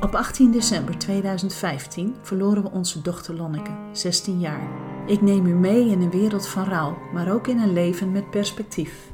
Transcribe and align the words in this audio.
Op 0.00 0.14
18 0.14 0.52
december 0.52 0.98
2015 0.98 2.16
verloren 2.22 2.62
we 2.62 2.70
onze 2.70 3.02
dochter 3.02 3.34
Lonneke, 3.34 3.70
16 3.92 4.40
jaar. 4.40 4.68
Ik 5.06 5.20
neem 5.20 5.46
u 5.46 5.54
mee 5.54 5.88
in 5.88 6.00
een 6.00 6.10
wereld 6.10 6.48
van 6.48 6.64
rouw, 6.64 6.98
maar 7.12 7.32
ook 7.32 7.46
in 7.46 7.58
een 7.58 7.72
leven 7.72 8.12
met 8.12 8.30
perspectief. 8.30 9.09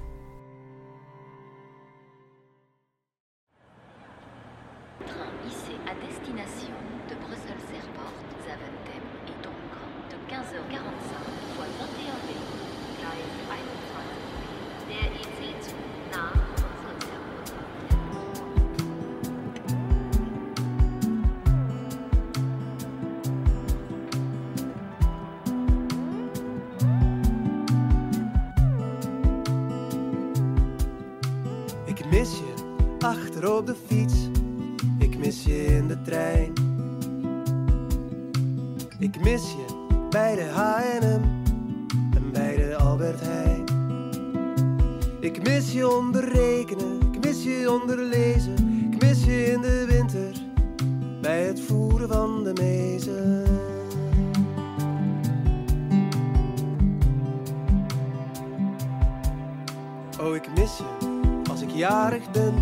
Oh, 60.21 60.35
ik 60.35 60.49
mis 60.55 60.77
je 60.77 61.21
als 61.51 61.61
ik 61.61 61.71
jarig 61.71 62.31
ben 62.31 62.55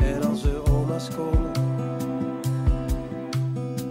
en 0.00 0.28
als 0.28 0.42
de 0.42 0.62
oma's 0.70 1.08
komen. 1.16 1.50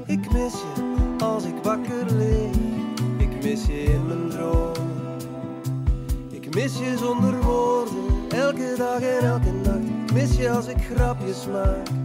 Ik 0.06 0.32
mis 0.32 0.54
je 0.54 1.16
als 1.24 1.44
ik 1.44 1.56
wakker 1.64 2.06
lig, 2.16 2.56
ik 3.18 3.44
mis 3.44 3.66
je 3.66 3.84
in 3.84 4.08
mijn 4.08 4.30
dromen. 4.30 5.18
Ik 6.30 6.56
mis 6.56 6.78
je 6.78 6.98
zonder 6.98 7.42
woorden, 7.42 8.30
elke 8.30 8.74
dag 8.78 9.02
en 9.02 9.26
elke 9.26 9.52
nacht. 9.52 9.88
Ik 10.06 10.14
mis 10.14 10.38
je 10.38 10.50
als 10.50 10.68
ik 10.68 10.78
grapjes 10.82 11.48
maak 11.52 11.99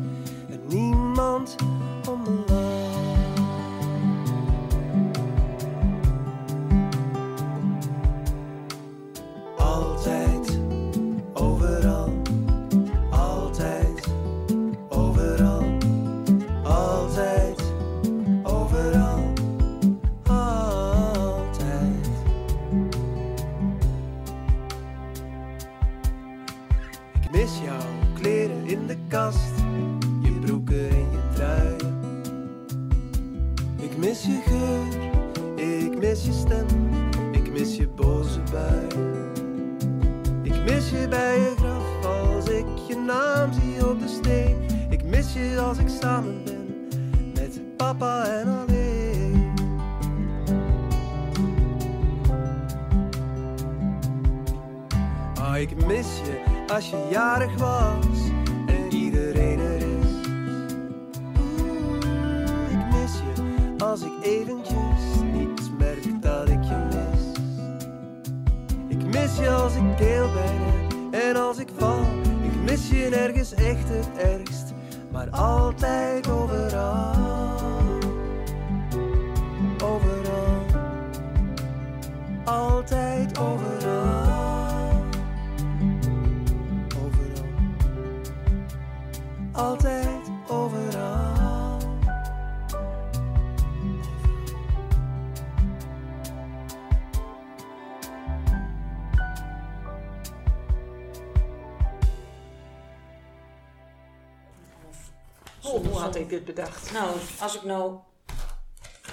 dit 106.35 106.45
bedacht? 106.45 106.93
Nou, 106.93 107.17
als 107.41 107.55
ik 107.57 107.63
nou. 107.63 107.99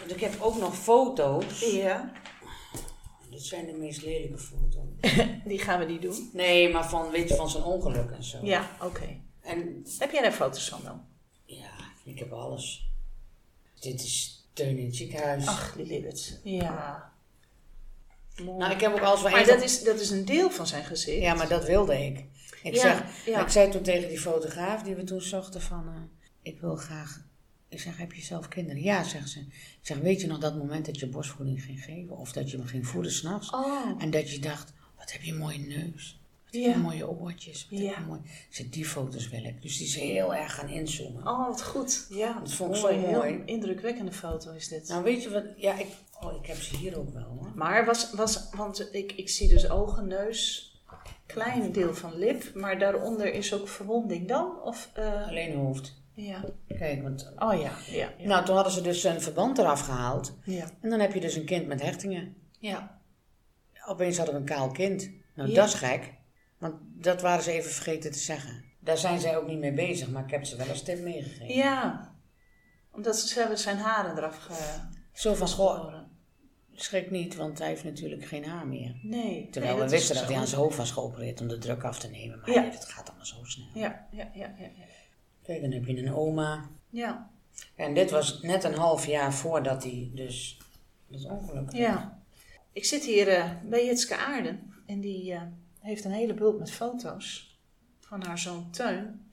Ik 0.08 0.20
heb 0.20 0.42
ook 0.42 0.58
nog 0.58 0.76
foto's. 0.78 1.60
Ja, 1.72 2.12
Dit 3.30 3.42
zijn 3.42 3.66
de 3.66 3.74
meest 3.74 4.02
lelijke 4.02 4.38
foto's. 4.38 5.12
die 5.46 5.60
gaan 5.60 5.80
we 5.80 5.86
niet 5.86 6.02
doen. 6.02 6.30
Nee, 6.34 6.70
maar 6.70 6.90
van, 6.90 7.10
weet 7.12 7.30
je, 7.30 7.36
van 7.36 7.50
zijn 7.50 7.64
ongeluk 7.64 8.12
en 8.12 8.24
zo. 8.24 8.38
Ja, 8.42 8.70
oké. 8.82 9.20
En 9.42 9.86
Heb 10.00 10.12
jij 10.12 10.22
daar 10.22 10.32
foto's 10.32 10.70
van 10.70 10.80
dan? 10.84 11.06
ja, 11.46 11.72
ik 12.04 12.20
heb 12.20 12.32
alles. 12.32 12.90
Dit 13.80 14.02
is 14.04 14.46
Teun 14.54 14.78
in 14.78 14.86
het 14.86 14.96
ziekenhuis. 14.96 15.48
Ach, 15.48 15.74
die 15.76 15.86
Libbet. 15.86 16.40
Ja. 16.44 17.12
Mooi. 18.44 18.58
nou, 18.58 18.72
ik 18.74 18.80
heb 18.82 18.94
ook 18.94 19.00
alles 19.02 19.20
van 19.20 19.32
maar 19.32 19.46
dat 19.46 19.62
is, 19.64 19.84
dat 19.84 20.00
is 20.00 20.10
een 20.10 20.26
deel 20.26 20.50
van 20.52 20.68
zijn 20.68 20.84
gezicht. 20.86 21.22
Ja, 21.22 21.34
maar 21.34 21.48
dat 21.48 21.66
wilde 21.66 22.06
ik. 22.06 22.26
Ik, 22.64 22.76
Ja, 22.76 22.82
zeg, 22.82 23.26
ja. 23.26 23.42
ik 23.42 23.50
zei 23.50 23.70
toen 23.72 23.82
tegen 23.82 24.10
die 24.10 24.20
fotograaf 24.20 24.84
die 24.84 24.96
we 24.96 25.04
toen 25.04 25.22
zochten 25.22 25.62
van... 25.62 25.88
eh, 25.88 26.21
ik 26.42 26.60
wil 26.60 26.76
graag... 26.76 27.30
Ik 27.70 27.80
zeg, 27.80 27.98
heb 27.98 28.14
je 28.14 28.22
zelf 28.22 28.48
kinderen? 28.48 28.82
Ja, 28.82 29.04
zegt 29.04 29.30
ze. 29.30 29.40
Ik 29.40 29.80
zeg, 29.82 29.98
weet 29.98 30.22
je 30.22 30.28
nog 30.28 30.40
dat 30.40 30.56
moment 30.58 30.86
dat 30.86 31.00
je 31.00 31.08
borstvoeding 31.08 31.64
ging 31.64 31.84
geven? 31.84 32.18
Of 32.18 32.32
dat 32.32 32.52
je 32.52 32.58
me 32.58 32.68
ging 32.68 32.88
voeden 32.88 33.12
s'nachts? 33.12 33.50
Oh. 33.50 33.92
En 33.98 34.10
dat 34.12 34.32
je 34.32 34.40
dacht, 34.40 34.74
wat 34.98 35.12
heb 35.12 35.22
je 35.22 35.32
een 35.32 35.38
mooie 35.38 35.58
neus. 35.60 36.20
Wat 36.46 36.54
heb 36.54 36.62
Ja. 36.64 36.70
je 36.72 36.78
mooie 36.78 37.10
oortjes. 37.10 37.68
Wat 37.70 37.80
Ja. 37.80 37.88
heb 37.88 37.96
je 37.98 38.04
mooi... 38.06 38.20
Zeg, 38.50 38.70
die 38.70 38.86
foto's 38.86 39.30
wil 39.30 39.44
ik. 39.44 39.62
Dus 39.62 39.78
die 39.78 39.88
is 39.88 39.96
heel 39.96 40.36
erg 40.36 40.56
gaan 40.56 40.70
inzoomen. 40.70 41.28
Oh, 41.28 41.48
wat 41.48 41.64
goed. 41.64 42.06
Ja, 42.10 42.40
Dat 42.40 42.54
vond 42.54 42.76
ik 42.76 42.82
mooi. 42.82 43.00
zo 43.00 43.06
Heel 43.08 43.18
mooi. 43.18 43.42
indrukwekkende 43.46 44.12
foto 44.12 44.52
is 44.52 44.68
dit. 44.68 44.88
Nou, 44.88 45.04
weet 45.04 45.24
je 45.24 45.30
wat... 45.30 45.44
Ja, 45.58 45.80
ik, 45.80 45.88
oh, 46.22 46.36
ik 46.42 46.46
heb 46.46 46.58
ze 46.62 46.78
hier 46.78 46.98
ook 46.98 47.14
wel, 47.14 47.24
hoor. 47.24 47.52
Maar 47.56 47.86
was, 47.86 48.12
was 48.14 48.50
want 48.56 48.90
ik, 48.92 49.12
ik 49.12 49.30
zie 49.30 49.48
dus 49.50 49.70
ogen, 49.70 50.08
neus, 50.08 50.72
klein 51.26 51.72
deel 51.72 51.96
van 51.96 52.18
lip, 52.18 52.54
maar 52.54 52.80
daaronder 52.80 53.34
is 53.34 53.54
ook 53.54 53.68
verwonding 53.68 54.28
dan? 54.28 54.62
Of, 54.64 54.90
eh, 54.94 55.28
Alleen 55.28 55.56
hoofd. 55.56 56.00
Ja. 56.14 56.44
Kijk, 56.68 57.02
want... 57.02 57.32
Oh 57.38 57.62
ja, 57.62 57.72
ja. 57.86 58.12
Ja. 58.18 58.28
Nou, 58.28 58.46
toen 58.46 58.56
hadden 58.56 58.74
ze 58.74 58.82
dus 58.82 59.04
een 59.04 59.22
verband 59.22 59.58
eraf 59.58 59.82
gehaald. 59.82 60.38
ja. 60.44 60.70
En 60.82 60.90
dan 60.90 61.00
heb 61.00 61.14
je 61.14 61.20
dus 61.20 61.36
een 61.36 61.46
kind 61.46 61.68
met 61.68 61.82
hechtingen. 61.82 62.36
ja. 62.60 63.00
Opeens 63.88 64.18
hadden 64.18 64.36
we 64.36 64.40
een 64.42 64.46
kaal 64.48 64.72
kind. 64.72 65.12
Nou, 65.36 65.50
Ja. 65.50 65.56
dat 65.56 65.68
is 65.68 65.74
gek. 65.74 66.14
Want 66.58 66.76
dat 66.82 67.22
waren 67.22 67.44
ze 67.44 67.52
even 67.52 67.72
vergeten 67.72 68.12
te 68.12 68.18
zeggen. 68.20 68.64
Daar 68.80 68.98
zijn 68.98 69.20
zij 69.20 69.38
ook 69.38 69.48
niet 69.48 69.60
mee 69.60 69.74
bezig, 69.74 70.10
maar 70.10 70.24
ik 70.24 70.32
heb 70.32 70.46
ze 70.46 70.56
wel 70.56 70.68
als 70.70 70.84
tip 70.84 71.00
meegegeven. 71.00 71.56
Ja. 71.56 72.14
Omdat 72.92 73.18
ze, 73.20 73.40
hebben 73.40 73.58
zijn 73.58 73.78
haren 73.78 74.18
eraf 74.18 74.38
ge... 74.38 74.54
Zo 75.14 75.34
van, 75.34 75.48
goh, 75.48 75.94
schrik 76.72 77.12
niet, 77.12 77.36
want 77.36 77.60
hij 77.60 77.68
heeft 77.68 77.84
natuurlijk 77.84 78.26
geen 78.26 78.46
haar 78.46 78.68
meer. 78.68 79.00
Nee. 79.02 79.48
Terwijl 79.52 79.76
nee, 79.76 79.84
we 79.84 79.90
wisten 79.90 80.16
is 80.16 80.22
dat 80.22 80.30
hij 80.30 80.40
aan 80.40 80.48
zijn 80.48 80.62
hoofd 80.62 80.78
was 80.78 80.92
geopereerd 80.92 81.42
om 81.42 81.48
de 81.48 81.58
druk 81.58 81.84
af 81.84 82.00
te 82.00 82.10
nemen. 82.10 82.40
Maar 82.40 82.52
Ja. 82.52 82.72
gaat 82.72 83.08
allemaal 83.08 83.26
zo 83.26 83.44
snel. 83.44 83.68
Ja, 83.74 84.08
ja, 84.12 84.30
ja, 84.34 84.56
ja. 84.60 84.70
Kijk, 85.52 85.64
dan 85.64 85.72
heb 85.72 85.86
je 85.86 85.98
een 85.98 86.14
oma. 86.14 86.70
Ja, 86.90 87.30
En 87.76 87.94
dit 87.94 88.12
was 88.12 88.42
net 88.42 88.64
een 88.64 88.74
half 88.74 89.06
jaar 89.06 89.34
voordat 89.34 89.84
hij 89.84 90.12
dus 90.14 90.58
dat 91.08 91.26
ongeluk 91.26 91.72
ja. 91.72 92.22
Ik 92.74 92.86
zit 92.86 93.06
hier 93.06 93.28
eh, 93.28 93.52
bij 93.66 93.86
Jitske 93.86 94.18
Aarden 94.18 94.74
en 94.86 95.02
die 95.02 95.34
eh, 95.34 95.42
heeft 95.80 96.06
een 96.06 96.12
hele 96.12 96.34
bult 96.34 96.60
met 96.60 96.72
foto's 96.72 97.60
van 98.00 98.24
haar 98.24 98.40
zoon 98.40 98.72
Teun. 98.72 99.30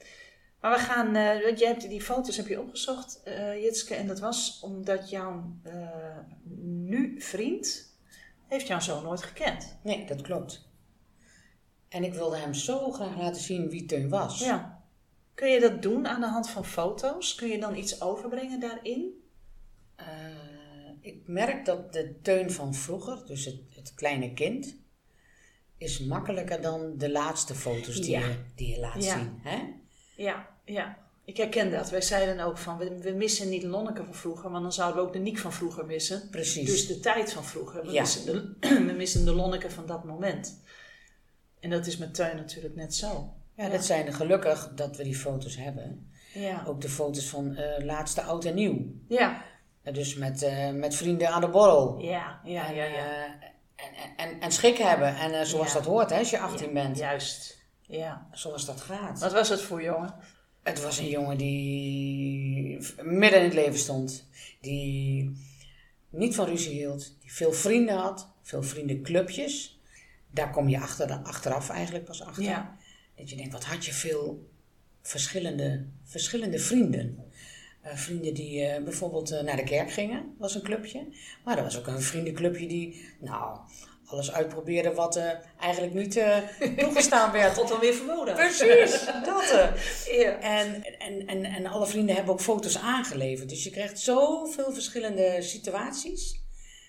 Maar 0.60 0.72
we 0.72 0.78
gaan, 0.78 1.14
eh, 1.14 1.42
want 1.44 1.58
jij 1.58 1.68
hebt 1.68 1.88
die 1.88 2.02
foto's 2.02 2.36
heb 2.36 2.46
je 2.46 2.60
opgezocht, 2.60 3.22
eh 3.22 3.62
Jitske, 3.62 3.94
en 3.94 4.06
dat 4.06 4.20
was 4.20 4.60
omdat 4.60 5.10
jouw 5.10 5.56
eh, 5.62 6.18
nu 6.62 7.20
vriend 7.20 7.96
heeft 8.46 8.66
jouw 8.66 8.80
zoon 8.80 9.02
nooit 9.02 9.22
gekend. 9.22 9.78
Nee, 9.82 10.06
dat 10.06 10.20
klopt. 10.20 10.68
En 11.88 12.04
ik 12.04 12.14
wilde 12.14 12.36
hem 12.36 12.54
zo 12.54 12.90
graag 12.90 13.16
laten 13.16 13.42
zien 13.42 13.68
wie 13.68 13.86
Teun 13.86 14.08
was. 14.08 14.38
Ja. 14.38 14.77
Kun 15.38 15.48
je 15.48 15.60
dat 15.60 15.82
doen 15.82 16.06
aan 16.06 16.20
de 16.20 16.26
hand 16.26 16.50
van 16.50 16.64
foto's? 16.64 17.34
Kun 17.34 17.48
je 17.48 17.58
dan 17.58 17.76
iets 17.76 18.00
overbrengen 18.00 18.60
daarin? 18.60 19.22
Eh, 19.96 20.06
ik 21.00 21.22
merk 21.26 21.64
dat 21.64 21.92
de 21.92 22.20
Teun 22.22 22.50
van 22.50 22.74
vroeger, 22.74 23.26
dus 23.26 23.44
het, 23.44 23.60
het 23.74 23.94
kleine 23.94 24.32
kind, 24.34 24.76
is 25.76 25.98
makkelijker 26.00 26.60
dan 26.62 26.94
de 26.96 27.10
laatste 27.10 27.54
foto's 27.54 28.00
die, 28.00 28.10
Ja. 28.10 28.20
je, 28.20 28.36
die 28.54 28.68
je 28.68 28.80
laat 28.80 29.04
Ja. 29.04 29.18
zien. 29.18 29.38
Hè? 29.42 29.58
Ja, 30.16 30.48
ja. 30.64 30.98
Ik 31.24 31.36
herken 31.36 31.70
dat. 31.70 31.90
Wij 31.90 32.02
zeiden 32.02 32.40
ook 32.44 32.58
van, 32.58 32.78
we, 32.78 32.98
we 32.98 33.10
missen 33.12 33.48
niet 33.48 33.62
Lonneke 33.62 34.04
van 34.04 34.14
vroeger, 34.14 34.50
want 34.50 34.62
dan 34.62 34.72
zouden 34.72 35.00
we 35.02 35.06
ook 35.06 35.12
de 35.12 35.18
Niek 35.18 35.38
van 35.38 35.52
vroeger 35.52 35.86
missen. 35.86 36.28
Precies. 36.30 36.66
Dus 36.66 36.86
de 36.86 37.00
tijd 37.00 37.32
van 37.32 37.44
vroeger. 37.44 37.86
We, 37.86 37.92
Ja. 37.92 38.00
missen, 38.00 38.24
de, 38.26 38.56
we 38.86 38.92
missen 38.96 39.24
de 39.24 39.32
Lonneke 39.32 39.70
van 39.70 39.86
dat 39.86 40.04
moment. 40.04 40.62
En 41.60 41.70
dat 41.70 41.86
is 41.86 41.96
met 41.96 42.14
Teun 42.14 42.36
natuurlijk 42.36 42.74
net 42.74 42.94
zo. 42.94 43.32
Ja, 43.58 43.68
dat 43.68 43.84
zijn 43.84 44.12
gelukkig 44.12 44.72
dat 44.74 44.96
we 44.96 45.02
die 45.02 45.16
foto's 45.16 45.56
hebben. 45.56 46.12
Ja. 46.34 46.62
Ook 46.66 46.80
de 46.80 46.88
foto's 46.88 47.28
van 47.28 47.56
eh, 47.56 47.84
laatste 47.84 48.22
oud 48.22 48.44
en 48.44 48.54
nieuw. 48.54 48.78
Ja. 49.08 49.42
Eh, 49.82 49.94
Dus 49.94 50.14
met, 50.14 50.42
eh, 50.42 50.70
met 50.70 50.94
vrienden 50.94 51.28
aan 51.28 51.40
de 51.40 51.48
borrel. 51.48 51.98
Ja, 51.98 52.40
ja, 52.44 52.66
en, 52.68 52.74
ja, 52.74 52.84
ja. 52.84 53.24
en, 53.76 54.16
en, 54.16 54.40
en, 54.40 54.52
schik 54.52 54.78
hebben. 54.78 55.16
En 55.16 55.46
zoals 55.46 55.68
Ja. 55.68 55.74
dat 55.74 55.84
hoort 55.84 56.10
hè, 56.10 56.18
als 56.18 56.30
je 56.30 56.38
18 56.38 56.72
bent. 56.72 56.98
Juist. 56.98 57.66
Ja. 57.80 58.28
Zoals 58.32 58.64
dat 58.66 58.80
gaat. 58.80 59.20
Wat 59.20 59.32
was 59.32 59.48
het 59.48 59.60
voor 59.62 59.82
jongen? 59.82 60.14
Het 60.62 60.82
was 60.82 60.98
een 60.98 61.08
jongen 61.08 61.36
die 61.38 62.78
midden 63.02 63.38
in 63.38 63.44
het 63.44 63.54
leven 63.54 63.78
stond. 63.78 64.28
Die 64.60 65.32
niet 66.10 66.34
van 66.34 66.46
ruzie 66.46 66.72
hield. 66.74 67.16
Die 67.20 67.32
veel 67.32 67.52
vrienden 67.52 67.96
had. 67.96 68.28
Veel 68.42 68.62
vriendenclubjes. 68.62 69.80
Daar 70.30 70.50
kom 70.50 70.68
je 70.68 70.80
achter, 70.80 71.12
achteraf 71.22 71.68
eigenlijk 71.70 72.04
pas 72.04 72.22
achter. 72.22 72.42
Ja. 72.42 72.76
Dat 73.18 73.30
je 73.30 73.36
denkt, 73.36 73.52
wat 73.52 73.64
had 73.64 73.84
je 73.84 73.92
veel 73.92 74.48
verschillende, 75.02 75.86
verschillende 76.04 76.58
vrienden. 76.58 77.26
Eh, 77.82 77.96
vrienden 77.96 78.34
die 78.34 78.64
eh, 78.64 78.82
bijvoorbeeld 78.82 79.30
eh, 79.30 79.42
naar 79.42 79.56
de 79.56 79.64
kerk 79.64 79.90
gingen, 79.90 80.34
was 80.38 80.54
een 80.54 80.62
clubje. 80.62 81.06
Maar 81.44 81.56
er 81.56 81.62
was 81.62 81.78
ook 81.78 81.86
een 81.86 82.02
vriendenclubje 82.02 82.66
die, 82.66 83.04
nou, 83.20 83.58
alles 84.06 84.32
uitprobeerde 84.32 84.94
wat 84.94 85.22
eigenlijk 85.60 85.94
niet 85.94 86.20
toegestaan 86.84 87.32
werd. 87.32 87.54
God 87.54 87.68
dan 87.68 87.80
weer 87.80 87.94
verboden. 87.94 88.34
Precies, 88.34 89.04
dat. 89.24 89.70
Ja. 90.10 90.40
En, 90.40 90.84
en, 90.98 91.26
en, 91.26 91.44
en 91.44 91.66
alle 91.66 91.86
vrienden 91.86 92.14
hebben 92.14 92.32
ook 92.32 92.40
foto's 92.40 92.78
aangeleverd. 92.78 93.48
Dus 93.48 93.64
je 93.64 93.70
krijgt 93.70 93.98
zoveel 93.98 94.72
verschillende 94.72 95.36
situaties 95.40 96.40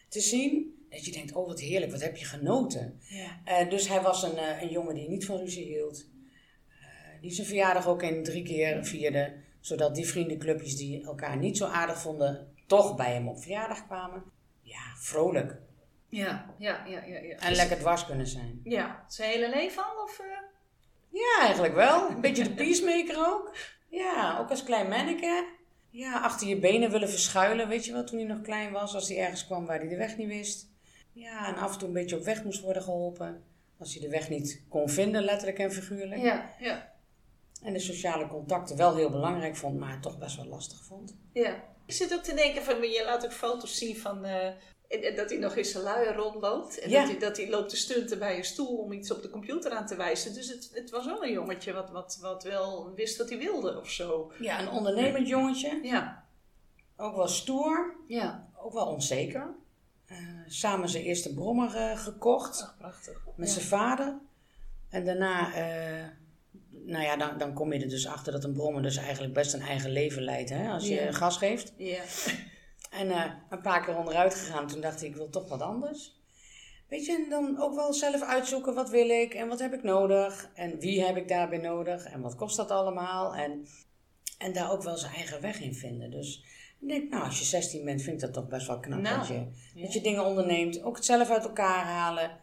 te 0.10 0.20
zien. 0.20 0.78
Dat 0.90 1.06
je 1.06 1.12
denkt, 1.12 1.34
oh 1.34 1.48
wat 1.48 1.60
heerlijk, 1.60 1.92
wat 1.92 2.02
heb 2.02 2.18
je 2.18 2.26
genoten. 2.26 3.00
Ja. 3.46 3.64
Dus 3.64 3.88
hij 3.88 4.02
was 4.02 4.24
een, 4.24 4.62
een 4.62 4.70
jongen 4.70 4.96
die 4.96 5.10
niet 5.10 5.26
van 5.26 5.38
ruzie 5.38 5.66
hield. 5.66 6.06
Die 7.22 7.32
zijn 7.32 7.48
verjaardag 7.48 7.88
ook 7.88 8.04
in 8.04 8.24
drie 8.24 8.44
keer 8.44 8.86
vierde. 8.86 9.34
Zodat 9.60 9.96
die 9.96 10.08
vriendenclubjes 10.08 10.78
die 10.78 11.04
elkaar 11.04 11.38
niet 11.38 11.58
zo 11.58 11.66
aardig 11.66 12.02
vonden, 12.02 12.54
toch 12.68 12.96
bij 12.96 13.14
hem 13.14 13.28
op 13.28 13.42
verjaardag 13.42 13.86
kwamen. 13.86 14.24
Ja, 14.62 14.94
vrolijk. 14.98 15.58
Ja, 16.08 16.54
ja, 16.58 16.86
ja, 16.86 17.04
ja. 17.04 17.20
ja. 17.20 17.38
En 17.38 17.56
lekker 17.56 17.78
dwars 17.78 18.06
kunnen 18.06 18.28
zijn. 18.28 18.62
Ja, 18.64 19.06
zijn 19.08 19.32
hele 19.32 19.50
leven 19.50 19.84
al? 19.84 20.04
Of, 20.04 20.20
eh? 20.20 20.26
Ja, 21.10 21.46
eigenlijk 21.46 21.74
wel. 21.74 22.10
Een 22.10 22.22
beetje 22.22 22.44
de 22.44 22.54
peacemaker 22.54 23.28
ook. 23.28 23.56
Ja, 23.88 24.40
ook 24.40 24.50
als 24.50 24.64
klein 24.64 24.90
manneke. 24.90 25.48
Ja, 25.90 26.20
achter 26.20 26.48
je 26.48 26.60
benen 26.60 26.92
willen 26.92 27.10
verschuilen, 27.10 27.68
weet 27.68 27.86
je 27.86 27.92
wel, 27.92 28.04
toen 28.04 28.18
hij 28.20 28.28
nog 28.28 28.42
klein 28.42 28.72
was. 28.72 28.96
Als 28.96 29.08
hij 29.08 29.18
ergens 29.18 29.46
kwam 29.46 29.66
waar 29.66 29.80
hij 29.80 29.88
de 29.88 29.98
weg 29.98 30.18
niet 30.18 30.28
wist. 30.28 30.68
Ja, 31.14 31.48
en 31.48 31.56
af 31.56 31.74
en 31.74 31.80
toe 31.80 31.88
een 31.88 31.94
beetje 31.94 32.18
op 32.18 32.24
weg 32.24 32.44
moest 32.44 32.62
worden 32.62 32.84
geholpen. 32.84 33.44
Als 33.80 33.94
hij 33.94 34.02
de 34.02 34.10
weg 34.10 34.30
niet 34.30 34.64
kon 34.70 34.90
vinden, 34.90 35.24
letterlijk 35.24 35.60
en 35.60 35.72
figuurlijk. 35.72 36.22
Ja, 36.22 36.56
ja, 36.60 36.92
En 37.64 37.74
de 37.74 37.80
sociale 37.80 38.28
contacten 38.28 38.78
wel 38.78 38.96
heel 38.96 39.10
belangrijk 39.10 39.56
vond, 39.56 39.80
maar 39.80 40.02
toch 40.02 40.18
best 40.18 40.36
wel 40.36 40.46
lastig 40.46 40.84
vond. 40.84 41.16
ja. 41.34 41.64
Ik 41.86 41.96
zit 41.96 42.14
ook 42.14 42.24
te 42.24 42.34
denken 42.34 42.64
van, 42.64 42.82
je 42.82 43.04
laat 43.06 43.26
ook 43.26 43.32
foto's 43.34 43.78
zien 43.78 43.98
van... 43.98 44.26
eh, 44.26 45.16
dat 45.16 45.30
hij 45.30 45.40
nog 45.40 45.56
in 45.56 45.66
zijn 45.66 45.84
luier 45.84 46.16
rondloopt. 46.16 46.80
En 46.80 46.90
Ja. 46.90 47.00
dat, 47.02 47.10
hij, 47.10 47.20
dat 47.20 47.38
hij 47.38 47.50
loopt 47.50 47.70
te 47.70 47.76
stunten 47.78 48.20
bij 48.20 48.38
een 48.38 48.44
stoel 48.44 48.78
om 48.78 48.92
iets 48.92 49.12
op 49.12 49.22
de 49.22 49.30
computer 49.30 49.72
aan 49.72 49.86
te 49.86 49.96
wijzen. 49.96 50.34
Dus 50.34 50.48
het, 50.48 50.70
het 50.74 50.90
was 50.90 51.06
wel 51.06 51.24
een 51.24 51.32
jongetje 51.32 51.74
wat, 51.74 51.90
wat, 51.90 52.18
wat 52.22 52.44
wel 52.44 52.94
wist 52.96 53.18
wat 53.18 53.30
hij 53.30 53.38
wilde 53.38 53.80
of 53.80 53.90
zo. 53.90 54.32
Ja, 54.40 54.62
een 54.62 54.70
ondernemend 54.70 55.28
jongetje. 55.28 55.80
Ja, 55.84 56.26
Ook 56.98 57.16
wel 57.16 57.28
stoer, 57.28 57.96
ja. 58.08 58.48
ook 58.58 58.74
wel 58.74 58.86
onzeker. 58.88 59.56
Eh, 60.06 60.18
samen 60.48 60.90
zijn 60.90 61.04
eerste 61.04 61.34
brommer 61.34 61.76
eh, 61.76 61.98
gekocht. 61.98 62.62
Ach, 62.62 62.76
prachtig. 62.78 63.22
met 63.36 63.48
Ja. 63.48 63.54
zijn 63.54 63.66
vader. 63.66 64.18
En 64.90 65.06
daarna, 65.06 65.54
nou 66.72 67.04
ja, 67.04 67.18
dan, 67.18 67.38
dan 67.38 67.54
kom 67.54 67.74
je 67.74 67.80
er 67.80 67.90
dus 67.90 68.08
achter 68.08 68.32
dat 68.32 68.44
een 68.44 68.54
brommer 68.54 68.82
dus 68.82 68.98
eigenlijk 68.98 69.34
best 69.34 69.54
een 69.54 69.62
eigen 69.62 69.92
leven 69.92 70.22
leidt, 70.22 70.50
hè, 70.50 70.70
als 70.70 70.88
je 70.88 71.14
gas 71.14 71.38
geeft. 71.38 71.74
Ja. 71.78 72.02
En 72.90 73.12
eh, 73.12 73.32
een 73.50 73.62
paar 73.62 73.86
keer 73.86 73.98
onderuit 73.98 74.36
gegaan, 74.36 74.68
toen 74.68 74.82
dacht 74.82 75.02
ik, 75.02 75.10
ik 75.10 75.16
wil 75.16 75.30
toch 75.30 75.50
wat 75.50 75.62
anders. 75.62 76.20
Weet 76.88 77.06
je, 77.06 77.16
en 77.16 77.30
dan 77.30 77.62
ook 77.62 77.76
wel 77.76 77.94
zelf 77.94 78.22
uitzoeken, 78.22 78.74
wat 78.74 78.90
wil 78.90 79.10
ik 79.10 79.34
en 79.34 79.48
wat 79.48 79.60
heb 79.60 79.74
ik 79.74 79.84
nodig 79.84 80.50
en 80.54 80.80
wie 80.80 81.04
heb 81.04 81.18
ik 81.18 81.28
daarbij 81.28 81.58
nodig 81.58 82.06
en 82.06 82.22
wat 82.22 82.36
kost 82.36 82.58
dat 82.58 82.72
allemaal. 82.72 83.36
En, 83.36 83.68
en 84.38 84.54
daar 84.54 84.72
ook 84.72 84.84
wel 84.84 84.98
zijn 84.98 85.14
eigen 85.14 85.42
weg 85.42 85.62
in 85.62 85.76
vinden. 85.76 86.12
Dus 86.12 86.44
ik 86.80 86.88
denk, 86.88 87.10
nou, 87.10 87.24
als 87.24 87.40
je 87.40 87.46
16 87.46 87.86
bent, 87.86 88.02
vind 88.02 88.16
ik 88.16 88.22
dat 88.22 88.34
toch 88.34 88.48
best 88.48 88.68
wel 88.68 88.80
knap 88.80 89.02
Nou, 89.02 89.18
dat, 89.18 89.28
je, 89.28 89.48
ja. 89.74 89.82
dat 89.82 89.94
je 89.94 90.02
dingen 90.02 90.26
onderneemt. 90.26 90.84
Ook 90.84 90.96
het 90.96 91.06
zelf 91.06 91.30
uit 91.30 91.44
elkaar 91.44 91.84
halen. 91.86 92.40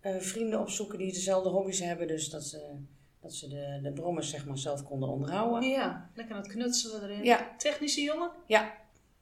Eh, 0.00 0.16
vrienden 0.18 0.60
opzoeken 0.60 0.98
die 0.98 1.12
dezelfde 1.12 1.48
hobby's 1.48 1.80
hebben, 1.80 2.08
dus 2.08 2.30
dat 2.30 2.44
ze, 2.44 2.74
dat 3.20 3.34
ze 3.34 3.48
de, 3.48 3.80
de 3.82 3.92
brommers 3.92 4.30
zeg 4.30 4.46
maar 4.46 4.58
zelf 4.58 4.82
konden 4.84 5.08
onderhouden. 5.08 5.68
Ja, 5.68 6.10
lekker 6.14 6.34
aan 6.34 6.42
het 6.42 6.50
knutselen 6.50 7.02
erin. 7.02 7.24
Ja. 7.24 7.54
Technische 7.58 8.02
jongen? 8.02 8.30
Ja, 8.46 8.74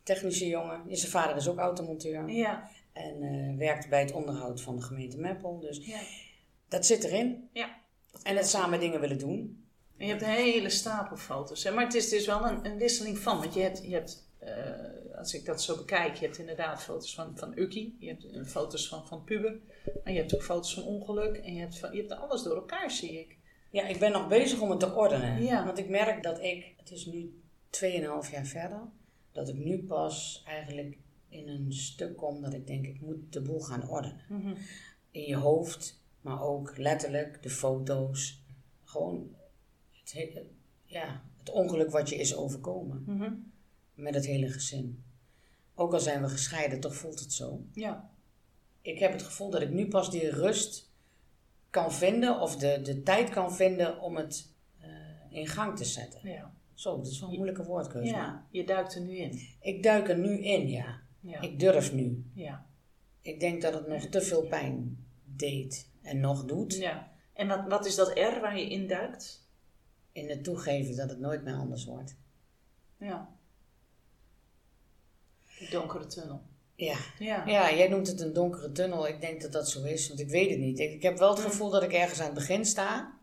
technische 0.03 0.47
jongen. 0.47 0.83
Ja, 0.89 0.97
Zijn 0.97 1.11
vader 1.11 1.37
is 1.37 1.49
ook 1.49 1.59
automonteur. 1.59 2.29
Ja. 2.29 2.69
En 2.93 3.23
eh, 3.23 3.57
werkt 3.59 3.89
bij 3.89 4.01
het 4.01 4.13
onderhoud 4.13 4.61
van 4.61 4.77
de 4.77 4.83
gemeente 4.83 5.19
Meppel. 5.19 5.59
Dus 5.61 5.87
Ja. 5.87 6.01
dat 6.69 6.87
zit 6.87 7.05
erin. 7.05 7.49
ja. 7.53 7.85
En 8.23 8.37
het 8.37 8.47
samen 8.49 8.81
dingen 8.81 9.01
willen 9.01 9.19
doen. 9.19 9.65
En 9.97 10.07
je 10.07 10.13
hebt 10.13 10.25
een 10.25 10.29
hele 10.29 10.71
stapel 10.71 11.17
foto's. 11.17 11.65
Hè? 11.65 11.71
Maar 11.71 11.85
het 11.85 11.95
is 11.95 12.09
dus 12.09 12.27
wel 12.27 12.47
een, 12.47 12.65
een 12.67 12.77
wisseling 12.79 13.19
van. 13.19 13.39
Want 13.39 13.55
je 13.55 13.61
hebt, 13.61 13.83
je 13.85 13.93
hebt 13.93 14.29
eh, 14.39 15.19
als 15.19 15.35
ik 15.35 15.45
dat 15.45 15.63
zo 15.63 15.77
bekijk, 15.77 16.15
je 16.17 16.25
hebt 16.25 16.39
inderdaad 16.39 16.83
foto's 16.83 17.15
van, 17.15 17.33
van 17.39 17.53
Ukkie. 17.59 17.97
Je 18.01 18.09
hebt 18.09 18.25
eh, 18.31 18.43
foto's 18.45 18.89
van, 18.89 19.07
van 19.07 19.25
puber. 19.25 19.59
Maar 20.05 20.13
je 20.13 20.19
hebt 20.19 20.35
ook 20.35 20.43
foto's 20.43 20.75
van 20.75 20.83
ongeluk. 20.85 21.37
En 21.37 21.55
je 21.55 21.61
hebt, 21.61 21.79
van, 21.79 21.93
je 21.93 21.99
hebt 21.99 22.13
alles 22.13 22.43
door 22.43 22.57
elkaar, 22.57 22.91
zie 22.91 23.21
ik. 23.21 23.36
Ja, 23.77 23.87
ik 23.87 23.99
ben 23.99 24.13
nog 24.13 24.29
bezig 24.29 24.61
om 24.61 24.71
het 24.71 24.81
te 24.81 24.95
ordenen. 24.95 25.43
Ja. 25.43 25.65
Want 25.65 25.79
ik 25.79 25.89
merk 25.89 26.23
dat 26.23 26.43
ik, 26.43 26.75
het 26.77 26.91
is 26.91 27.07
nu 27.07 27.41
2,5 27.71 28.31
jaar 28.31 28.45
verder, 28.47 28.81
dat 29.33 29.49
ik 29.49 29.55
nu 29.55 29.85
pas 29.85 30.43
eigenlijk 30.47 30.99
in 31.29 31.49
een 31.49 31.73
stuk 31.73 32.17
kom 32.17 32.43
dat 32.43 32.55
ik 32.55 32.67
denk, 32.67 32.87
ik 32.87 33.01
moet 33.01 33.33
de 33.33 33.43
boel 33.43 33.61
gaan 33.61 33.89
ordenen. 33.89 34.21
In 35.11 35.23
je 35.23 35.37
hoofd, 35.37 36.03
maar 36.21 36.43
ook 36.43 36.77
letterlijk 36.77 37.43
de 37.43 37.51
foto's. 37.51 38.43
Gewoon 38.85 39.31
het, 39.93 40.13
he- 40.13 40.43
ja, 40.85 41.23
het 41.39 41.51
ongeluk 41.51 41.91
wat 41.91 42.09
je 42.09 42.17
is 42.17 42.37
overkomen. 42.37 43.03
Mhm. 43.07 43.33
Met 43.95 44.15
het 44.15 44.27
hele 44.27 44.49
gezin. 44.49 45.05
Ook 45.75 45.93
al 45.93 46.01
zijn 46.01 46.23
we 46.23 46.29
gescheiden, 46.29 46.81
toch 46.81 46.95
voelt 46.97 47.21
het 47.21 47.33
zo. 47.33 47.65
Ja. 47.73 48.11
Ik 48.81 48.99
heb 48.99 49.13
het 49.13 49.23
gevoel 49.23 49.51
dat 49.51 49.63
ik 49.63 49.71
nu 49.71 49.89
pas 49.89 50.11
die 50.11 50.31
rust 50.31 50.86
kan 51.77 51.93
vinden, 51.93 52.41
of 52.41 52.57
de, 52.57 52.81
de 52.83 53.03
tijd 53.03 53.31
kan 53.31 53.55
vinden 53.55 54.01
om 54.01 54.17
het 54.17 54.53
eh, 54.81 54.89
in 55.31 55.47
gang 55.47 55.77
te 55.77 55.85
zetten. 55.85 56.29
Ja. 56.29 56.55
Zo, 56.75 56.97
dat 56.97 57.07
is 57.07 57.21
wel 57.21 57.29
een 57.29 57.35
moeilijke 57.35 57.65
woordkeuze. 57.65 58.13
maar 58.13 58.21
ja, 58.21 58.47
je 58.51 58.65
duikt 58.65 58.95
er 58.95 59.01
nu 59.01 59.17
in. 59.17 59.41
Ik 59.61 59.83
duik 59.83 60.09
er 60.09 60.19
nu 60.19 60.39
in, 60.39 60.69
ja. 60.69 61.01
Ja. 61.21 61.41
Ik 61.41 61.59
durf 61.59 61.93
nu. 61.93 62.31
ja. 62.35 62.67
Ik 63.21 63.41
denk 63.41 63.63
dat 63.63 63.75
het 63.75 63.87
nog 63.89 64.05
te 64.05 64.21
veel 64.21 64.47
pijn 64.47 65.07
deed 65.25 65.91
en 66.03 66.21
nog 66.21 66.45
doet. 66.45 66.77
ja. 66.77 67.15
En 67.33 67.49
wat, 67.49 67.69
wat 67.69 67.87
is 67.87 67.95
dat 67.95 68.19
R 68.19 68.41
waar 68.41 68.59
je 68.59 68.71
in 68.71 68.87
duikt? 68.87 69.49
In 70.13 70.29
het 70.29 70.45
toegeven 70.45 70.97
dat 70.97 71.11
het 71.11 71.19
nooit 71.19 71.45
meer 71.45 71.55
anders 71.55 71.85
wordt. 71.85 72.17
Ja. 72.99 73.29
donkere 75.71 76.07
tunnel. 76.07 76.43
Ja. 76.77 76.97
Ja. 77.19 77.47
ja, 77.47 77.75
jij 77.75 77.89
noemt 77.89 78.07
het 78.07 78.21
een 78.21 78.33
donkere 78.33 78.73
tunnel. 78.73 79.09
Ik 79.09 79.21
denk 79.21 79.43
dat 79.43 79.53
dat 79.53 79.69
zo 79.69 79.85
is, 79.85 80.09
want 80.09 80.21
ik 80.21 80.29
weet 80.29 80.51
het 80.51 80.59
niet. 80.59 80.79
Ik, 80.79 80.93
ik 80.93 81.03
heb 81.03 81.19
wel 81.19 81.31
het 81.31 81.41
gevoel 81.41 81.71
dat 81.71 81.83
ik 81.83 81.93
ergens 81.93 82.19
aan 82.19 82.27
het 82.27 82.35
begin 82.35 82.65
sta. 82.65 83.19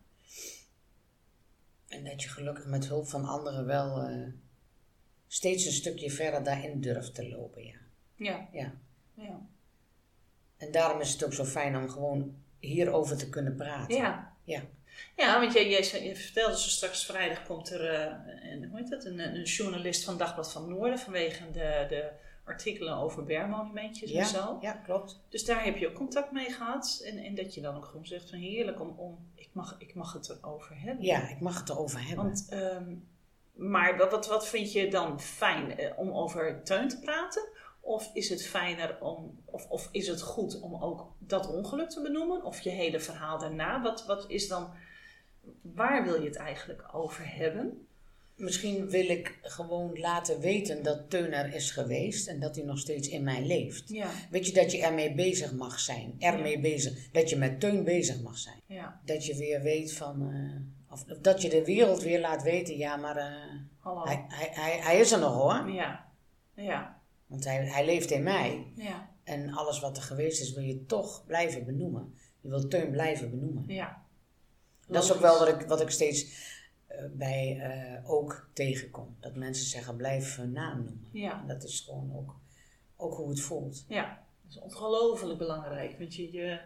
En 1.88 2.04
dat 2.04 2.22
je 2.22 2.28
gelukkig 2.28 2.66
met 2.66 2.86
hulp 2.86 3.08
van 3.08 3.24
anderen 3.24 3.66
wel 3.66 4.02
eh, 4.02 4.28
steeds 5.26 5.64
een 5.64 5.72
stukje 5.72 6.10
verder 6.10 6.42
daarin 6.42 6.80
durft 6.80 7.14
te 7.14 7.28
lopen. 7.28 7.64
Ja. 7.64 7.76
Ja. 8.16 8.48
Ja. 8.52 8.74
Ja. 9.14 9.40
En 10.56 10.70
daarom 10.70 11.00
is 11.00 11.12
het 11.12 11.24
ook 11.24 11.32
zo 11.32 11.44
fijn 11.44 11.76
om 11.76 11.88
gewoon 11.88 12.36
hierover 12.58 13.16
te 13.16 13.28
kunnen 13.28 13.56
praten. 13.56 13.96
Ja. 13.96 14.32
Ja. 14.44 14.62
Ja, 15.16 15.40
want 15.40 15.52
jij, 15.52 15.68
jij, 15.68 16.16
vertelde 16.16 16.58
zo 16.58 16.68
straks 16.68 17.04
vrijdag 17.04 17.46
komt 17.46 17.70
er 17.70 17.90
eh, 17.90 18.50
een, 18.50 18.64
hoe 18.64 18.78
heet 18.78 18.90
het, 18.90 19.04
een, 19.04 19.18
een 19.18 19.42
journalist 19.42 20.04
van 20.04 20.18
Dagblad 20.18 20.52
van 20.52 20.68
Noorden 20.68 20.98
vanwege 20.98 21.50
de, 21.50 21.86
de 21.88 22.10
artikelen 22.44 22.96
over 22.96 23.24
bermonumentjes 23.24 24.12
en 24.12 24.26
zo. 24.26 24.58
ja, 24.60 24.72
klopt. 24.72 25.20
Dus 25.28 25.44
daar 25.44 25.64
heb 25.64 25.76
je 25.76 25.88
ook 25.88 25.94
contact 25.94 26.32
mee 26.32 26.50
gehad. 26.50 27.02
En, 27.04 27.18
en 27.18 27.34
dat 27.34 27.54
je 27.54 27.60
dan 27.60 27.76
ook 27.76 27.84
gewoon 27.84 28.06
zegt 28.06 28.30
van 28.30 28.38
heerlijk 28.38 28.80
om, 28.80 28.88
om 28.98 29.30
ik, 29.34 29.48
mag, 29.52 29.74
ik 29.78 29.94
mag 29.94 30.12
het 30.12 30.28
erover 30.28 30.80
hebben. 30.80 31.04
Ja, 31.04 31.28
ik 31.28 31.40
mag 31.40 31.58
het 31.58 31.68
erover 31.68 32.06
hebben. 32.06 32.24
Want, 32.24 32.46
ehm, 32.50 32.94
maar 33.52 33.96
wat, 33.96 34.10
wat, 34.10 34.26
wat 34.26 34.48
vind 34.48 34.72
je 34.72 34.90
dan 34.90 35.20
fijn? 35.20 35.78
eh, 35.78 35.98
om 35.98 36.12
over 36.12 36.62
Teun 36.62 36.88
te 36.88 36.98
praten? 37.00 37.48
Of 37.80 38.10
is 38.14 38.28
het 38.28 38.46
fijner 38.46 39.00
om, 39.00 39.42
of, 39.44 39.66
of 39.68 39.88
is 39.92 40.06
het 40.06 40.22
goed 40.22 40.60
om 40.60 40.74
ook 40.82 41.12
dat 41.18 41.48
ongeluk 41.48 41.90
te 41.90 42.02
benoemen? 42.02 42.44
Of 42.44 42.60
je 42.60 42.70
hele 42.70 43.00
verhaal 43.00 43.38
daarna? 43.38 43.82
Wat, 43.82 44.06
wat 44.06 44.24
is 44.28 44.48
dan, 44.48 44.70
waar 45.62 46.04
wil 46.04 46.20
je 46.20 46.28
het 46.28 46.36
eigenlijk 46.36 46.88
over 46.92 47.34
hebben? 47.36 47.86
Misschien 48.36 48.88
wil 48.90 49.08
ik 49.08 49.38
gewoon 49.42 49.98
laten 49.98 50.40
weten 50.40 50.82
dat 50.82 51.10
Teun 51.10 51.32
er 51.32 51.54
is 51.54 51.70
geweest 51.70 52.26
en 52.28 52.40
dat 52.40 52.56
hij 52.56 52.64
nog 52.64 52.78
steeds 52.78 53.08
in 53.08 53.22
mij 53.22 53.46
leeft. 53.46 53.88
Ja, 53.88 54.10
Weet 54.30 54.46
je, 54.46 54.52
dat 54.52 54.72
je 54.72 54.82
ermee 54.82 55.14
bezig 55.14 55.52
mag 55.52 55.80
zijn. 55.80 56.14
Ermee 56.18 56.60
bezig. 56.60 57.10
Dat 57.12 57.30
je 57.30 57.36
met 57.36 57.60
Teun 57.60 57.84
bezig 57.84 58.20
mag 58.22 58.38
zijn. 58.38 58.60
ja, 58.66 59.00
Dat 59.04 59.26
je 59.26 59.36
weer 59.36 59.62
weet 59.62 59.92
van... 59.92 60.30
eh, 60.30 60.92
of, 60.92 61.04
of 61.10 61.18
dat 61.18 61.42
je 61.42 61.48
de 61.48 61.64
wereld 61.64 62.02
weer 62.02 62.20
laat 62.20 62.42
weten, 62.42 62.76
ja, 62.76 62.96
maar 62.96 63.16
eh, 63.16 63.32
hallo. 63.78 64.04
hij, 64.04 64.24
hij, 64.28 64.48
hij, 64.52 64.78
hij 64.80 65.00
is 65.00 65.12
er 65.12 65.18
nog 65.18 65.34
hoor. 65.34 65.70
Ja, 65.70 66.12
ja, 66.54 67.00
Want 67.26 67.44
hij, 67.44 67.64
hij 67.66 67.84
leeft 67.84 68.10
in 68.10 68.22
mij. 68.22 68.72
ja, 68.76 69.10
En 69.24 69.52
alles 69.52 69.80
wat 69.80 69.96
er 69.96 70.02
geweest 70.02 70.40
is, 70.40 70.52
wil 70.52 70.64
je 70.64 70.84
toch 70.86 71.24
blijven 71.26 71.64
benoemen. 71.64 72.14
Je 72.40 72.48
wil 72.48 72.68
Teun 72.68 72.90
blijven 72.90 73.30
benoemen. 73.30 73.64
ja. 73.66 74.02
Dat 74.88 75.04
is 75.04 75.12
ook 75.12 75.20
wel 75.20 75.38
wat 75.38 75.48
ik, 75.48 75.60
wat 75.68 75.80
ik 75.80 75.90
steeds 75.90 76.26
bij 77.12 77.60
eh, 77.60 78.10
ook 78.10 78.48
tegenkom. 78.52 79.16
Dat 79.20 79.34
mensen 79.34 79.66
zeggen, 79.66 79.96
blijf 79.96 80.38
een 80.38 80.52
naam 80.52 80.84
noemen. 80.84 81.08
Ja. 81.12 81.40
En 81.40 81.46
dat 81.46 81.64
is 81.64 81.80
gewoon 81.80 82.16
ook, 82.16 82.36
ook 82.96 83.14
hoe 83.14 83.28
het 83.28 83.40
voelt. 83.40 83.84
Ja, 83.88 84.24
dat 84.42 84.50
is 84.50 84.58
ongelooflijk 84.58 85.38
belangrijk. 85.38 85.98
Want 85.98 86.14
je, 86.14 86.32
je, 86.32 86.60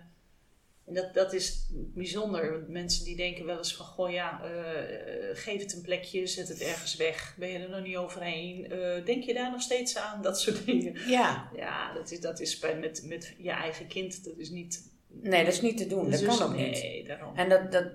en 0.89 0.95
dat, 0.95 1.15
dat 1.15 1.33
is 1.33 1.67
bijzonder. 1.71 2.51
Want 2.53 2.69
mensen 2.69 3.05
die 3.05 3.17
denken 3.17 3.45
wel 3.45 3.57
eens 3.57 3.77
van, 3.77 3.87
goh 3.87 4.11
ja, 4.11 4.43
eh, 4.43 5.31
eh, 5.31 5.37
geef 5.37 5.63
het 5.63 5.75
een 5.75 5.83
plekje, 5.83 6.27
zet 6.27 6.49
het 6.49 6.61
ergens 6.61 6.97
weg. 6.97 7.35
Ben 7.39 7.49
je 7.49 7.59
er 7.59 7.71
nog 7.71 7.83
niet 7.83 7.97
overheen? 7.97 8.71
Eh, 8.71 9.05
denk 9.05 9.25
je 9.25 9.35
daar 9.35 9.51
nog 9.51 9.61
steeds 9.61 9.97
aan? 9.97 10.23
Dat 10.23 10.41
soort 10.41 10.65
dingen. 10.65 11.09
Ja, 11.09 11.51
Ja, 11.57 11.95
dat 11.95 12.11
is, 12.11 12.21
dat 12.21 12.41
is 12.41 12.59
bij, 12.59 12.79
met, 12.79 13.03
met 13.05 13.35
je 13.39 13.51
eigen 13.51 13.87
kind, 13.87 14.25
dat 14.25 14.39
is 14.39 14.51
niet... 14.51 14.93
nee, 15.09 15.45
dat 15.45 15.53
is 15.53 15.61
niet 15.61 15.77
te 15.77 15.87
doen. 15.87 16.11
Dat 16.11 16.21
dus- 16.21 16.37
kan 16.37 16.49
ook 16.49 16.57
niet. 16.57 16.83
Nee, 16.83 17.05
daarom. 17.05 17.37
En 17.37 17.49
dat, 17.49 17.73
dat, 17.73 17.87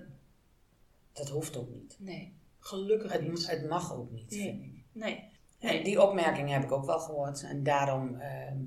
dat 1.14 1.30
hoeft 1.30 1.58
ook 1.58 1.70
niet. 1.70 1.96
Nee, 2.00 2.34
gelukkig 2.60 3.12
Het, 3.12 3.22
niet. 3.30 3.48
het 3.50 3.70
mag 3.70 3.94
ook 3.94 4.12
niet, 4.12 4.30
Nee. 4.32 4.40
vind 4.42 4.64
ik. 4.64 4.84
Nee, 4.92 5.16
En 5.60 5.74
nee. 5.74 5.84
die 5.84 6.02
opmerking 6.02 6.50
heb 6.50 6.64
ik 6.64 6.72
ook 6.72 6.86
wel 6.86 7.00
gehoord. 7.00 7.44
En 7.44 7.64
daarom 7.64 8.16
ehm, 8.16 8.58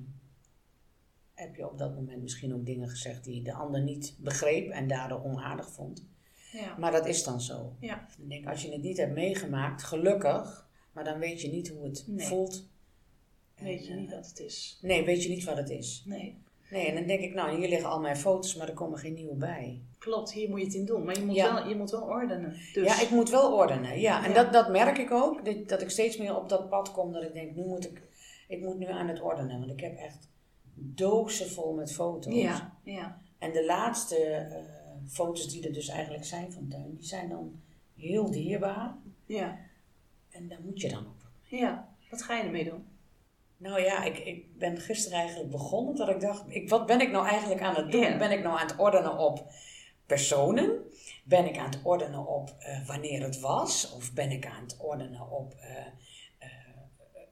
heb 1.34 1.56
je 1.56 1.70
op 1.70 1.78
dat 1.78 1.94
moment 1.94 2.22
misschien 2.22 2.54
ook 2.54 2.66
dingen 2.66 2.88
gezegd 2.88 3.24
die 3.24 3.42
de 3.42 3.52
ander 3.52 3.82
niet 3.82 4.16
begreep 4.18 4.70
en 4.70 4.88
daardoor 4.88 5.24
onaardig 5.24 5.70
vond. 5.70 6.06
Ja, 6.52 6.76
Maar 6.76 6.92
dat 6.92 7.06
is 7.06 7.24
dan 7.24 7.40
zo. 7.40 7.76
ja, 7.80 8.08
Ik 8.18 8.28
denk, 8.28 8.46
als 8.46 8.62
je 8.62 8.72
het 8.72 8.82
niet 8.82 8.96
hebt 8.96 9.14
meegemaakt, 9.14 9.82
gelukkig, 9.82 10.68
maar 10.92 11.04
dan 11.04 11.18
weet 11.18 11.40
je 11.40 11.48
niet 11.50 11.68
hoe 11.68 11.84
het 11.84 12.04
Nee. 12.06 12.26
voelt. 12.26 12.68
weet 13.54 13.86
je 13.86 13.94
niet 13.94 14.10
eh, 14.10 14.16
wat 14.16 14.26
het 14.28 14.38
is. 14.40 14.78
Nee, 14.82 15.04
weet 15.04 15.22
je 15.22 15.28
niet 15.28 15.44
wat 15.44 15.56
het 15.56 15.70
is. 15.70 16.02
Nee, 16.06 16.42
Nee, 16.70 16.87
en 16.87 16.94
dan 16.94 17.06
denk 17.06 17.20
ik, 17.20 17.35
nou, 17.35 17.58
hier 17.58 17.68
liggen 17.68 17.88
al 17.88 18.00
mijn 18.00 18.16
foto's, 18.16 18.54
maar 18.54 18.68
er 18.68 18.75
komen 18.75 18.99
geen 18.99 19.14
nieuwe 19.14 19.35
bij. 19.35 19.80
klopt, 19.99 20.32
hier 20.32 20.49
moet 20.49 20.58
je 20.61 20.64
het 20.64 20.75
in 20.75 20.85
doen. 20.85 21.04
Maar 21.04 21.18
je 21.18 21.25
moet, 21.25 21.35
Ja. 21.35 21.54
wel, 21.54 21.68
je 21.68 21.76
moet 21.76 21.90
wel 21.90 22.02
ordenen. 22.02 22.50
Dus, 22.73 22.87
Ja, 22.87 23.00
ik 23.00 23.11
moet 23.11 23.30
wel 23.30 23.52
ordenen. 23.52 24.00
Ja, 24.00 24.25
en 24.25 24.28
Ja. 24.30 24.35
Dat, 24.42 24.52
dat 24.52 24.68
merk 24.70 24.99
ik 24.99 25.11
ook. 25.11 25.44
Dat, 25.44 25.68
dat 25.68 25.82
ik 25.82 25.90
steeds 25.90 26.16
meer 26.16 26.37
op 26.37 26.49
dat 26.49 26.68
pad 26.68 26.92
kom 26.92 27.12
dat 27.12 27.23
ik 27.23 27.32
denk, 27.32 27.54
nu 27.54 27.64
moet 27.64 27.85
ik, 27.85 28.02
ik 28.49 28.61
moet 28.61 28.78
nu 28.78 28.87
aan 28.87 29.08
het 29.08 29.20
ordenen. 29.20 29.58
Want 29.58 29.70
ik 29.70 29.80
heb 29.80 29.96
echt 29.96 30.28
dozen 30.75 31.50
vol 31.50 31.75
met 31.75 31.92
foto's. 31.92 32.35
Ja, 32.35 32.76
ja. 32.82 33.20
En 33.38 33.52
de 33.52 33.64
laatste 33.64 34.16
eh, 34.16 34.62
foto's 35.08 35.49
die 35.49 35.66
er 35.66 35.73
dus 35.73 35.88
eigenlijk 35.88 36.25
zijn 36.25 36.52
van 36.52 36.68
Tuin, 36.68 36.94
die 36.96 37.06
zijn 37.06 37.28
dan 37.28 37.61
heel 37.96 38.30
dierbaar. 38.30 38.94
Ja, 39.26 39.58
En 40.30 40.49
daar 40.49 40.61
moet 40.64 40.80
je 40.80 40.88
dan 40.88 41.06
op. 41.06 41.28
ja. 41.42 41.88
Wat 42.11 42.23
ga 42.23 42.37
je 42.37 42.42
ermee 42.42 42.64
doen? 42.64 42.85
Nou 43.56 43.80
ja, 43.80 44.04
ik, 44.04 44.18
ik 44.18 44.58
ben 44.58 44.78
gisteren 44.78 45.18
eigenlijk 45.18 45.50
begonnen 45.50 45.96
dat 45.96 46.08
ik 46.08 46.20
dacht, 46.20 46.44
ik, 46.48 46.68
wat 46.68 46.86
ben 46.86 47.00
ik 47.00 47.10
nou 47.10 47.26
eigenlijk 47.26 47.60
aan 47.60 47.75
het 47.75 47.92
doen? 47.92 48.18
Ben 48.18 48.30
ik 48.30 48.42
nou 48.42 48.58
aan 48.58 48.66
het 48.66 48.76
ordenen 48.76 49.18
op 49.18 49.52
personen? 50.06 50.80
Ben 51.25 51.46
ik 51.46 51.58
aan 51.58 51.70
het 51.70 51.80
ordenen 51.82 52.26
op 52.26 52.54
eh, 52.58 52.86
wanneer 52.86 53.22
het 53.22 53.40
was? 53.40 53.92
Of 53.92 54.12
ben 54.12 54.30
ik 54.30 54.46
aan 54.46 54.62
het 54.62 54.76
ordenen 54.78 55.30
op 55.30 55.54
eh, 55.54 55.76
eh, 56.38 56.48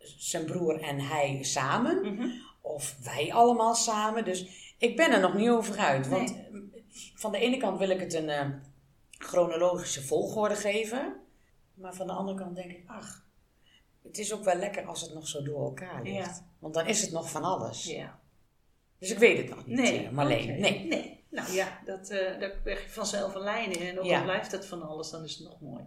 zijn 0.01 0.45
broer 0.45 0.81
en 0.81 1.01
hij 1.01 1.39
samen? 1.43 2.15
Mhm. 2.15 2.29
Of 2.61 2.97
wij 3.03 3.33
allemaal 3.33 3.75
samen? 3.75 4.25
Dus 4.25 4.73
ik 4.79 4.97
ben 4.97 5.13
er 5.13 5.21
nog 5.21 5.35
niet 5.35 5.49
over 5.49 5.79
uit. 5.79 6.09
Want 6.09 6.35
van 7.15 7.33
de 7.33 7.39
ene 7.39 7.57
kant 7.57 7.79
wil 7.79 7.91
ik 7.91 8.01
het 8.01 8.15
een 8.15 8.63
chronologische 9.11 10.03
volgorde 10.03 10.57
geven. 10.57 11.15
Maar 11.75 11.95
van 11.95 12.07
de 12.07 12.13
andere 12.13 12.39
kant 12.39 12.57
denk 12.57 12.71
ik, 12.71 12.85
ach, 12.87 13.25
het 14.07 14.19
is 14.19 14.33
ook 14.35 14.45
wel 14.45 14.57
lekker 14.57 14.85
als 14.87 15.01
het 15.01 15.15
nog 15.15 15.29
zo 15.29 15.43
door 15.43 15.65
elkaar 15.65 16.03
ligt. 16.03 16.17
Ja. 16.37 16.47
Want 16.59 16.75
dan 16.75 16.87
is 16.87 17.01
het 17.03 17.11
nog 17.13 17.31
van 17.31 17.43
alles. 17.43 17.85
Ja. 17.85 18.19
Dus 18.99 19.11
ik 19.11 19.19
weet 19.19 19.39
het 19.39 19.49
nog 19.57 19.67
niet, 19.67 19.77
Nee, 19.79 20.05
eh, 20.07 20.11
Marleen. 20.11 20.51
oké. 20.51 20.59
Nee. 20.61 20.85
nee. 20.87 21.25
Nou 21.31 21.53
ja, 21.53 21.81
dat, 21.85 22.09
eh 22.11 22.41
daar 22.41 22.51
krijg 22.63 22.83
je 22.83 22.91
vanzelf 22.91 23.35
een 23.35 23.43
lijn 23.43 23.73
in. 23.73 23.87
En 23.87 23.99
ook 23.99 24.05
Ja. 24.05 24.19
al 24.19 24.25
blijft 24.25 24.53
het 24.53 24.67
van 24.67 24.83
alles, 24.83 25.11
dan 25.11 25.25
is 25.25 25.35
het 25.35 25.49
nog 25.49 25.61
mooi. 25.61 25.85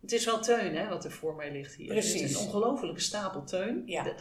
Het 0.00 0.12
is 0.12 0.24
wel 0.24 0.40
teun, 0.40 0.76
hè, 0.76 0.88
wat 0.88 1.04
er 1.04 1.10
voor 1.12 1.34
mij 1.34 1.52
ligt 1.52 1.74
hier. 1.74 1.86
Precies. 1.86 2.20
Het 2.20 2.30
is 2.30 2.36
een 2.36 2.42
ongelofelijke 2.46 3.00
stapel 3.00 3.44
teun. 3.44 3.82
Ja. 3.86 4.14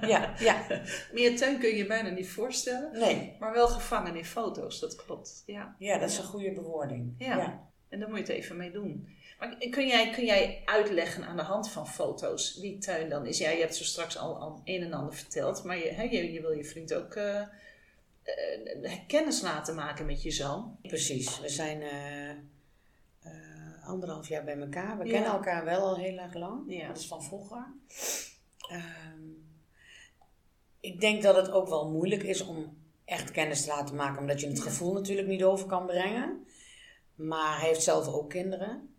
Ja, 0.00 0.34
ja. 0.38 0.66
Meer 1.12 1.36
teun 1.36 1.58
kun 1.58 1.68
je 1.68 1.76
je 1.76 1.86
bijna 1.86 2.08
niet 2.08 2.28
voorstellen. 2.30 2.98
Nee. 2.98 3.36
Maar 3.38 3.52
wel 3.52 3.68
gevangen 3.68 4.16
in 4.16 4.24
foto's, 4.24 4.80
dat 4.80 4.94
klopt. 4.96 5.42
Ja. 5.46 5.74
Ja, 5.78 5.98
dat 5.98 6.10
is 6.10 6.18
een 6.18 6.24
goede 6.24 6.52
bewoording. 6.52 7.14
Ja. 7.18 7.68
En 7.88 7.98
daar 8.00 8.08
moet 8.08 8.18
je 8.18 8.24
het 8.24 8.32
even 8.32 8.56
mee 8.56 8.70
doen. 8.70 9.08
Maar 9.40 9.56
kun 9.70 9.86
jij, 9.86 10.10
kun 10.10 10.24
jij 10.24 10.62
uitleggen 10.64 11.24
aan 11.24 11.36
de 11.36 11.42
hand 11.42 11.70
van 11.70 11.88
foto's 11.88 12.58
wie 12.60 12.78
Teun 12.78 13.08
dan 13.08 13.26
is? 13.26 13.38
Ja, 13.38 13.50
je 13.50 13.60
hebt 13.60 13.76
zo 13.76 13.84
straks 13.84 14.18
al, 14.18 14.36
al 14.36 14.60
een 14.64 14.82
en 14.82 14.92
ander 14.92 15.14
verteld, 15.14 15.64
maar 15.64 15.78
je, 15.78 15.92
hè, 15.92 16.02
je, 16.02 16.32
je 16.32 16.40
wil 16.40 16.52
je 16.52 16.64
vriend 16.64 16.94
ook 16.94 17.14
eh, 17.14 17.40
eh, 18.22 18.92
kennis 19.06 19.40
laten 19.40 19.74
maken 19.74 20.06
met 20.06 20.22
je 20.22 20.30
zoon. 20.30 20.76
Precies. 20.82 21.40
We 21.40 21.48
zijn 21.48 21.82
eh, 21.82 23.30
anderhalf 23.88 24.28
jaar 24.28 24.44
bij 24.44 24.58
elkaar. 24.58 24.98
We 24.98 25.04
Ja. 25.04 25.10
kennen 25.12 25.30
elkaar 25.30 25.64
wel 25.64 25.80
al 25.80 25.96
heel 25.96 26.18
erg 26.18 26.34
lang. 26.34 26.62
Ja. 26.66 26.86
Dat 26.86 26.98
is 26.98 27.06
van 27.06 27.22
vroeger. 27.22 27.66
Ehm, 28.68 29.22
ik 30.80 31.00
denk 31.00 31.22
dat 31.22 31.36
het 31.36 31.50
ook 31.50 31.68
wel 31.68 31.90
moeilijk 31.90 32.22
is 32.22 32.40
om 32.40 32.78
echt 33.04 33.30
kennis 33.30 33.62
te 33.62 33.68
laten 33.68 33.96
maken, 33.96 34.20
omdat 34.20 34.40
je 34.40 34.46
het 34.48 34.60
gevoel 34.60 34.92
natuurlijk 34.92 35.28
niet 35.28 35.44
over 35.44 35.66
kan 35.66 35.86
brengen. 35.86 36.46
Maar 37.14 37.58
hij 37.58 37.68
heeft 37.68 37.82
zelf 37.82 38.08
ook 38.08 38.30
kinderen. 38.30 38.89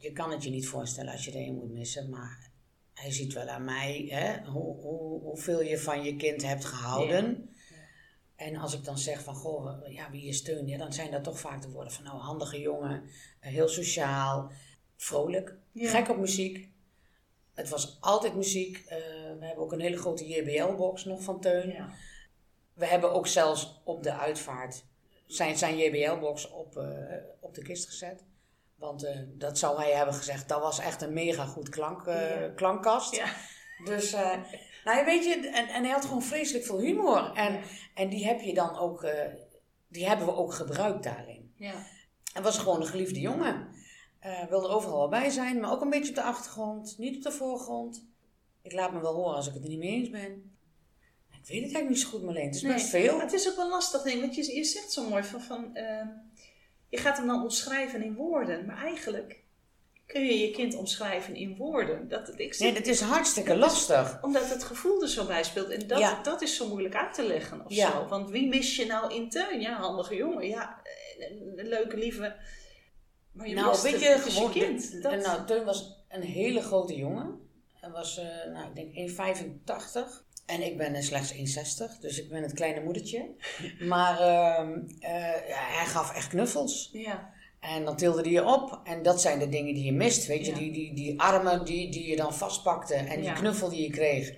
Je 0.00 0.12
kan 0.12 0.30
het 0.30 0.44
je 0.44 0.50
niet 0.50 0.66
voorstellen 0.68 1.12
als 1.12 1.24
je 1.24 1.30
er 1.30 1.46
een 1.46 1.54
moet 1.54 1.72
missen, 1.72 2.10
maar 2.10 2.50
hij 2.94 3.12
ziet 3.12 3.32
wel 3.32 3.48
aan 3.48 3.64
mij 3.64 4.06
hè, 4.08 4.50
hoe, 4.50 4.76
hoe, 4.76 5.20
hoeveel 5.22 5.62
je 5.62 5.78
van 5.78 6.02
je 6.04 6.16
kind 6.16 6.42
hebt 6.42 6.64
gehouden. 6.64 7.50
En 8.36 8.56
als 8.56 8.74
ik 8.74 8.84
dan 8.84 8.98
zeg 8.98 9.22
van, 9.22 9.34
goh, 9.34 9.88
ja, 9.88 10.10
wie 10.10 10.24
je 10.24 10.32
steunt, 10.32 10.68
ja, 10.68 10.78
dan 10.78 10.92
zijn 10.92 11.10
dat 11.10 11.24
toch 11.24 11.40
vaak 11.40 11.62
de 11.62 11.70
woorden 11.70 11.92
van, 11.92 12.04
nou, 12.04 12.18
handige 12.18 12.60
jongen, 12.60 13.02
eh, 13.40 13.52
heel 13.52 13.68
sociaal, 13.68 14.50
vrolijk, 14.96 15.54
Ja. 15.72 15.90
gek 15.90 16.08
op 16.08 16.16
muziek. 16.16 16.68
Het 17.54 17.68
was 17.68 17.96
altijd 18.00 18.34
muziek. 18.34 18.76
Eh, 18.86 18.98
we 19.38 19.46
hebben 19.46 19.64
ook 19.64 19.72
een 19.72 19.80
hele 19.80 19.96
grote 19.96 20.28
JBL-box 20.28 21.04
nog 21.04 21.22
van 21.22 21.40
Teun. 21.40 21.68
Ja. 21.68 21.92
We 22.72 22.86
hebben 22.86 23.12
ook 23.12 23.26
zelfs 23.26 23.80
op 23.84 24.02
de 24.02 24.12
uitvaart 24.12 24.84
zijn, 25.26 25.58
zijn 25.58 25.78
JBL-box 25.78 26.50
op, 26.50 26.76
eh, 26.76 27.16
op 27.40 27.54
de 27.54 27.62
kist 27.62 27.86
gezet. 27.86 28.24
Want 28.80 29.04
eh, 29.04 29.18
dat 29.28 29.58
zou 29.58 29.80
hij 29.80 29.90
hebben 29.90 30.14
gezegd, 30.14 30.48
dat 30.48 30.60
was 30.60 30.78
echt 30.78 31.02
een 31.02 31.12
mega 31.12 31.44
goed 31.44 31.68
klank, 31.68 32.06
eh, 32.06 32.40
Ja. 32.40 32.48
klankkast. 32.48 33.16
Ja. 33.16 33.26
Dus, 33.84 34.12
eh, 34.12 34.36
nou 34.84 35.04
weet 35.04 35.24
je, 35.24 35.34
en, 35.34 35.68
en 35.68 35.82
hij 35.82 35.92
had 35.92 36.04
gewoon 36.04 36.22
vreselijk 36.22 36.64
veel 36.64 36.78
humor. 36.78 37.32
En, 37.34 37.60
en 37.94 38.08
die 38.08 38.26
heb 38.26 38.40
je 38.40 38.54
dan 38.54 38.78
ook, 38.78 39.06
die 39.88 40.06
hebben 40.08 40.26
we 40.26 40.34
ook 40.34 40.54
gebruikt 40.54 41.02
daarin. 41.04 41.54
Ja. 41.56 41.86
Hij 42.32 42.42
was 42.42 42.58
gewoon 42.58 42.80
een 42.80 42.86
geliefde 42.86 43.20
jongen. 43.20 43.68
Wilde 44.48 44.68
overal 44.68 44.98
wel 44.98 45.08
bij 45.08 45.30
zijn, 45.30 45.60
maar 45.60 45.70
ook 45.72 45.80
een 45.80 45.90
beetje 45.90 46.08
op 46.08 46.14
de 46.14 46.22
achtergrond, 46.22 46.94
niet 46.98 47.16
op 47.16 47.22
de 47.22 47.32
voorgrond. 47.32 48.04
Ik 48.62 48.72
laat 48.72 48.92
me 48.92 49.00
wel 49.00 49.14
horen 49.14 49.34
als 49.34 49.46
ik 49.48 49.54
het 49.54 49.62
er 49.62 49.68
niet 49.68 49.78
mee 49.78 49.90
eens 49.90 50.10
ben. 50.10 50.56
Ik 51.30 51.46
weet 51.46 51.62
het 51.62 51.74
eigenlijk 51.74 51.88
niet 51.88 52.00
zo 52.00 52.08
goed, 52.08 52.22
Marleen. 52.22 52.46
Het 52.46 52.54
is 52.54 52.62
Nee, 52.62 52.72
best 52.72 52.88
veel. 52.88 53.20
Het 53.20 53.32
is 53.32 53.48
ook 53.50 53.56
wel 53.56 53.68
lastig, 53.68 54.04
ik. 54.04 54.20
Want 54.20 54.34
je, 54.34 54.54
je 54.54 54.64
zegt 54.64 54.92
zo 54.92 55.08
mooi 55.08 55.22
van... 55.22 55.40
van 55.40 55.76
je 56.90 56.96
gaat 56.96 57.16
hem 57.16 57.26
dan 57.26 57.42
omschrijven 57.42 58.02
in 58.02 58.14
woorden. 58.14 58.66
Maar 58.66 58.76
eigenlijk 58.82 59.42
kun 60.06 60.24
je 60.24 60.38
je 60.38 60.50
kind 60.50 60.74
omschrijven 60.74 61.34
in 61.34 61.56
woorden. 61.56 62.08
Dat, 62.08 62.32
ik 62.40 62.54
zeg, 62.54 62.66
Nee, 62.72 62.78
dat 62.82 62.86
is 62.86 63.00
hartstikke 63.00 63.56
lastig. 63.56 64.18
Omdat 64.22 64.48
het 64.50 64.64
gevoel 64.64 65.02
er 65.02 65.08
zo 65.08 65.26
bij 65.26 65.42
speelt. 65.44 65.68
En 65.68 65.86
dat, 65.86 65.98
Ja. 65.98 66.22
dat 66.22 66.42
is 66.42 66.56
zo 66.56 66.68
moeilijk 66.68 66.94
uit 66.94 67.14
te 67.14 67.22
leggen 67.22 67.64
of 67.64 67.72
Ja. 67.72 67.90
zo. 67.90 68.06
Want 68.06 68.30
wie 68.30 68.48
mis 68.48 68.76
je 68.76 68.86
nou 68.86 69.14
in 69.14 69.30
Teun? 69.30 69.60
Ja, 69.60 69.72
handige 69.76 70.14
jongen. 70.14 70.46
Ja, 70.48 70.82
een, 71.18 71.68
leuke, 71.68 71.96
lieve... 71.96 72.36
Maar 73.32 73.48
je 73.48 73.54
nou, 73.54 73.82
weet 73.82 74.00
je, 74.00 74.16
gewoon... 74.18 74.50
kind. 74.50 74.90
de- 74.90 74.98
Dat- 75.00 75.22
Nou, 75.22 75.46
Teun 75.46 75.64
was 75.64 76.04
een 76.08 76.22
hele 76.22 76.62
grote 76.62 76.94
jongen. 76.96 77.40
Hij 77.80 77.90
was, 77.90 78.18
eh, 78.18 78.52
nou, 78.52 78.68
ik 78.68 78.74
denk 78.74 78.94
1,85. 78.94 80.24
En 80.50 80.62
ik 80.62 80.76
ben 80.76 81.02
slechts 81.02 81.32
1,60. 81.34 82.00
Dus 82.00 82.20
ik 82.22 82.28
ben 82.28 82.42
het 82.42 82.52
kleine 82.52 82.80
moedertje. 82.80 83.28
Maar 83.80 84.20
ehm, 84.20 84.72
eh, 85.00 85.10
hij 85.76 85.86
gaf 85.86 86.14
echt 86.14 86.28
knuffels. 86.28 86.88
ja. 86.92 87.38
En 87.60 87.84
dan 87.84 87.96
tilde 87.96 88.20
hij 88.22 88.30
je 88.30 88.44
op. 88.44 88.80
En 88.84 89.02
dat 89.02 89.20
zijn 89.20 89.38
de 89.38 89.48
dingen 89.48 89.74
die 89.74 89.84
je 89.84 89.92
mist. 89.92 90.26
Weet 90.26 90.46
je, 90.46 90.52
Ja. 90.52 90.58
die, 90.58 90.72
die, 90.72 90.94
die 90.94 91.20
armen 91.20 91.64
die, 91.64 91.90
die 91.90 92.06
je 92.10 92.16
dan 92.16 92.34
vastpakte. 92.34 92.94
En 92.94 93.16
die 93.16 93.28
Ja. 93.28 93.32
knuffel 93.32 93.68
die 93.68 93.82
je 93.82 93.90
kreeg. 93.90 94.34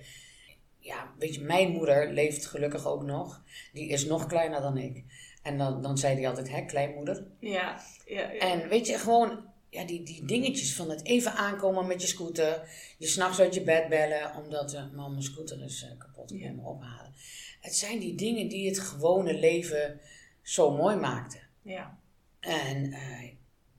Ja, 0.79 1.09
weet 1.19 1.35
je, 1.35 1.41
mijn 1.41 1.71
moeder 1.71 2.11
leeft 2.13 2.45
gelukkig 2.45 2.87
ook 2.87 3.03
nog. 3.03 3.43
Die 3.73 3.87
is 3.89 4.05
nog 4.05 4.25
kleiner 4.25 4.61
dan 4.61 4.77
ik. 4.77 5.03
En 5.43 5.57
dan, 5.57 5.81
dan 5.81 5.97
zei 5.97 6.15
hij 6.15 6.27
altijd, 6.27 6.49
hè, 6.49 6.61
kleinmoeder. 6.65 7.25
Ja, 7.39 7.79
ja, 8.05 8.31
ja. 8.31 8.39
En 8.39 8.67
weet 8.69 8.87
je, 8.87 8.97
gewoon 8.97 9.45
ja, 9.73 9.85
die, 9.85 10.03
die 10.03 10.25
dingetjes 10.25 10.75
van 10.75 10.89
het 10.89 11.05
even 11.05 11.33
aankomen 11.33 11.87
met 11.87 12.01
je 12.01 12.07
scooter. 12.07 12.69
Je 12.97 13.07
s'nachts 13.07 13.39
uit 13.39 13.53
je 13.53 13.61
bed 13.63 13.89
bellen 13.89 14.35
omdat 14.35 14.73
uh, 14.73 14.83
mam, 14.93 15.11
mijn 15.11 15.23
scooter 15.23 15.63
is 15.63 15.83
eh, 15.83 15.97
kapot. 15.97 16.31
Ik 16.31 16.39
moet 16.41 16.55
me 16.55 16.61
ophalen. 16.69 17.13
Het 17.59 17.75
zijn 17.75 17.99
die 17.99 18.15
dingen 18.15 18.47
die 18.47 18.67
het 18.67 18.79
gewone 18.79 19.33
leven 19.39 19.99
zo 20.41 20.71
mooi 20.71 20.95
maakten. 20.95 21.39
ja. 21.61 21.97
En 22.39 22.93
eh, 22.93 23.29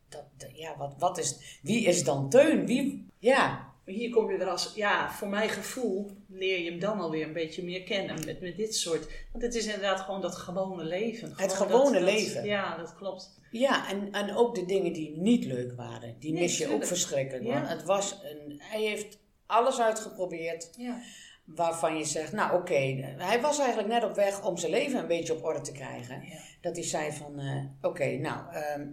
dat- 0.08 0.22
ja, 0.54 0.76
wat, 0.76 0.94
wat 0.98 1.18
is, 1.18 1.58
wie 1.62 1.84
is 1.84 2.04
dan 2.04 2.30
Teun? 2.30 2.66
Wie, 2.66 3.06
ja, 3.18 3.73
Maar 3.86 3.94
Hier 3.94 4.10
kom 4.10 4.30
je 4.30 4.38
er 4.38 4.48
als, 4.48 4.72
ja, 4.74 5.10
voor 5.12 5.28
mijn 5.28 5.48
gevoel 5.48 6.10
leer 6.28 6.58
je 6.60 6.70
hem 6.70 6.80
dan 6.80 7.00
alweer 7.00 7.26
een 7.26 7.32
beetje 7.32 7.64
meer 7.64 7.82
kennen 7.82 8.14
met, 8.24 8.40
met 8.40 8.56
dit 8.56 8.74
soort. 8.74 9.06
Want 9.32 9.44
het 9.44 9.54
is 9.54 9.64
inderdaad 9.66 10.00
gewoon 10.00 10.20
dat 10.20 10.34
gewone 10.34 10.84
leven. 10.84 11.34
Gewoon 11.34 11.50
gewone 11.50 11.84
dat- 11.84 11.92
dat- 11.92 12.12
leven. 12.14 12.44
Ja, 12.44 12.76
dat 12.76 12.94
klopt. 12.94 13.40
ja 13.50 13.88
en, 13.90 14.12
en 14.12 14.36
ook 14.36 14.54
de 14.54 14.64
dingen 14.66 14.92
die 14.92 15.16
niet 15.18 15.44
leuk 15.44 15.72
waren, 15.76 16.16
die 16.18 16.32
Nee, 16.32 16.42
mis 16.42 16.58
je 16.58 16.68
ook 16.72 16.86
verschrikkelijk. 16.86 17.44
Ja. 17.44 17.52
Want 17.54 17.68
het 17.68 17.82
was 17.84 18.18
een, 18.22 18.56
hij 18.62 18.82
heeft 18.82 19.18
alles 19.46 19.80
uitgeprobeerd 19.80 20.70
Ja. 20.76 21.00
waarvan 21.44 21.96
je 21.98 22.04
zegt, 22.04 22.32
nou 22.32 22.60
oké, 22.60 22.74
hij 23.18 23.40
was 23.40 23.58
eigenlijk 23.58 23.88
net 23.88 24.04
op 24.04 24.14
weg 24.14 24.44
om 24.44 24.56
zijn 24.56 24.72
leven 24.72 24.98
een 24.98 25.06
beetje 25.06 25.32
op 25.36 25.44
orde 25.44 25.60
te 25.60 25.72
krijgen. 25.72 26.22
Ja. 26.22 26.38
Dat 26.60 26.76
hij 26.76 26.84
zei 26.84 27.12
van, 27.12 27.38
eh, 27.38 27.64
oké, 27.90 28.06
nou, 28.16 28.52
ehm, 28.54 28.86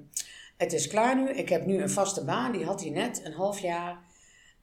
het 0.57 0.73
is 0.73 0.87
klaar 0.87 1.15
nu. 1.15 1.29
Ik 1.29 1.49
heb 1.49 1.65
nu 1.65 1.81
een 1.81 1.89
vaste 1.89 2.23
baan, 2.25 2.51
die 2.51 2.65
had 2.65 2.81
hij 2.81 2.89
net, 2.89 3.21
een 3.25 3.33
half 3.33 3.59
jaar. 3.59 4.09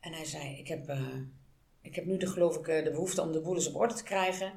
En 0.00 0.12
hij 0.12 0.24
zei, 0.24 0.58
ik 0.58 0.68
heb, 0.68 0.88
eh, 0.88 1.16
ik 1.82 1.94
heb 1.94 2.04
nu 2.04 2.16
de, 2.16 2.26
geloof 2.26 2.56
ik 2.56 2.68
eh, 2.68 2.84
de 2.84 2.90
behoefte 2.90 3.22
om 3.22 3.32
de 3.32 3.40
boel 3.40 3.54
eens 3.54 3.68
op 3.68 3.76
orde 3.76 3.94
te 3.94 4.02
krijgen. 4.02 4.52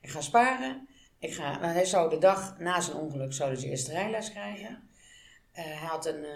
Ik 0.00 0.10
ga 0.10 0.20
sparen. 0.20 0.88
Ik 1.18 1.34
ga, 1.34 1.58
nou, 1.58 1.72
hij 1.72 1.84
zou 1.84 2.10
de 2.10 2.18
dag 2.18 2.58
na 2.58 2.80
zijn 2.80 2.96
ongeluk 2.96 3.32
zou 3.32 3.56
zijn 3.56 3.70
eerste 3.70 3.92
rijles 3.92 4.30
krijgen. 4.30 4.88
Eh, 5.52 5.64
hij 5.64 5.88
had 5.88 6.06
een, 6.06 6.26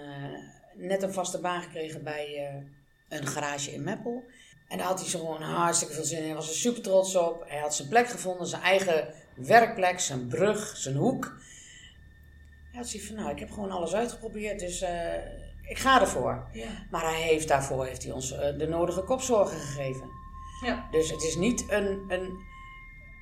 net 0.74 1.02
een 1.02 1.12
vaste 1.12 1.40
baan 1.40 1.62
gekregen 1.62 2.04
bij 2.04 2.52
een 3.08 3.26
garage 3.26 3.72
in 3.72 3.82
Meppel. 3.82 4.24
En 4.68 4.78
daar 4.78 4.86
had 4.86 5.00
hij 5.00 5.08
zo 5.08 5.18
gewoon 5.18 5.42
hartstikke 5.42 5.94
veel 5.94 6.04
zin 6.04 6.18
in. 6.18 6.24
Hij 6.24 6.34
was 6.34 6.48
er 6.48 6.54
super 6.54 6.82
trots 6.82 7.16
op. 7.16 7.44
Hij 7.46 7.58
had 7.58 7.74
zijn 7.74 7.88
plek 7.88 8.08
gevonden, 8.08 8.46
zijn 8.46 8.62
eigen 8.62 9.14
werkplek, 9.36 10.00
zijn 10.00 10.28
brug, 10.28 10.76
zijn 10.76 10.96
hoek. 10.96 11.24
Hij 12.70 12.80
had 12.80 12.88
zoiets 12.88 13.08
van, 13.08 13.16
nou, 13.16 13.30
ik 13.30 13.38
heb 13.38 13.50
gewoon 13.50 13.70
alles 13.70 13.94
uitgeprobeerd, 13.94 14.60
dus 14.60 14.82
ik 15.68 15.78
ga 15.78 16.00
ervoor. 16.00 16.48
Ja. 16.52 16.66
Maar 16.90 17.02
hij 17.02 17.20
heeft, 17.22 17.48
daarvoor 17.48 17.86
heeft 17.86 18.02
hij 18.02 18.12
ons 18.12 18.32
eh, 18.32 18.58
de 18.58 18.66
nodige 18.68 19.02
kopzorgen 19.02 19.58
gegeven. 19.60 20.08
Ja. 20.64 20.88
Dus 20.90 21.10
het 21.10 21.22
is 21.22 21.36
niet 21.36 21.64
een, 21.68 22.04
een, 22.08 22.38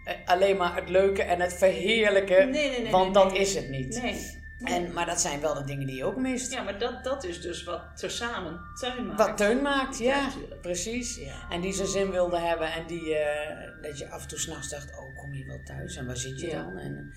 eh, 0.04 0.14
alleen 0.24 0.56
maar 0.56 0.74
het 0.74 0.88
leuke 0.88 1.22
en 1.22 1.40
het 1.40 1.54
verheerlijke, 1.54 2.34
Nee, 2.34 2.70
nee, 2.70 2.82
nee, 2.82 2.90
want 2.90 3.14
dat 3.14 3.32
is 3.32 3.54
het 3.54 3.68
niet. 3.68 4.02
Nee. 4.02 4.44
En, 4.64 4.92
maar 4.92 5.06
dat 5.06 5.20
zijn 5.20 5.40
wel 5.40 5.54
de 5.54 5.64
dingen 5.64 5.86
die 5.86 5.96
je 5.96 6.04
ook 6.04 6.16
mist. 6.16 6.52
Ja, 6.52 6.62
maar 6.62 6.78
dat, 6.78 7.04
dat 7.04 7.24
is 7.24 7.40
dus 7.40 7.64
wat 7.64 7.82
tezamen 7.96 8.60
Teun 8.80 9.06
maakt. 9.06 9.18
Wat 9.18 9.36
Teun 9.36 9.62
maakt, 9.62 9.98
ja, 9.98 10.28
precies. 10.62 11.16
Ja. 11.16 11.50
En 11.50 11.60
die 11.60 11.72
zijn 11.72 11.88
zin 11.88 12.10
wilde 12.10 12.38
hebben 12.38 12.72
en 12.72 12.86
die, 12.86 13.14
eh, 13.14 13.82
dat 13.82 13.98
je 13.98 14.10
af 14.10 14.22
en 14.22 14.28
toe 14.28 14.38
s'nachts 14.38 14.68
dacht, 14.68 14.90
oh 14.98 15.16
kom 15.18 15.34
je 15.34 15.44
wel 15.46 15.60
thuis 15.64 15.96
en 15.96 16.06
waar 16.06 16.16
zit 16.16 16.40
je 16.40 16.46
Ja. 16.46 16.62
dan? 16.62 16.76
En 16.76 17.14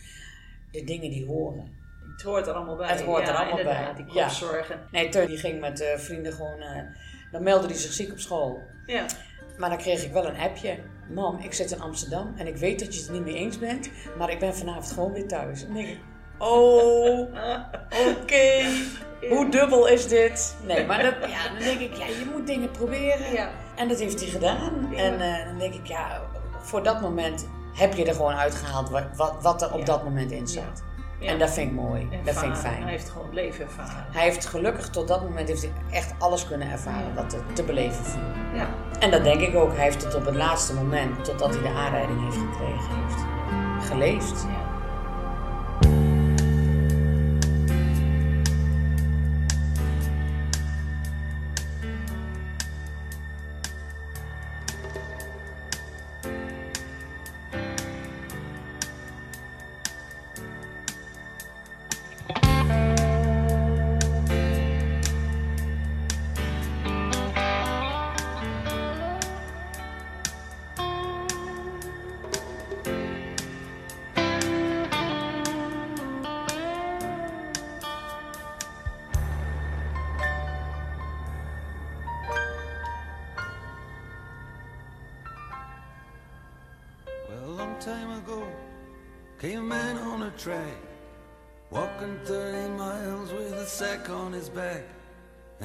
de 0.72 0.84
dingen 0.84 1.10
die 1.10 1.26
horen. 1.26 1.78
Het 2.20 2.28
hoort 2.28 2.48
er 2.48 2.54
allemaal 2.54 2.76
bij. 2.76 2.88
Het 2.90 3.02
hoort 3.02 3.22
ja, 3.26 3.30
er 3.30 3.36
allemaal 3.36 3.64
bij. 3.64 3.94
Die 3.96 4.06
Ja. 4.14 4.24
kopzorgen. 4.24 4.80
Nee, 4.92 5.10
Teun 5.10 5.28
die 5.28 5.38
ging 5.38 5.60
met 5.60 5.82
eh, 5.82 5.98
vrienden 5.98 6.34
gewoon, 6.34 6.60
eh, 6.62 6.82
dan 7.32 7.44
meldde 7.44 7.68
hij 7.68 7.78
zich 7.78 7.92
ziek 7.92 8.12
op 8.12 8.20
school. 8.20 8.62
Ja. 8.86 9.06
Maar 9.58 9.70
dan 9.70 9.78
kreeg 9.78 10.04
ik 10.04 10.12
wel 10.12 10.26
een 10.28 10.38
appje. 10.40 10.78
Mam, 11.10 11.40
ik 11.40 11.54
zit 11.54 11.72
in 11.72 11.82
Amsterdam 11.82 12.34
en 12.38 12.48
ik 12.48 12.58
weet 12.58 12.80
dat 12.80 12.96
je 12.96 13.02
het 13.02 13.12
niet 13.12 13.24
mee 13.24 13.34
eens 13.36 13.60
bent, 13.60 13.90
maar 14.18 14.30
ik 14.30 14.40
ben 14.40 14.56
vanavond 14.56 14.92
gewoon 14.92 15.12
weer 15.14 15.28
thuis. 15.28 15.66
En 15.66 15.74
denk 15.74 15.88
ik, 15.88 16.00
oh, 16.38 17.20
oké, 18.22 18.64
hoe 19.30 19.50
dubbel 19.50 19.88
is 19.88 20.08
dit? 20.08 20.56
Nee, 20.66 20.86
maar 20.86 21.04
dat, 21.04 21.14
ja, 21.30 21.50
dan 21.54 21.60
denk 21.64 21.80
ik, 21.80 21.94
ja, 21.96 22.06
je 22.06 22.28
moet 22.34 22.48
dingen 22.48 22.72
proberen. 22.72 23.34
Ja. 23.34 23.50
En 23.76 23.88
dat 23.88 24.00
heeft 24.00 24.20
hij 24.20 24.30
gedaan. 24.30 24.94
En 24.96 25.20
eh, 25.22 25.46
dan 25.46 25.58
denk 25.58 25.74
ik, 25.74 25.86
ja, 25.86 26.22
voor 26.60 26.84
dat 26.84 27.02
moment 27.02 27.48
heb 27.74 27.94
je 27.94 28.06
er 28.06 28.14
gewoon 28.14 28.34
uitgehaald 28.36 28.90
wat, 28.90 29.04
wat, 29.16 29.36
wat 29.42 29.62
er 29.62 29.74
op 29.74 29.80
Ja. 29.80 29.86
dat 29.86 30.04
moment 30.04 30.32
in 30.32 30.48
zat. 30.48 30.84
Ja. 31.20 31.30
En 31.30 31.40
dat 31.40 31.50
vind 31.50 31.70
ik 31.70 31.76
mooi, 31.76 32.08
En 32.12 32.20
dat 32.24 32.38
vind 32.38 32.52
ik 32.52 32.60
fijn. 32.60 32.82
Hij 32.82 32.92
heeft 32.92 33.10
gewoon 33.10 33.26
het 33.26 33.36
leven 33.36 33.66
ervaren. 33.66 34.06
Hij 34.12 34.24
heeft 34.24 34.46
gelukkig 34.46 34.90
tot 34.90 35.08
dat 35.08 35.24
moment 35.24 35.48
heeft 35.48 35.62
hij 35.62 35.72
echt 35.92 36.14
alles 36.18 36.48
kunnen 36.48 36.72
ervaren 36.72 37.16
wat 37.16 37.34
er 37.34 37.40
te 37.54 37.64
beleven 37.64 38.06
viel. 38.06 38.22
Ja. 38.54 38.70
En 39.00 39.12
dat 39.12 39.24
denk 39.24 39.42
ik 39.42 39.56
ook. 39.56 39.76
Hij 39.76 39.84
heeft 39.84 40.04
het 40.04 40.16
op 40.16 40.26
het 40.26 40.36
laatste 40.36 40.74
moment, 40.74 41.24
totdat 41.24 41.54
hij 41.54 41.62
de 41.62 41.78
aanrijding 41.78 42.24
heeft 42.24 42.38
gekregen, 42.38 42.96
heeft 43.06 43.24
geleefd. 43.88 44.46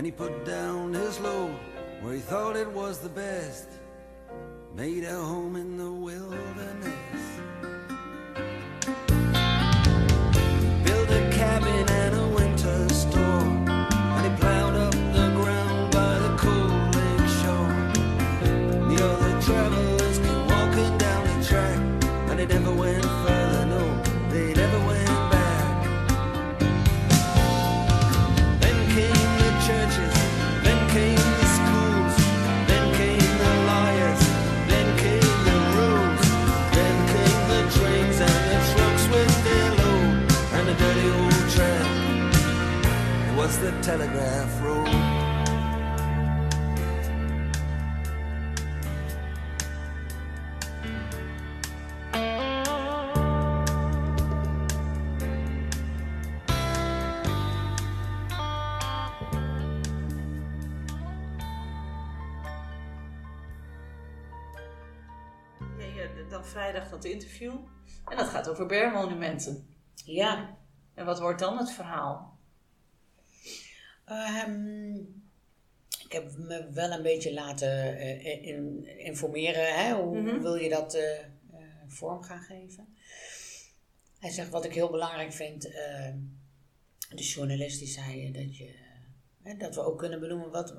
And 0.05 0.12
he 0.12 0.19
put 0.19 0.45
down 0.45 0.93
his 0.93 1.19
load 1.19 1.57
where 2.03 2.12
he 2.12 2.21
thought 2.21 2.57
it 2.57 2.71
was 2.71 2.99
the 2.99 3.09
best, 3.09 3.69
made 4.75 5.03
a 5.03 5.14
home 5.14 5.57
in 5.57 5.79
the 5.79 5.90
dat 67.05 67.12
interview. 67.12 67.55
En 68.09 68.17
dat 68.17 68.27
gaat 68.29 68.49
over 68.49 68.67
bergmonumenten. 68.67 69.67
Ja. 70.05 70.57
En 70.95 71.05
wat 71.05 71.21
wordt 71.21 71.38
dan 71.40 71.59
het 71.59 71.71
verhaal? 71.71 72.38
Ehm, 74.05 74.95
ik 76.05 76.12
heb 76.12 76.37
me 76.38 76.71
wel 76.73 76.90
een 76.90 77.03
beetje 77.03 77.33
laten 77.33 77.97
eh, 77.99 78.47
in- 78.47 78.99
informeren. 78.99 79.75
Hè? 79.85 79.95
Hoe 79.95 80.21
Mhm. 80.21 80.40
wil 80.40 80.55
je 80.55 80.69
dat 80.69 80.95
eh, 80.95 81.19
eh, 81.21 81.27
vorm 81.88 82.23
gaan 82.23 82.43
geven? 82.43 82.97
Hij 84.19 84.31
zegt 84.31 84.51
wat 84.51 84.64
ik 84.64 84.75
heel 84.75 84.90
belangrijk 84.90 85.33
vind. 85.33 85.67
eh, 85.67 86.12
de 87.14 87.23
journalist 87.23 87.79
die 87.79 87.88
zei 87.88 88.27
eh, 88.27 88.35
dat, 88.35 88.57
je, 88.57 88.75
dat 89.59 89.75
we 89.75 89.81
ook 89.81 89.99
kunnen 89.99 90.21
benoemen 90.21 90.51
wat, 90.51 90.75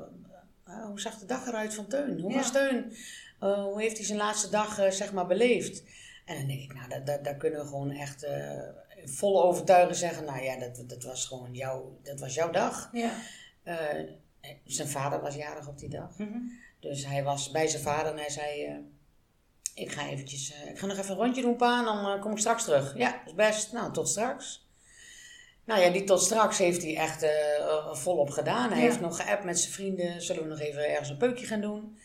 eh, 0.66 0.86
hoe 0.86 1.00
zag 1.00 1.18
de 1.20 1.26
dag 1.26 1.48
eruit 1.48 1.74
van 1.74 1.88
Teun? 1.88 2.20
Hoe 2.20 2.32
Ja. 2.32 2.38
was 2.38 2.52
Teun? 2.52 2.96
Eh, 3.40 3.64
hoe 3.64 3.82
heeft 3.82 3.98
hij 3.98 4.06
zijn 4.06 4.18
laatste 4.18 4.50
dag 4.50 4.80
eh, 4.80 4.92
zeg 4.92 5.14
maar 5.14 5.28
beleefd? 5.28 5.84
En 6.26 6.36
dan 6.38 6.48
denk 6.48 6.62
ik, 6.62 6.74
nou, 6.74 7.04
dat, 7.04 7.24
daar 7.24 7.36
kunnen 7.36 7.60
we 7.60 7.66
gewoon 7.68 7.92
echt 7.92 8.24
eh 8.24 8.60
vol 9.08 9.44
overtuigen 9.44 9.96
zeggen. 9.96 10.26
Nou 10.26 10.44
ja, 10.44 10.58
dat, 10.60 10.84
dat 10.90 11.04
was 11.04 11.26
gewoon 11.26 11.54
jouw, 11.54 12.00
dat 12.04 12.20
was 12.20 12.34
jouw 12.34 12.50
dag. 12.52 12.90
Ja. 12.92 13.12
Eh, 13.64 13.76
zijn 14.66 14.88
vader 14.88 15.22
was 15.22 15.36
jarig 15.36 15.68
op 15.68 15.78
die 15.78 15.90
dag. 15.90 16.18
Mhm. 16.18 16.38
Dus 16.80 17.06
hij 17.06 17.24
was 17.24 17.52
bij 17.52 17.68
zijn 17.68 17.82
vader 17.84 18.12
en 18.12 18.18
hij 18.18 18.30
zei... 18.30 18.66
eh, 18.66 18.76
ik 19.74 19.92
ga 19.92 20.08
eventjes... 20.08 20.54
ik 20.70 20.80
ga 20.80 20.86
nog 20.86 20.98
even 20.98 21.12
een 21.12 21.18
rondje 21.18 21.42
doen, 21.42 21.56
pa, 21.56 21.80
en 21.80 21.86
dan 21.86 22.20
kom 22.20 22.32
ik 22.32 22.38
straks 22.38 22.64
terug. 22.64 22.98
Ja, 22.98 23.26
is 23.26 23.34
best. 23.34 23.72
Nou, 23.72 23.94
tot 23.94 24.10
straks. 24.10 24.68
Nou 25.64 25.82
ja, 25.82 25.90
die 25.90 26.04
tot 26.04 26.22
straks 26.22 26.58
heeft 26.58 26.82
hij 26.82 26.96
echt 26.96 27.26
volop 27.92 28.30
gedaan. 28.30 28.70
Hij 28.70 28.78
Ja. 28.80 28.84
heeft 28.86 29.00
nog 29.02 29.16
geappt 29.22 29.44
met 29.44 29.60
zijn 29.60 29.74
vrienden. 29.74 30.22
Zullen 30.22 30.44
we 30.44 30.50
nog 30.50 30.60
even 30.60 30.90
ergens 30.90 31.10
een 31.10 31.18
peukje 31.18 31.46
gaan 31.46 31.62
doen? 31.62 31.98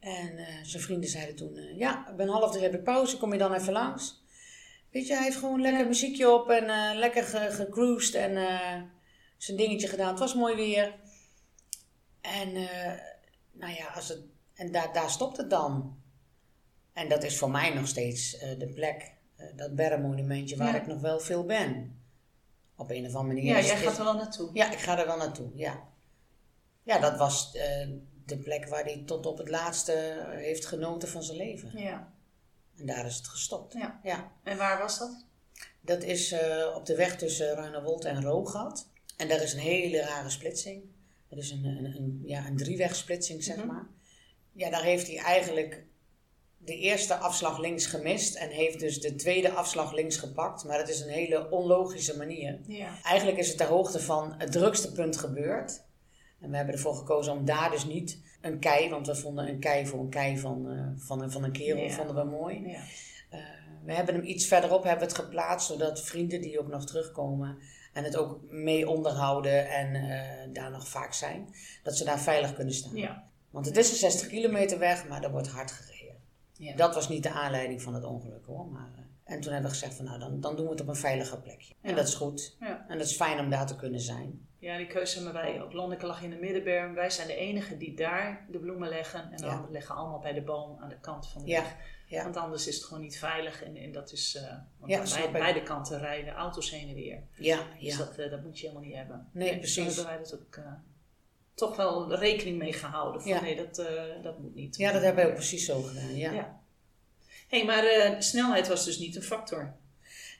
En 0.00 0.36
eh, 0.38 0.46
zijn 0.62 0.82
vrienden 0.82 1.10
zeiden 1.10 1.36
toen... 1.36 1.56
eh, 1.56 1.78
ja, 1.78 2.08
ik 2.10 2.16
ben 2.16 2.28
half 2.28 2.50
drie 2.50 2.62
heb 2.62 2.74
ik 2.74 2.82
pauze. 2.84 3.16
Kom 3.16 3.32
je 3.32 3.38
dan 3.38 3.52
even 3.54 3.72
langs? 3.72 4.22
Weet 4.90 5.06
je, 5.06 5.14
hij 5.14 5.24
heeft 5.24 5.36
gewoon 5.36 5.60
lekker 5.60 5.86
muziekje 5.86 6.30
op 6.30 6.50
en 6.50 6.68
eh, 6.68 6.98
lekker 6.98 7.22
ge- 7.24 7.50
gecruised 7.50 8.14
en 8.14 8.32
zijn 9.36 9.56
dingetje 9.56 9.88
gedaan. 9.88 10.08
Het 10.10 10.18
was 10.18 10.34
mooi 10.34 10.54
weer. 10.56 10.94
En 12.20 12.52
nou 13.52 13.72
ja, 13.74 13.86
als 13.94 14.08
het, 14.08 14.18
en 14.54 14.72
daar, 14.72 14.92
daar 14.92 15.10
stopt 15.10 15.36
het 15.36 15.50
dan. 15.50 15.96
En 16.92 17.08
dat 17.08 17.22
is 17.22 17.38
voor 17.38 17.50
mij 17.50 17.74
nog 17.74 17.86
steeds 17.88 18.30
de 18.38 18.70
plek, 18.74 19.12
dat 19.56 19.74
berrenmonumentje 19.74 20.56
waar 20.56 20.74
Ja. 20.74 20.80
ik 20.80 20.86
nog 20.86 21.00
wel 21.00 21.20
veel 21.20 21.44
ben. 21.44 22.00
Op 22.76 22.90
een 22.90 23.06
of 23.06 23.14
andere 23.14 23.34
manier. 23.40 23.56
Ja, 23.56 23.60
jij 23.66 23.76
gaat 23.76 23.98
er 23.98 24.04
wel 24.04 24.14
naartoe. 24.14 24.50
Ja, 24.52 24.70
ik 24.72 24.78
ga 24.78 24.98
er 24.98 25.06
wel 25.06 25.16
naartoe, 25.16 25.50
ja. 25.54 25.82
Ja, 26.82 26.98
dat 26.98 27.16
was 27.18 27.56
de 28.28 28.38
plek 28.38 28.68
waar 28.68 28.84
hij 28.84 29.02
tot 29.06 29.26
op 29.26 29.38
het 29.38 29.48
laatste 29.48 30.24
heeft 30.30 30.66
genoten 30.66 31.08
van 31.08 31.22
zijn 31.22 31.36
leven. 31.36 31.78
Ja. 31.78 32.12
En 32.76 32.86
daar 32.86 33.06
is 33.06 33.16
het 33.16 33.28
gestopt. 33.28 33.72
Ja. 33.72 34.00
ja. 34.02 34.32
En 34.42 34.56
waar 34.56 34.78
was 34.78 34.98
dat? 34.98 35.26
Dat 35.80 36.02
is 36.02 36.32
eh, 36.32 36.72
op 36.74 36.86
de 36.86 36.96
weg 36.96 37.16
tussen 37.16 37.54
Ruinewold 37.54 38.04
en 38.04 38.22
Roogat. 38.22 38.88
En 39.16 39.28
daar 39.28 39.42
is 39.42 39.52
een 39.52 39.58
hele 39.58 40.00
rare 40.00 40.30
splitsing. 40.30 40.82
Dat 41.28 41.38
is 41.38 41.50
een, 41.50 41.64
een, 41.64 41.84
een, 41.84 42.22
ja, 42.24 42.46
een 42.46 42.56
driewegssplitsing, 42.56 43.44
zeg 43.44 43.56
Mhm. 43.56 43.66
maar. 43.66 43.86
Ja, 44.52 44.70
daar 44.70 44.82
heeft 44.82 45.06
hij 45.06 45.16
eigenlijk 45.16 45.84
de 46.58 46.76
eerste 46.76 47.14
afslag 47.14 47.58
links 47.58 47.86
gemist 47.86 48.34
en 48.34 48.50
heeft 48.50 48.80
dus 48.80 49.00
de 49.00 49.14
tweede 49.14 49.50
afslag 49.50 49.92
links 49.92 50.16
gepakt. 50.16 50.64
Maar 50.64 50.78
dat 50.78 50.88
is 50.88 51.00
een 51.00 51.08
hele 51.08 51.50
onlogische 51.50 52.16
manier. 52.16 52.60
Ja. 52.66 53.02
Eigenlijk 53.02 53.38
is 53.38 53.48
het 53.48 53.56
ter 53.56 53.66
hoogte 53.66 54.00
van 54.00 54.34
het 54.38 54.52
drukste 54.52 54.92
punt 54.92 55.16
gebeurd. 55.16 55.82
En 56.40 56.50
we 56.50 56.56
hebben 56.56 56.74
ervoor 56.74 56.94
gekozen 56.94 57.32
om 57.32 57.44
daar 57.44 57.70
dus 57.70 57.84
niet 57.84 58.18
een 58.40 58.58
kei, 58.58 58.90
want 58.90 59.06
we 59.06 59.16
vonden 59.16 59.48
een 59.48 59.58
kei 59.58 59.86
voor 59.86 60.00
een 60.00 60.08
kei 60.08 60.38
van, 60.38 60.70
eh, 60.70 60.86
van, 60.96 61.22
een, 61.22 61.30
van 61.30 61.44
een 61.44 61.52
kerel, 61.52 61.82
Ja. 61.82 61.90
vonden 61.90 62.14
we 62.14 62.24
mooi. 62.24 62.68
Ja. 62.68 62.80
Eh, 63.30 63.38
we 63.84 63.92
hebben 63.94 64.14
hem 64.14 64.24
iets 64.24 64.46
verderop 64.46 64.82
hebben 64.82 65.06
we 65.08 65.12
het 65.14 65.22
geplaatst, 65.24 65.66
zodat 65.66 66.02
vrienden 66.02 66.40
die 66.40 66.60
ook 66.60 66.68
nog 66.68 66.86
terugkomen 66.86 67.58
en 67.92 68.04
het 68.04 68.16
ook 68.16 68.40
mee 68.50 68.88
onderhouden 68.88 69.68
en 69.68 69.94
eh, 69.94 70.48
daar 70.52 70.70
nog 70.70 70.88
vaak 70.88 71.12
zijn, 71.12 71.54
dat 71.82 71.96
ze 71.96 72.04
daar 72.04 72.20
veilig 72.20 72.54
kunnen 72.54 72.74
staan. 72.74 72.96
Ja. 72.96 73.24
Want 73.50 73.66
het 73.66 73.76
is 73.76 73.90
een 73.90 73.96
60 73.96 74.28
kilometer 74.28 74.78
weg, 74.78 75.08
maar 75.08 75.22
er 75.24 75.30
wordt 75.30 75.48
hard 75.48 75.70
gereden. 75.72 76.16
Ja. 76.52 76.76
Dat 76.76 76.94
was 76.94 77.08
niet 77.08 77.22
de 77.22 77.30
aanleiding 77.30 77.82
van 77.82 77.94
het 77.94 78.04
ongeluk 78.04 78.44
hoor. 78.46 78.66
Maar, 78.66 78.90
en 79.24 79.40
toen 79.40 79.52
hebben 79.52 79.70
we 79.70 79.76
gezegd 79.76 79.96
van 79.96 80.04
nou, 80.04 80.18
dan, 80.18 80.40
dan 80.40 80.56
doen 80.56 80.64
we 80.64 80.70
het 80.70 80.80
op 80.80 80.88
een 80.88 80.96
veiliger 80.96 81.38
plekje. 81.38 81.74
En 81.80 81.94
dat 81.94 82.08
is 82.08 82.14
goed. 82.14 82.56
En 82.88 82.98
dat 82.98 83.06
is 83.06 83.16
fijn 83.16 83.38
om 83.40 83.50
daar 83.50 83.66
te 83.66 83.76
kunnen 83.76 84.00
zijn. 84.00 84.47
Ja, 84.60 84.76
die 84.76 84.86
keuze 84.86 85.14
hebben 85.22 85.42
wij 85.42 85.62
ook. 85.62 85.72
Lonneke 85.72 86.06
lag 86.06 86.22
in 86.22 86.30
de 86.30 86.36
middenberm. 86.36 86.94
Wij 86.94 87.10
zijn 87.10 87.26
de 87.26 87.34
enigen 87.34 87.78
die 87.78 87.94
daar 87.94 88.46
de 88.50 88.58
bloemen 88.58 88.88
leggen. 88.88 89.30
En 89.30 89.36
de 89.36 89.44
Ja. 89.44 89.50
anderen 89.50 89.72
leggen 89.72 89.94
allemaal 89.94 90.18
bij 90.18 90.32
de 90.32 90.42
boom 90.42 90.78
aan 90.80 90.88
de 90.88 90.98
kant 91.00 91.28
van 91.28 91.42
de 91.42 91.48
Ja, 91.48 91.60
weg. 91.62 91.76
ja. 92.06 92.22
Want 92.22 92.36
anders 92.36 92.66
is 92.66 92.74
het 92.74 92.84
gewoon 92.84 93.02
niet 93.02 93.18
veilig. 93.18 93.62
En, 93.62 93.76
en 93.76 93.92
dat 93.92 94.12
is... 94.12 94.34
eh 94.36 94.42
want 94.78 94.92
Ja, 95.10 95.22
aan 95.24 95.32
beide, 95.32 95.62
kanten 95.62 95.98
rijden 95.98 96.34
auto's 96.34 96.70
heen 96.70 96.88
en 96.88 96.94
weer. 96.94 97.22
Ja, 97.34 97.58
Dus 97.80 97.96
dat, 97.96 98.16
eh, 98.18 98.30
dat 98.30 98.42
moet 98.42 98.58
je 98.58 98.66
helemaal 98.66 98.86
niet 98.88 98.96
hebben. 98.96 99.28
Nee, 99.32 99.48
Dus 99.50 99.58
precies. 99.58 99.84
hebben 99.96 100.04
wij 100.04 100.16
dat 100.22 100.34
ook 100.34 100.56
eh, 100.56 100.72
toch 101.54 101.76
wel 101.76 102.14
rekening 102.14 102.58
mee 102.58 102.72
gehouden. 102.72 103.20
Van 103.22 103.30
Ja. 103.30 103.40
nee, 103.40 103.56
dat, 103.56 103.74
dat 104.22 104.38
moet 104.38 104.54
niet. 104.54 104.76
ja, 104.76 104.92
dat 104.92 105.02
hebben 105.02 105.24
we 105.24 105.28
ook 105.30 105.36
precies 105.36 105.64
zo 105.66 105.82
gedaan. 105.82 106.16
Ja. 106.16 106.60
Hey, 107.48 107.64
maar 107.64 108.16
snelheid 108.22 108.68
was 108.68 108.84
dus 108.84 108.98
niet 108.98 109.16
een 109.16 109.22
factor. 109.22 109.74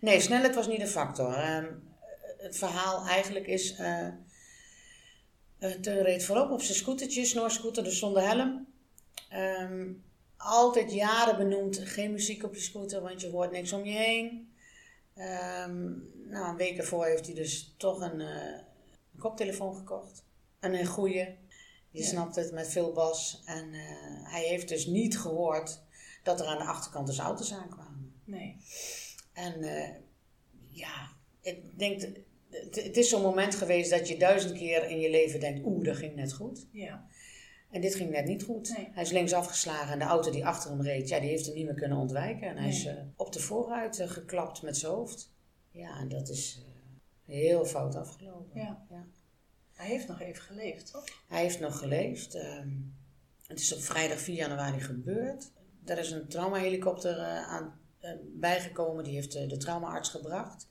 Nee, 0.01 0.21
snelheid 0.21 0.55
was 0.55 0.67
niet 0.67 0.81
een 0.81 0.87
factor. 0.89 1.35
Ehm, 1.35 1.67
het 2.39 2.57
verhaal 2.57 3.07
eigenlijk 3.07 3.47
is... 3.47 3.75
eh 3.77 4.09
eh, 5.59 5.71
Teun 5.71 6.03
reed 6.03 6.25
voorop 6.25 6.51
op 6.51 6.63
zijn 6.63 6.77
scootertje, 6.79 7.25
snorscooter, 7.25 7.85
dus 7.85 7.99
zonder 7.99 8.23
helm. 8.27 8.67
Ehm, 9.29 9.93
altijd 10.37 10.93
jaren 10.93 11.37
benoemd, 11.37 11.79
geen 11.79 12.13
muziek 12.13 12.45
op 12.45 12.55
je 12.55 12.61
scooter, 12.61 13.01
want 13.03 13.21
je 13.21 13.31
hoort 13.31 13.51
niks 13.51 13.73
om 13.73 13.85
je 13.85 13.97
heen. 13.97 14.53
Ehm, 15.15 15.87
nou, 16.29 16.49
een 16.51 16.57
week 16.57 16.79
ervoor 16.79 17.07
heeft 17.07 17.27
hij 17.27 17.35
dus 17.35 17.75
toch 17.77 18.01
een, 18.01 18.21
eh, 18.21 18.59
een 19.13 19.19
koptelefoon 19.19 19.77
gekocht. 19.77 20.25
En 20.61 20.75
een 20.75 20.87
goeie. 20.87 21.17
Je 21.91 22.03
Ja. 22.03 22.05
snapt 22.05 22.37
het, 22.37 22.53
met 22.53 22.69
veel 22.69 22.93
bas. 22.93 23.43
En 23.45 23.73
eh, 23.75 24.31
hij 24.33 24.43
heeft 24.45 24.69
dus 24.69 24.87
niet 24.87 25.19
gehoord 25.19 25.81
dat 26.23 26.41
er 26.41 26.47
aan 26.47 26.59
de 26.59 26.65
achterkant 26.65 27.07
dus 27.07 27.19
auto's 27.19 27.53
aankwamen. 27.53 28.13
Nee. 28.25 28.57
En 29.33 29.63
eh, 29.63 29.95
ja, 30.69 31.11
ik 31.41 31.79
denk, 31.79 32.07
het, 32.51 32.97
is 32.97 33.09
zo'n 33.09 33.23
moment 33.23 33.55
geweest 33.55 33.91
dat 33.91 34.09
je 34.09 34.17
duizend 34.17 34.59
keer 34.59 34.91
in 34.91 35.01
je 35.01 35.11
leven 35.11 35.41
denkt, 35.41 35.67
oeh, 35.67 35.85
dat 35.85 35.97
ging 35.97 36.15
net 36.15 36.33
goed. 36.33 36.67
Ja. 36.73 37.07
En 37.71 37.81
dit 37.81 37.95
ging 37.95 38.11
net 38.11 38.25
niet 38.25 38.43
goed. 38.43 38.77
Nee. 38.77 38.89
Hij 38.93 39.03
is 39.03 39.11
links 39.11 39.33
afgeslagen 39.33 39.93
en 39.93 39.99
de 39.99 40.05
auto 40.05 40.31
die 40.31 40.47
achter 40.47 40.71
hem 40.71 40.83
reed, 40.83 41.09
ja, 41.09 41.21
die 41.21 41.29
heeft 41.29 41.47
hem 41.47 41.55
niet 41.55 41.65
meer 41.65 41.75
kunnen 41.75 41.99
ontwijken. 41.99 42.49
En 42.49 42.57
hij 42.57 42.69
is 42.69 42.85
eh, 42.85 42.95
op 43.17 43.33
de 43.33 43.41
voorruit 43.41 43.99
eh, 43.99 44.09
geklapt 44.09 44.63
met 44.63 44.77
zijn 44.77 44.93
hoofd. 44.93 45.33
Ja, 45.71 45.99
en 45.99 46.09
dat 46.09 46.29
is 46.29 46.63
eh, 46.65 47.35
heel 47.35 47.65
fout 47.65 47.95
afgelopen. 47.95 48.61
Ja. 48.61 48.87
Ja. 48.91 49.07
Hij 49.73 49.87
heeft 49.87 50.09
nog 50.09 50.21
even 50.21 50.43
geleefd, 50.43 50.93
toch? 50.93 51.05
Hij 51.29 51.43
heeft 51.43 51.61
nog 51.61 51.79
geleefd. 51.79 52.35
ehm, 52.35 52.69
het 53.47 53.61
is 53.61 53.75
op 53.75 53.81
vrijdag 53.81 54.19
4 54.19 54.35
januari 54.35 54.81
gebeurd. 54.81 55.51
Er 55.85 55.99
is 55.99 56.11
een 56.11 56.29
traumahelikopter 56.29 57.19
aan, 57.25 57.81
bijgekomen. 58.35 59.05
Die 59.05 59.15
heeft 59.15 59.33
de 59.33 59.57
traumaarts 59.57 60.09
gebracht. 60.09 60.69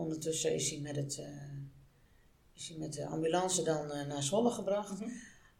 Ondertussen 0.00 0.54
is 0.54 0.70
hij 0.70 0.80
met, 0.80 0.96
het, 0.96 1.18
eh, 1.18 1.26
is 2.54 2.68
hij 2.68 2.78
met 2.78 2.92
de 2.92 3.06
ambulance 3.06 3.62
dan 3.62 3.90
eh, 3.90 4.06
naar 4.06 4.22
Zwolle 4.22 4.50
gebracht. 4.50 5.00
Mhm. 5.00 5.10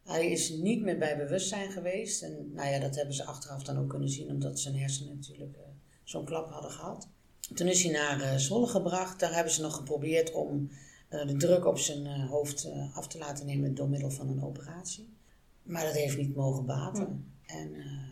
Hij 0.03 0.31
is 0.31 0.51
niet 0.51 0.83
meer 0.83 0.99
bij 0.99 1.17
bewustzijn 1.17 1.71
geweest. 1.71 2.23
En 2.23 2.53
nou 2.53 2.69
ja, 2.69 2.79
dat 2.79 2.97
hebben 2.97 3.15
ze 3.15 3.25
achteraf 3.25 3.63
dan 3.63 3.79
ook 3.79 3.89
kunnen 3.89 4.09
zien. 4.09 4.29
Omdat 4.29 4.61
zijn 4.61 4.79
hersenen 4.79 5.15
natuurlijk 5.15 5.57
eh, 5.57 5.63
zo'n 6.05 6.25
klap 6.25 6.51
hadden 6.51 6.71
gehad. 6.71 7.09
Toen 7.55 7.67
is 7.67 7.83
hij 7.83 7.93
naar 7.93 8.41
Zwolle 8.41 8.67
gebracht. 8.67 9.21
Daar 9.21 9.35
hebben 9.35 9.53
ze 9.53 9.61
nog 9.61 9.77
geprobeerd 9.77 10.33
om 10.33 10.71
de 11.09 11.37
druk 11.37 11.67
op 11.67 11.79
zijn 11.79 12.07
hoofd 12.07 12.71
af 12.95 13.09
te 13.09 13.19
laten 13.19 13.47
nemen 13.47 13.75
door 13.75 13.89
middel 13.89 14.11
van 14.11 14.29
een 14.29 14.43
operatie. 14.43 15.09
Maar 15.63 15.85
dat 15.85 15.95
heeft 15.95 16.17
niet 16.17 16.35
mogen 16.35 16.67
baten. 16.67 17.33
En 17.47 17.75
eh, 17.75 18.11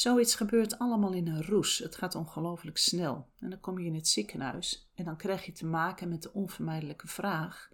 Zoiets 0.00 0.34
gebeurt 0.34 0.78
allemaal 0.78 1.12
in 1.12 1.28
een 1.28 1.44
roes. 1.44 1.78
Het 1.78 1.96
gaat 1.96 2.14
ongelooflijk 2.14 2.76
snel. 2.78 3.28
En 3.38 3.50
dan 3.50 3.60
kom 3.60 3.78
je 3.78 3.86
in 3.86 3.94
het 3.94 4.08
ziekenhuis 4.08 4.90
en 4.94 5.04
dan 5.04 5.16
krijg 5.16 5.46
je 5.46 5.52
te 5.52 5.66
maken 5.66 6.08
met 6.08 6.22
de 6.22 6.32
onvermijdelijke 6.32 7.08
vraag: 7.08 7.70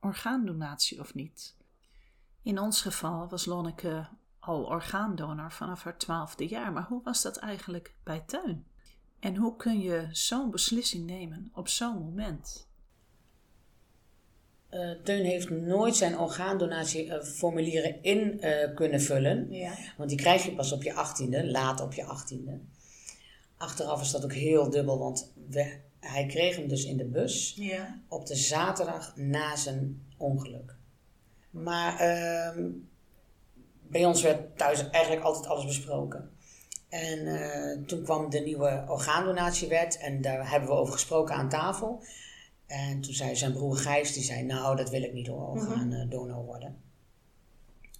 orgaandonatie 0.00 1.00
of 1.00 1.14
niet? 1.14 1.56
In 2.42 2.58
ons 2.58 2.82
geval 2.82 3.28
was 3.28 3.44
Lonneke 3.44 4.08
al 4.38 4.64
orgaandonor 4.64 5.52
vanaf 5.52 5.82
haar 5.82 5.98
twaalfde 5.98 6.48
jaar, 6.48 6.72
maar 6.72 6.86
hoe 6.86 7.02
was 7.02 7.22
dat 7.22 7.36
eigenlijk 7.36 7.94
bij 8.02 8.20
Teun? 8.20 8.66
En 9.18 9.36
hoe 9.36 9.56
kun 9.56 9.80
je 9.80 10.08
zo'n 10.10 10.50
beslissing 10.50 11.06
nemen 11.06 11.50
op 11.52 11.68
zo'n 11.68 11.98
moment? 11.98 12.68
Eh, 14.72 14.90
Teun 15.02 15.24
heeft 15.24 15.50
nooit 15.50 15.96
zijn 15.96 16.18
orgaandonatieformulieren 16.18 18.02
in 18.02 18.40
eh, 18.40 18.74
kunnen 18.74 19.00
vullen. 19.00 19.46
Ja. 19.50 19.72
Want 19.96 20.08
die 20.08 20.18
krijg 20.18 20.44
je 20.44 20.54
pas 20.54 20.72
op 20.72 20.82
je 20.82 20.94
achttiende, 20.94 21.50
laat 21.50 21.80
op 21.80 21.92
je 21.92 22.04
achttiende. 22.04 22.60
Achteraf 23.56 24.00
is 24.00 24.10
dat 24.10 24.24
ook 24.24 24.32
heel 24.32 24.70
dubbel, 24.70 24.98
want 24.98 25.32
we, 25.48 25.76
hij 26.00 26.26
kreeg 26.26 26.56
hem 26.56 26.68
dus 26.68 26.84
in 26.84 26.96
de 26.96 27.04
bus 27.04 27.54
Ja. 27.56 28.00
op 28.08 28.26
de 28.26 28.34
zaterdag 28.34 29.16
na 29.16 29.56
zijn 29.56 30.06
ongeluk. 30.16 30.74
Maar 31.50 31.98
ehm, 31.98 32.70
bij 33.88 34.04
ons 34.04 34.22
werd 34.22 34.58
thuis 34.58 34.90
eigenlijk 34.90 35.24
altijd 35.24 35.46
alles 35.46 35.64
besproken. 35.64 36.30
En 36.88 37.26
eh, 37.26 37.78
toen 37.86 38.02
kwam 38.02 38.30
de 38.30 38.40
nieuwe 38.40 38.84
orgaandonatiewet 38.88 39.98
en 39.98 40.20
daar 40.20 40.50
hebben 40.50 40.68
we 40.68 40.74
over 40.74 40.92
gesproken 40.92 41.34
aan 41.34 41.48
tafel. 41.48 42.02
En 42.72 43.00
toen 43.00 43.14
zei 43.14 43.36
zijn 43.36 43.52
broer 43.52 43.76
Gijs, 43.76 44.12
die 44.12 44.22
zei, 44.22 44.42
nou 44.42 44.76
dat 44.76 44.90
wil 44.90 45.02
ik 45.02 45.12
niet 45.12 45.26
hoor, 45.26 45.48
orgaandonor 45.48 46.44
worden. 46.44 46.82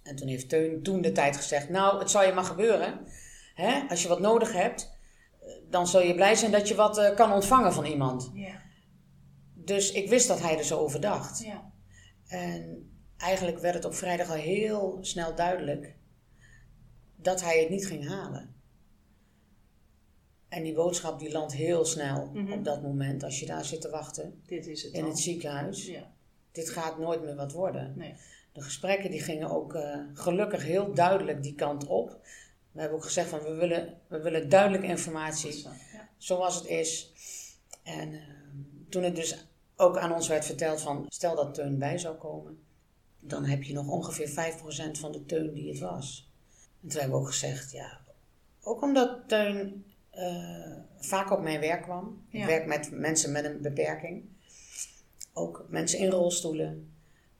En 0.03 0.15
toen 0.15 0.27
heeft 0.27 0.49
Teun 0.49 0.83
toen 0.83 1.01
de 1.01 1.11
tijd 1.11 1.37
gezegd, 1.37 1.69
nou 1.69 1.99
het 1.99 2.11
zal 2.11 2.23
je 2.23 2.33
maar 2.33 2.43
gebeuren. 2.43 2.99
Hè? 3.55 3.81
Als 3.89 4.01
je 4.01 4.07
wat 4.07 4.19
nodig 4.19 4.53
hebt, 4.53 4.97
eh, 5.41 5.53
dan 5.69 5.87
zul 5.87 6.01
je 6.01 6.15
blij 6.15 6.35
zijn 6.35 6.51
dat 6.51 6.67
je 6.67 6.75
wat 6.75 6.97
eh, 6.97 7.15
kan 7.15 7.31
ontvangen 7.31 7.73
van 7.73 7.85
iemand. 7.85 8.31
Ja. 8.33 8.61
Dus 9.53 9.91
ik 9.91 10.09
wist 10.09 10.27
dat 10.27 10.41
hij 10.41 10.57
er 10.57 10.63
zo 10.63 10.79
over 10.79 11.01
dacht. 11.01 11.43
Ja. 11.43 11.71
En 12.27 12.91
eigenlijk 13.17 13.59
werd 13.59 13.75
het 13.75 13.85
op 13.85 13.93
vrijdag 13.93 14.29
al 14.29 14.35
heel 14.35 14.97
snel 15.01 15.35
duidelijk 15.35 15.95
dat 17.15 17.41
hij 17.41 17.59
het 17.59 17.69
niet 17.69 17.87
ging 17.87 18.07
halen. 18.07 18.52
En 20.53 20.63
die 20.63 20.73
boodschap 20.73 21.19
die 21.19 21.31
landt 21.31 21.53
heel 21.53 21.85
snel 21.85 22.29
Mhm. 22.33 22.51
op 22.51 22.63
dat 22.63 22.81
moment 22.81 23.23
als 23.23 23.39
je 23.39 23.45
daar 23.45 23.65
zit 23.65 23.81
te 23.81 23.89
wachten 23.89 24.41
Dit 24.45 24.67
is 24.67 24.83
het 24.83 24.93
in 24.93 25.03
al. 25.03 25.09
het 25.09 25.19
ziekenhuis. 25.19 25.85
Ja. 25.85 26.11
Dit 26.51 26.69
gaat 26.69 26.99
nooit 26.99 27.21
meer 27.23 27.35
wat 27.35 27.51
worden. 27.51 27.93
Nee. 27.95 28.13
De 28.53 28.61
gesprekken 28.61 29.11
die 29.11 29.21
gingen 29.21 29.49
ook 29.49 29.73
eh, 29.73 29.99
gelukkig 30.13 30.63
heel 30.63 30.93
duidelijk 30.93 31.43
die 31.43 31.55
kant 31.55 31.87
op. 31.87 32.09
We 32.71 32.79
hebben 32.79 32.97
ook 32.97 33.03
gezegd 33.03 33.29
van 33.29 33.39
we 33.39 33.53
willen, 33.53 33.97
we 34.07 34.21
willen 34.21 34.49
duidelijke 34.49 34.87
informatie 34.87 35.51
Zo, 35.51 35.69
ja. 35.93 36.09
zoals 36.17 36.55
het 36.55 36.65
is. 36.65 37.11
En 37.83 38.13
eh, 38.13 38.19
toen 38.89 39.03
het 39.03 39.15
dus 39.15 39.45
ook 39.75 39.97
aan 39.97 40.13
ons 40.13 40.27
werd 40.27 40.45
verteld 40.45 40.81
van 40.81 41.05
stel 41.09 41.35
dat 41.35 41.53
Teun 41.53 41.77
bij 41.77 41.97
zou 41.97 42.15
komen, 42.15 42.57
dan 43.19 43.45
heb 43.45 43.63
je 43.63 43.73
nog 43.73 43.87
ongeveer 43.87 44.29
5% 44.29 44.97
van 44.99 45.11
de 45.11 45.25
Teun 45.25 45.53
die 45.53 45.69
het 45.69 45.79
was. 45.79 46.31
En 46.81 46.89
toen 46.89 46.99
hebben 46.99 47.17
we 47.19 47.23
ook 47.25 47.31
gezegd, 47.31 47.71
ja, 47.71 47.99
ook 48.63 48.81
omdat 48.81 49.19
Teun 49.27 49.85
vaak 50.99 51.31
op 51.31 51.41
mijn 51.41 51.59
werk 51.59 51.81
kwam. 51.81 52.25
Ja. 52.29 52.39
Ik 52.39 52.45
werk 52.45 52.65
met 52.65 52.91
mensen 52.91 53.31
met 53.31 53.45
een 53.45 53.61
beperking. 53.61 54.23
Ook 55.33 55.65
mensen 55.69 55.99
in 55.99 56.09
rolstoelen, 56.09 56.93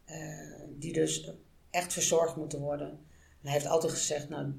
eh, 0.05 0.61
die 0.69 0.93
dus 0.93 1.31
echt 1.69 1.93
verzorgd 1.93 2.35
moeten 2.35 2.59
worden. 2.59 2.89
En 2.89 3.49
hij 3.49 3.51
heeft 3.51 3.65
altijd 3.65 3.91
gezegd, 3.93 4.29
nou, 4.29 4.51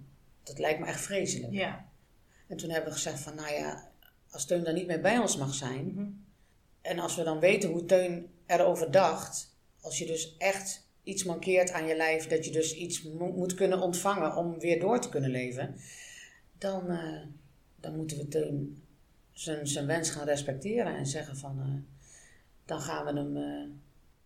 dat 0.43 0.59
lijkt 0.59 0.81
me 0.81 0.87
echt 0.87 1.01
vreselijk. 1.01 1.53
Ja. 1.53 1.89
En 2.47 2.57
toen 2.57 2.71
hebben 2.71 2.89
we 2.89 2.97
gezegd 2.97 3.21
van, 3.21 3.35
nou 3.35 3.55
ja, 3.55 3.91
als 4.31 4.47
Teun 4.47 4.65
dan 4.65 4.75
niet 4.75 4.87
meer 4.87 5.01
bij 5.01 5.19
ons 5.19 5.37
mag 5.37 5.55
zijn. 5.55 5.93
Mhm. 5.95 6.07
En 6.81 6.99
als 6.99 7.17
we 7.17 7.23
dan 7.23 7.41
weten 7.41 7.71
hoe 7.71 7.85
Teun 7.85 8.31
erover 8.47 8.91
dacht. 8.91 9.57
Als 9.81 9.99
je 9.99 10.07
dus 10.07 10.37
echt 10.39 10.87
iets 11.03 11.25
mankeert 11.25 11.71
aan 11.73 11.87
je 11.87 11.97
lijf. 11.97 12.27
Dat 12.27 12.45
je 12.45 12.51
dus 12.51 12.75
iets 12.75 13.03
mo- 13.03 13.33
moet 13.33 13.55
kunnen 13.55 13.81
ontvangen 13.81 14.37
om 14.37 14.59
weer 14.59 14.81
door 14.81 15.01
te 15.01 15.09
kunnen 15.09 15.31
leven. 15.31 15.77
Dan, 16.59 16.91
eh, 16.91 17.23
dan 17.85 17.97
moeten 17.97 18.17
we 18.17 18.29
Teun 18.29 18.83
zijn, 19.33 19.67
zijn 19.67 19.87
wens 19.87 20.11
gaan 20.11 20.25
respecteren. 20.27 20.97
En 20.97 21.07
zeggen 21.07 21.37
van, 21.37 21.59
eh, 21.61 21.95
dan 22.65 22.81
gaan 22.81 23.05
we 23.05 23.21
hem 23.21 23.37
eh, 23.37 23.69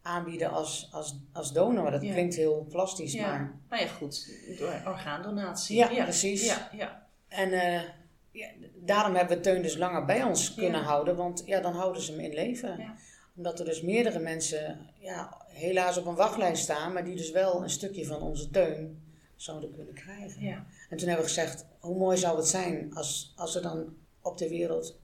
aanbieden 0.03 0.51
als, 0.51 0.89
als, 0.93 1.17
als 1.33 1.53
donor. 1.53 1.91
Dat 1.91 2.03
Ja. 2.03 2.13
klinkt 2.13 2.35
heel 2.35 2.67
plastisch, 2.69 3.13
Ja. 3.13 3.29
maar... 3.29 3.55
Nou 3.71 3.83
ja, 3.83 3.89
goed. 3.89 4.31
Door 4.59 4.83
orgaandonatie. 4.87 5.77
Ja, 5.77 6.03
precies. 6.03 6.47
Ja, 6.47 6.69
ja. 6.73 7.07
En 7.29 7.53
eh, 7.53 7.83
ja, 8.31 8.49
daarom 8.75 9.15
hebben 9.15 9.37
we 9.37 9.43
Teun 9.43 9.63
dus 9.63 9.77
langer 9.77 10.05
bij 10.05 10.23
ons 10.23 10.55
kunnen 10.55 10.83
houden, 10.83 11.17
want 11.17 11.43
ja, 11.47 11.61
dan 11.61 11.73
houden 11.73 12.03
ze 12.03 12.11
hem 12.13 12.21
in 12.21 12.35
leven. 12.35 12.97
Omdat 13.37 13.59
er 13.59 13.65
dus 13.65 13.83
meerdere 13.83 14.19
mensen 14.19 14.79
ja, 14.99 15.37
helaas 15.49 15.97
op 15.97 16.07
een 16.07 16.15
wachtlijst 16.15 16.63
staan, 16.63 16.93
maar 16.93 17.05
die 17.05 17.17
dus 17.17 17.31
wel 17.31 17.63
een 17.63 17.71
stukje 17.71 18.07
van 18.07 18.23
onze 18.23 18.51
Teun 18.51 19.03
zouden 19.39 19.73
kunnen 19.75 19.95
krijgen. 19.95 20.43
ja. 20.43 20.67
En 20.91 20.97
toen 20.97 21.09
hebben 21.09 21.27
we 21.27 21.33
gezegd, 21.33 21.67
hoe 21.79 21.99
mooi 21.99 22.17
zou 22.17 22.37
het 22.37 22.47
zijn 22.49 22.91
als, 22.95 23.33
als 23.37 23.55
er 23.55 23.63
dan 23.63 23.97
op 24.23 24.39
de 24.39 24.49
wereld 24.49 24.99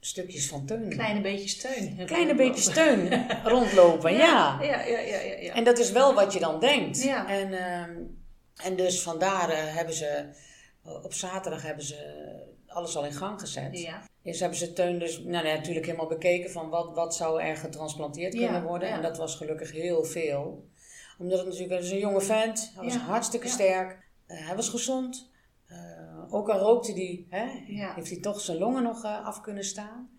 stukjes 0.00 0.48
van 0.48 0.66
Teun... 0.66 0.88
Kleine 0.88 1.20
beetje 1.20 1.48
steun. 1.48 2.06
Kleine 2.06 2.34
beetje 2.34 2.70
steun 2.70 3.26
rondlopen, 3.54 4.12
ja. 4.12 4.58
Ja, 4.62 4.80
ja, 4.80 4.98
ja, 4.98 5.20
ja. 5.20 5.54
En 5.54 5.64
dat 5.64 5.78
is 5.78 5.90
wel 5.90 6.14
wat 6.14 6.32
je 6.32 6.40
dan 6.40 6.60
denkt. 6.60 7.02
Ja. 7.02 7.28
En, 7.28 7.52
ehm, 7.52 7.92
en 8.56 8.76
dus 8.76 9.02
vandaar 9.02 9.48
eh, 9.50 9.74
hebben 9.74 9.94
ze 9.94 10.24
op 10.82 11.12
zaterdag 11.12 11.62
hebben 11.62 11.84
ze 11.84 11.96
alles 12.66 12.96
al 12.96 13.04
in 13.04 13.12
gang 13.12 13.40
gezet. 13.40 13.78
ja. 13.78 14.02
Eerst 14.22 14.40
hebben 14.40 14.58
ze 14.58 14.72
Teun 14.72 14.98
dus 14.98 15.18
nou, 15.18 15.44
nee, 15.44 15.56
natuurlijk 15.56 15.86
helemaal 15.86 16.06
bekeken 16.06 16.50
van 16.50 16.68
wat, 16.68 16.94
wat 16.94 17.14
zou 17.14 17.42
er 17.42 17.56
getransplanteerd 17.56 18.34
kunnen 18.34 18.62
worden. 18.62 18.88
En 18.88 19.02
dat 19.02 19.16
was 19.16 19.36
gelukkig 19.36 19.72
heel 19.72 20.04
veel. 20.04 20.68
Omdat 21.18 21.38
het 21.38 21.48
natuurlijk, 21.48 21.80
is 21.82 21.90
een 21.90 21.98
jonge 21.98 22.20
vent, 22.20 22.70
hij 22.74 22.84
was 22.84 22.96
hartstikke 22.96 23.48
sterk, 23.48 23.98
eh, 24.26 24.46
hij 24.46 24.56
was 24.56 24.68
gezond. 24.68 25.30
Eh, 25.66 26.34
ook 26.34 26.48
al 26.48 26.58
rookte 26.58 26.92
hij, 26.92 27.26
heeft 27.94 28.10
hij 28.10 28.20
toch 28.20 28.40
zijn 28.40 28.58
longen 28.58 28.82
nog 28.82 29.04
eh, 29.04 29.26
af 29.26 29.40
kunnen 29.40 29.64
staan. 29.64 30.10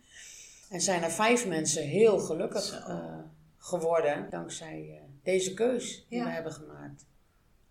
En 0.69 0.81
zijn 0.81 1.03
er 1.03 1.11
vijf 1.11 1.47
mensen 1.47 1.83
heel 1.83 2.19
gelukkig 2.19 2.83
geworden 3.57 4.29
dankzij 4.29 5.01
deze 5.23 5.53
keus 5.53 6.05
die 6.09 6.23
we 6.23 6.29
hebben 6.29 6.51
gemaakt. 6.51 7.05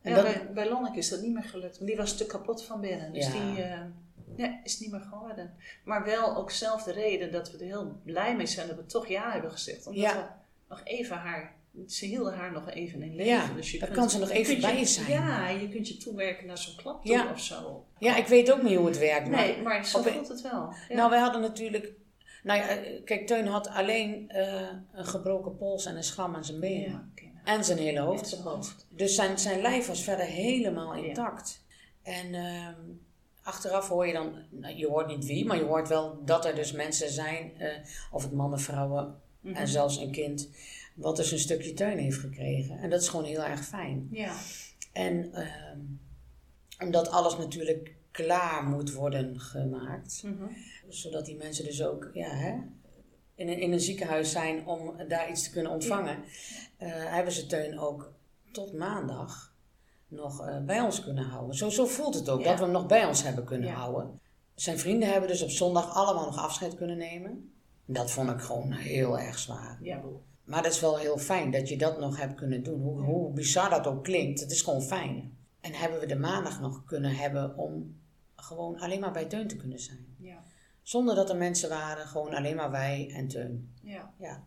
En 0.03 0.11
Ja, 0.11 0.17
dat- 0.23 0.25
bij, 0.25 0.53
bij 0.53 0.69
Lonneke 0.69 0.99
is 0.99 1.09
dat 1.09 1.21
niet 1.21 1.33
meer 1.35 1.43
gelukt. 1.45 1.77
Want 1.77 1.89
die 1.89 1.97
was 1.97 2.17
te 2.17 2.27
kapot 2.27 2.65
van 2.65 2.81
binnen. 2.81 3.13
Dus 3.13 3.27
Ja. 3.27 3.33
die 3.33 3.65
ja, 4.37 4.61
is 4.65 4.81
niet 4.81 4.91
meer 4.91 5.01
geworden. 5.01 5.55
Maar 5.85 6.05
wel 6.05 6.37
ook 6.37 6.51
zelf 6.51 6.83
de 6.83 6.93
reden 6.93 7.33
dat 7.33 7.51
we 7.51 7.59
er 7.59 7.65
heel 7.65 8.01
blij 8.05 8.37
mee 8.37 8.47
zijn 8.47 8.69
dat 8.69 8.77
we 8.77 8.87
toch 8.87 9.07
ja 9.07 9.33
hebben 9.33 9.51
gezegd. 9.51 9.87
Omdat 9.87 10.13
we 10.13 10.25
nog 10.69 10.81
even 10.85 11.17
haar... 11.17 11.55
Ze 11.87 12.07
hielden 12.07 12.35
haar 12.35 12.53
nog 12.53 12.71
even 12.71 13.03
in 13.03 13.15
leven. 13.17 13.33
Ja, 13.33 13.53
dus 13.57 13.71
je 13.71 13.79
kunt- 13.79 13.91
kan 13.91 14.11
ze 14.11 14.19
nog 14.19 14.31
even 14.31 14.61
bij 14.61 14.79
je- 14.79 14.85
zijn. 14.85 15.11
Ja, 15.11 15.49
je 15.49 15.69
kunt 15.69 15.89
je 15.89 15.97
toewerken 15.97 16.47
naar 16.47 16.59
zo'n 16.59 16.77
klap 16.77 17.05
toe 17.05 17.15
Ja. 17.15 17.31
of 17.33 17.41
zo. 17.41 17.85
ja, 17.99 18.17
ik 18.17 18.27
weet 18.27 18.53
ook 18.53 18.63
niet 18.63 18.77
hoe 18.77 18.87
het 18.87 18.99
werkt. 18.99 19.29
Maar 19.29 19.41
Nee, 19.47 19.63
maar 19.63 19.87
zo 19.87 20.03
voelt 20.03 20.29
het 20.29 20.41
wel. 20.41 20.75
Ja. 20.89 20.95
Nou, 20.95 21.11
wij 21.11 21.19
hadden 21.21 21.41
natuurlijk. 21.41 21.93
Nou 22.43 22.59
ja, 22.59 22.69
eh, 22.69 23.05
kijk, 23.05 23.27
Teun 23.27 23.47
had 23.47 23.69
alleen 23.69 24.29
eh, 24.31 24.69
een 24.93 25.05
gebroken 25.07 25.57
pols 25.57 25.85
en 25.87 25.97
een 25.97 26.05
schram 26.05 26.35
aan 26.35 26.45
zijn 26.45 26.61
ja, 26.61 27.09
oké, 27.13 27.25
nou, 27.25 27.59
En 27.59 27.65
zijn 27.65 27.79
hele 27.79 28.01
hoofd. 28.01 28.29
zijn 28.29 28.43
hoofd. 28.43 28.87
Dus 28.91 29.15
zijn, 29.15 29.39
zijn 29.39 29.61
lijf 29.61 29.87
was 29.87 30.03
verder 30.03 30.27
helemaal 30.27 30.95
intact. 30.95 31.65
En 32.03 32.35
ehm, 32.35 32.75
achteraf 33.43 33.89
hoor 33.89 34.07
je 34.07 34.13
dan, 34.13 34.35
nou, 34.51 34.75
je 34.77 34.87
hoort 34.87 35.07
niet 35.07 35.25
wie, 35.25 35.45
maar 35.47 35.57
je 35.57 35.65
hoort 35.65 35.89
wel 35.89 36.19
dat 36.25 36.45
er 36.45 36.55
dus 36.55 36.73
mensen 36.73 37.11
zijn, 37.11 37.53
eh, 37.59 37.69
of 38.11 38.23
het 38.23 38.33
mannen, 38.33 38.61
vrouwen 38.61 39.21
Mhm. 39.41 39.55
en 39.55 39.69
zelfs 39.69 39.97
een 39.97 40.11
kind, 40.11 40.49
wat 40.95 41.17
dus 41.17 41.33
een 41.33 41.39
stukje 41.39 41.73
Teun 41.73 41.99
heeft 41.99 42.19
gekregen. 42.19 42.79
En 42.79 42.91
dat 42.91 43.01
is 43.03 43.09
gewoon 43.09 43.25
heel 43.25 43.45
erg 43.45 43.65
fijn. 43.65 44.09
Ja, 44.11 44.35
En 44.93 45.33
ehm, 45.33 45.79
omdat 46.79 47.09
alles 47.09 47.37
natuurlijk 47.37 47.95
klaar 48.11 48.65
moet 48.65 48.93
worden 48.93 49.41
gemaakt 49.41 50.23
mhm. 50.25 50.45
zodat 50.89 51.27
die 51.27 51.37
mensen 51.37 51.65
dus 51.65 51.83
ook 51.83 52.11
ja, 52.13 52.29
hè, 52.29 52.55
in, 53.35 53.49
een, 53.49 53.59
in 53.61 53.73
een 53.73 53.81
ziekenhuis 53.81 54.31
zijn 54.31 54.67
om 54.67 54.93
daar 55.09 55.31
iets 55.31 55.43
te 55.43 55.51
kunnen 55.51 55.73
ontvangen. 55.73 56.19
eh, 56.77 56.89
hebben 56.93 57.33
ze 57.33 57.47
Teun 57.47 57.79
ook 57.79 58.13
tot 58.53 58.73
maandag 58.73 59.55
nog 60.09 60.47
eh, 60.47 60.59
bij 60.65 60.81
ons 60.81 61.03
kunnen 61.03 61.25
houden. 61.25 61.57
Zo, 61.57 61.69
zo 61.69 61.87
voelt 61.87 62.15
het 62.15 62.29
ook, 62.29 62.41
Ja. 62.41 62.45
dat 62.49 62.59
we 62.59 62.65
hem 62.65 62.73
nog 62.73 62.87
bij 62.87 63.05
ons 63.05 63.23
hebben 63.23 63.45
kunnen 63.45 63.69
Ja. 63.69 63.75
houden. 63.75 64.21
Zijn 64.55 64.79
vrienden 64.79 65.09
hebben 65.11 65.29
dus 65.29 65.43
op 65.43 65.51
zondag 65.51 65.95
allemaal 65.95 66.25
nog 66.25 66.39
afscheid 66.39 66.75
kunnen 66.75 66.97
nemen. 66.97 67.53
Dat 67.85 68.11
vond 68.11 68.31
ik 68.31 68.41
gewoon 68.41 68.73
heel 68.73 69.19
erg 69.19 69.39
zwaar. 69.39 69.79
ja, 69.83 70.01
boe. 70.01 70.17
Maar 70.45 70.63
dat 70.63 70.73
is 70.73 70.81
wel 70.81 70.99
heel 70.99 71.19
fijn 71.19 71.51
dat 71.51 71.69
je 71.69 71.77
dat 71.79 71.99
nog 72.01 72.19
hebt 72.19 72.35
kunnen 72.35 72.63
doen. 72.63 72.81
Hoe, 72.81 73.01
hoe 73.01 73.33
bizar 73.33 73.71
dat 73.71 73.87
ook 73.87 74.05
klinkt, 74.05 74.41
het 74.41 74.51
is 74.51 74.63
gewoon 74.63 74.83
fijn. 74.83 75.37
En 75.61 75.73
hebben 75.73 76.01
we 76.01 76.07
de 76.07 76.17
maandag 76.17 76.61
nog 76.61 76.85
kunnen 76.85 77.17
hebben 77.17 77.57
om 77.57 78.01
gewoon 78.37 78.79
alleen 78.79 79.01
maar 79.01 79.13
bij 79.13 79.25
Teun 79.25 79.49
te 79.49 79.57
kunnen 79.57 79.79
zijn. 79.81 80.07
Ja, 80.19 80.43
Zonder 80.83 81.15
dat 81.15 81.31
er 81.31 81.37
mensen 81.37 81.69
waren, 81.69 82.07
gewoon 82.07 82.35
alleen 82.35 82.57
maar 82.57 82.71
wij 82.71 83.11
en 83.15 83.29
Teun. 83.29 83.73
ja. 83.83 84.13
Ja. 84.19 84.45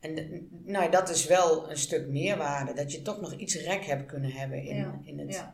En 0.00 0.14
nou, 0.64 0.84
ja, 0.84 0.90
dat 0.90 1.08
is 1.08 1.26
wel 1.26 1.70
een 1.70 1.76
stuk 1.78 2.08
meerwaarde. 2.08 2.72
Dat 2.72 2.92
je 2.92 3.02
toch 3.02 3.20
nog 3.20 3.32
iets 3.32 3.54
rek 3.54 3.84
hebt 3.84 4.06
kunnen 4.06 4.32
hebben 4.32 4.62
in, 4.62 4.76
Ja, 4.76 5.00
in 5.02 5.18
het 5.18 5.44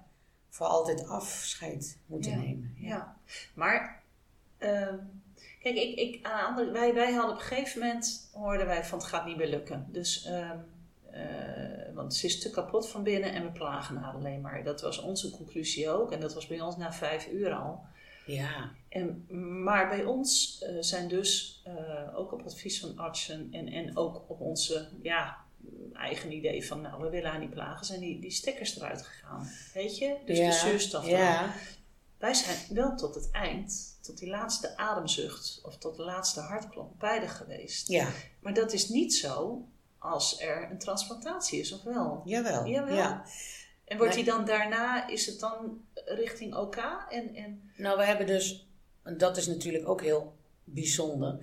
voor 0.49 0.67
altijd 0.67 1.09
afscheid 1.09 1.99
moeten 2.07 2.39
nemen. 2.39 2.75
Ja, 2.77 3.17
maar 3.55 4.02
ehm, 4.63 4.97
kijk, 5.61 5.77
ik, 5.77 5.99
ik, 5.99 6.27
aan 6.27 6.39
de 6.39 6.45
andere, 6.45 6.71
wij, 6.71 6.95
wij 6.95 7.13
hadden 7.13 7.35
op 7.35 7.41
een 7.41 7.47
gegeven 7.47 7.81
moment 7.81 8.31
hoorden 8.33 8.67
wij 8.67 8.85
van 8.85 8.99
het 8.99 9.07
gaat 9.07 9.27
niet 9.27 9.37
meer 9.37 9.49
lukken. 9.49 9.87
Dus, 9.89 10.25
ehm, 10.25 10.59
eh, 11.11 11.95
want 11.95 12.15
ze 12.15 12.27
is 12.27 12.41
te 12.41 12.51
kapot 12.51 12.89
van 12.89 13.03
binnen 13.03 13.33
en 13.33 13.43
we 13.43 13.51
plagen 13.51 13.97
haar 13.97 14.15
alleen 14.15 14.41
maar. 14.41 14.65
Dat 14.65 14.81
was 14.81 14.99
onze 14.99 15.31
conclusie 15.31 15.91
ook 15.91 16.13
en 16.13 16.21
dat 16.21 16.35
was 16.35 16.47
bij 16.47 16.61
ons 16.61 16.77
na 16.77 16.93
vijf 16.93 17.29
uur 17.29 17.53
al. 17.53 17.81
Ja, 18.27 18.71
En, 18.89 19.27
maar 19.63 19.89
bij 19.89 20.05
ons 20.05 20.59
eh, 20.63 20.77
zijn 20.81 21.09
dus 21.09 21.63
eh, 21.65 22.19
ook 22.19 22.33
op 22.33 22.43
advies 22.43 22.81
van 22.81 22.99
artsen 22.99 23.49
en, 23.51 23.69
en 23.69 23.97
ook 23.97 24.25
op 24.29 24.41
onze 24.41 24.89
ja, 25.03 25.37
eigen 25.93 26.33
idee 26.33 26.67
van 26.67 26.81
nou 26.81 27.03
we 27.03 27.11
willen 27.11 27.31
haar 27.31 27.39
niet 27.39 27.51
plagen, 27.51 27.87
zijn 27.87 28.01
die, 28.01 28.21
die 28.21 28.31
stekkers 28.31 28.77
eruit 28.77 29.03
gegaan. 29.03 29.51
Weet 29.75 29.99
je? 29.99 30.17
Dus 30.27 30.39
ja, 30.39 30.47
de 30.47 30.53
zuurstof. 30.53 31.07
Ja, 31.07 31.55
Wij 32.23 32.35
zijn 32.35 32.57
wel 32.69 32.97
tot 32.97 33.15
het 33.15 33.31
eind, 33.31 33.99
tot 34.01 34.19
die 34.19 34.29
laatste 34.29 34.77
ademzucht 34.77 35.61
of 35.63 35.77
tot 35.79 35.97
de 35.97 36.03
laatste 36.03 36.41
hartklop 36.41 36.99
bij 36.99 37.19
haar 37.19 37.29
geweest. 37.29 37.89
ja, 37.89 38.09
Maar 38.41 38.55
dat 38.55 38.73
is 38.73 38.89
niet 38.89 39.15
zo 39.15 39.65
als 39.99 40.41
er 40.41 40.71
een 40.71 40.79
transplantatie 40.79 41.61
is, 41.61 41.73
of 41.73 41.83
wel? 41.83 42.23
jawel. 42.25 42.67
Jawel. 42.67 42.95
Ja. 42.95 43.25
En 43.85 43.97
wordt 43.99 44.15
Nee. 44.15 44.25
die 44.25 44.33
dan 44.33 44.45
daarna, 44.45 45.09
is 45.09 45.27
het 45.27 45.41
dan 45.41 45.81
richting 45.95 46.55
OK? 46.55 46.77
En, 47.09 47.35
en, 47.35 47.71
Nou, 47.77 47.99
we 47.99 48.05
hebben 48.05 48.27
dus, 48.27 48.67
en 49.03 49.19
dat 49.19 49.37
is 49.37 49.47
natuurlijk 49.47 49.89
ook 49.89 50.01
heel 50.03 50.37
bijzonder. 50.65 51.39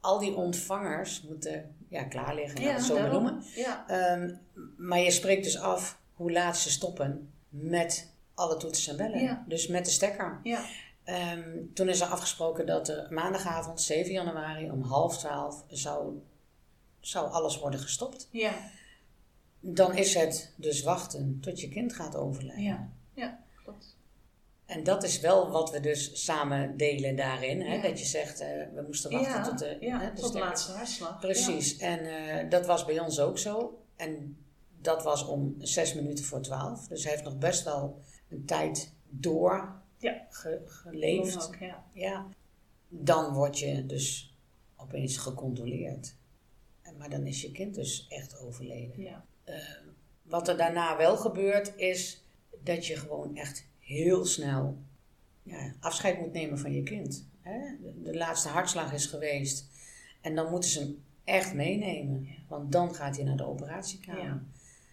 Al 0.00 0.18
die 0.18 0.34
ontvangers 0.34 1.22
moeten 1.22 1.76
ja, 1.88 2.04
klaar 2.04 2.34
liggen, 2.34 2.60
ik 2.60 2.68
het 2.68 2.82
zo 2.82 2.94
daarom. 2.94 3.22
noemen. 3.22 3.44
Ja. 3.54 3.84
Ehm, 3.88 4.34
maar 4.76 4.98
je 5.00 5.10
spreekt 5.10 5.44
dus 5.44 5.58
af 5.58 5.98
hoe 6.14 6.32
laat 6.32 6.56
ze 6.56 6.70
stoppen 6.70 7.32
met 7.48 8.12
alle 8.34 8.56
toetsen 8.56 8.90
en 8.90 8.96
bellen. 8.96 9.22
Ja. 9.24 9.44
Dus 9.48 9.66
met 9.66 9.84
de 9.84 9.90
stekker. 9.90 10.40
Ja. 10.42 10.64
Ehm, 11.04 11.58
toen 11.74 11.88
is 11.88 12.00
er 12.00 12.06
afgesproken 12.06 12.66
dat 12.66 12.88
er 12.88 13.06
maandagavond 13.10 13.80
7 13.80 14.12
januari 14.12 14.70
om 14.70 14.82
half 14.82 15.18
twaalf 15.18 15.64
zou, 15.68 16.22
zou 17.00 17.30
alles 17.30 17.58
worden 17.58 17.80
gestopt. 17.80 18.28
Ja. 18.30 18.52
Dan 19.60 19.96
is 19.96 20.14
het 20.14 20.52
dus 20.56 20.82
wachten 20.82 21.38
tot 21.40 21.60
je 21.60 21.68
kind 21.68 21.94
gaat 21.94 22.16
overlijden. 22.16 22.64
Ja. 22.64 22.88
Ja. 23.14 23.38
Klopt. 23.62 23.96
En 24.66 24.84
dat 24.84 25.02
is 25.02 25.20
wel 25.20 25.50
wat 25.50 25.70
we 25.70 25.80
dus 25.80 26.24
samen 26.24 26.76
delen 26.76 27.16
daarin. 27.16 27.60
Hè? 27.60 27.74
Ja. 27.74 27.82
Dat 27.82 27.98
je 27.98 28.04
zegt, 28.04 28.40
eh, 28.40 28.48
we 28.74 28.82
moesten 28.86 29.10
wachten 29.10 29.30
Ja, 29.30 29.42
tot 29.42 29.58
de, 29.58 29.76
ja, 29.80 30.00
hè, 30.00 30.12
de 30.14 30.20
tot 30.20 30.32
de 30.32 30.38
laatste 30.38 30.72
hartslag. 30.72 31.20
Precies. 31.20 31.76
En 31.76 31.98
eh, 31.98 32.50
dat 32.50 32.66
was 32.66 32.84
bij 32.84 33.00
ons 33.00 33.20
ook 33.20 33.38
zo. 33.38 33.82
En 33.96 34.36
dat 34.80 35.02
was 35.02 35.26
om 35.26 35.54
zes 35.58 35.94
minuten 35.94 36.24
voor 36.24 36.40
twaalf. 36.40 36.86
Dus 36.88 37.02
hij 37.02 37.12
heeft 37.12 37.24
nog 37.24 37.38
best 37.38 37.64
wel 37.64 38.02
een 38.28 38.44
tijd 38.44 38.92
door 39.08 39.82
Ja. 39.98 40.26
ge- 40.30 40.60
Ja. 40.64 40.70
geleefd. 40.70 41.46
Ook, 41.46 41.56
ja. 41.56 41.84
Ja. 41.92 42.26
Dan 42.88 43.32
word 43.32 43.58
je 43.58 43.86
dus 43.86 44.36
opeens 44.76 45.16
gecondoleerd. 45.16 46.14
En- 46.82 46.96
Maar 46.96 47.10
dan 47.10 47.26
is 47.26 47.40
je 47.42 47.52
kind 47.52 47.74
dus 47.74 48.06
echt 48.08 48.38
overleden. 48.38 49.00
Ja. 49.02 49.24
Wat 50.22 50.48
er 50.48 50.56
daarna 50.56 50.96
wel 50.96 51.16
gebeurt 51.16 51.76
is 51.76 52.22
dat 52.62 52.86
je 52.86 52.96
gewoon 52.96 53.36
echt 53.36 53.66
heel 53.80 54.24
snel 54.24 54.78
ja, 55.42 55.74
afscheid 55.80 56.18
moet 56.20 56.32
nemen 56.32 56.58
van 56.58 56.72
je 56.72 56.82
kind. 56.82 57.26
Hè? 57.40 57.58
De, 57.82 58.02
de 58.02 58.16
laatste 58.16 58.48
hartslag 58.48 58.92
is 58.92 59.06
geweest. 59.06 59.66
En 60.20 60.34
dan 60.34 60.50
moeten 60.50 60.70
ze 60.70 60.80
hem 60.80 61.02
echt 61.24 61.54
meenemen. 61.54 62.28
Want 62.48 62.72
dan 62.72 62.94
gaat 62.94 63.16
hij 63.16 63.24
naar 63.24 63.36
de 63.36 63.46
operatiekamer. 63.46 64.22
Ja. 64.24 64.42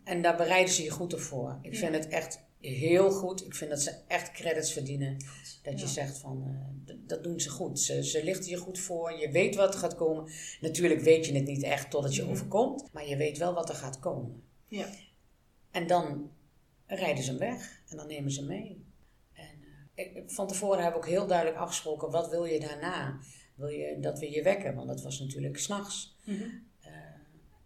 En 0.03 0.21
daar 0.21 0.37
bereiden 0.37 0.73
ze 0.73 0.83
je 0.83 0.89
goed 0.89 1.13
op 1.13 1.19
voor. 1.19 1.57
Ik 1.61 1.75
vind 1.77 1.95
het 1.95 2.07
echt 2.07 2.43
heel 2.61 3.11
goed. 3.11 3.45
Ik 3.45 3.55
vind 3.55 3.69
dat 3.69 3.81
ze 3.81 3.95
echt 4.07 4.31
credits 4.31 4.71
verdienen. 4.73 5.17
Dat 5.63 5.79
je 5.79 5.85
Ja. 5.85 5.91
zegt 5.91 6.17
van, 6.17 6.43
eh, 6.87 6.93
dat 7.07 7.23
doen 7.23 7.39
ze 7.39 7.49
goed. 7.49 7.79
Ze, 7.79 8.03
ze 8.03 8.23
lichten 8.23 8.49
je 8.49 8.57
goed 8.57 8.79
voor. 8.79 9.19
Je 9.19 9.31
weet 9.31 9.55
wat 9.55 9.73
er 9.73 9.79
gaat 9.79 9.95
komen. 9.95 10.31
Natuurlijk 10.61 11.01
weet 11.01 11.25
je 11.25 11.33
het 11.33 11.45
niet 11.45 11.63
echt 11.63 11.89
totdat 11.91 12.15
je 12.15 12.21
Mhm. 12.21 12.31
overkomt. 12.31 12.89
Maar 12.93 13.07
je 13.07 13.17
weet 13.17 13.37
wel 13.37 13.53
wat 13.53 13.69
er 13.69 13.75
gaat 13.75 13.99
komen. 13.99 14.43
Ja. 14.67 14.89
En 15.71 15.87
dan 15.87 16.31
rijden 16.85 17.23
ze 17.23 17.29
hem 17.29 17.39
weg. 17.39 17.81
En 17.89 17.97
dan 17.97 18.07
nemen 18.07 18.31
ze 18.31 18.39
hem 18.39 18.47
mee. 18.49 18.85
En 19.33 19.45
eh, 19.95 20.05
ik, 20.05 20.23
van 20.31 20.47
tevoren 20.47 20.83
heb 20.83 20.91
ik 20.91 20.97
ook 20.97 21.07
heel 21.07 21.27
duidelijk 21.27 21.57
afgesproken. 21.57 22.11
Wat 22.11 22.29
wil 22.29 22.45
je 22.45 22.59
daarna? 22.59 23.19
Wil 23.55 23.67
je 23.69 23.97
dat 23.99 24.19
we 24.19 24.31
je 24.31 24.43
wekken? 24.43 24.75
Want 24.75 24.87
dat 24.87 25.01
was 25.01 25.19
natuurlijk 25.19 25.57
s'nachts. 25.57 26.17
Mhm. 26.25 26.49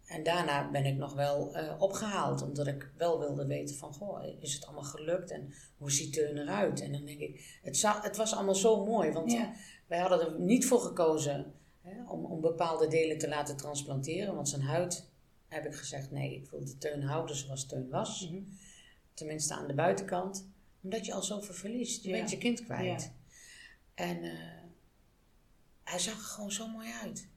En 0.06 0.22
daarna 0.22 0.70
ben 0.70 0.84
ik 0.84 0.96
nog 0.96 1.14
wel 1.14 1.54
eh, 1.56 1.74
opgehaald, 1.82 2.42
omdat 2.42 2.66
ik 2.66 2.90
wel 2.96 3.18
wilde 3.18 3.46
weten 3.46 3.76
van, 3.76 3.92
goh, 3.94 4.24
is 4.40 4.54
het 4.54 4.64
allemaal 4.66 4.82
gelukt 4.84 5.30
en 5.30 5.52
hoe 5.78 5.90
ziet 5.90 6.12
Teun 6.12 6.38
eruit? 6.38 6.80
En 6.80 6.92
dan 6.92 7.04
denk 7.04 7.20
ik, 7.20 7.58
het, 7.62 7.76
za- 7.76 8.02
het 8.02 8.16
was 8.16 8.34
allemaal 8.34 8.54
zo 8.54 8.84
mooi, 8.84 9.12
want 9.12 9.32
Ja. 9.32 9.52
wij 9.86 9.98
hadden 9.98 10.20
er 10.20 10.40
niet 10.40 10.66
voor 10.66 10.80
gekozen 10.80 11.54
hè, 11.82 12.10
om, 12.10 12.24
om 12.24 12.40
bepaalde 12.40 12.88
delen 12.88 13.18
te 13.18 13.28
laten 13.28 13.56
transplanteren, 13.56 14.34
want 14.34 14.48
zijn 14.48 14.62
huid, 14.62 15.08
heb 15.46 15.64
ik 15.66 15.74
gezegd, 15.74 16.10
nee, 16.10 16.34
ik 16.34 16.50
wil 16.50 16.64
de 16.64 16.78
Teun 16.78 17.02
houden 17.02 17.36
zoals 17.36 17.66
Teun 17.66 17.88
was. 17.88 18.28
Mhm. 18.30 18.42
Tenminste 19.14 19.54
aan 19.54 19.66
de 19.66 19.74
buitenkant, 19.74 20.48
omdat 20.82 21.06
je 21.06 21.12
al 21.14 21.22
zoveel 21.22 21.54
verliest. 21.54 22.02
Je 22.02 22.08
Ja. 22.10 22.16
bent 22.16 22.30
je 22.30 22.38
kind 22.38 22.64
kwijt. 22.64 23.02
Ja. 23.02 24.04
En 24.04 24.22
eh, 24.22 24.32
hij 25.84 25.98
zag 25.98 26.14
er 26.14 26.20
gewoon 26.24 26.52
zo 26.52 26.68
mooi 26.68 26.88
uit. 27.02 27.28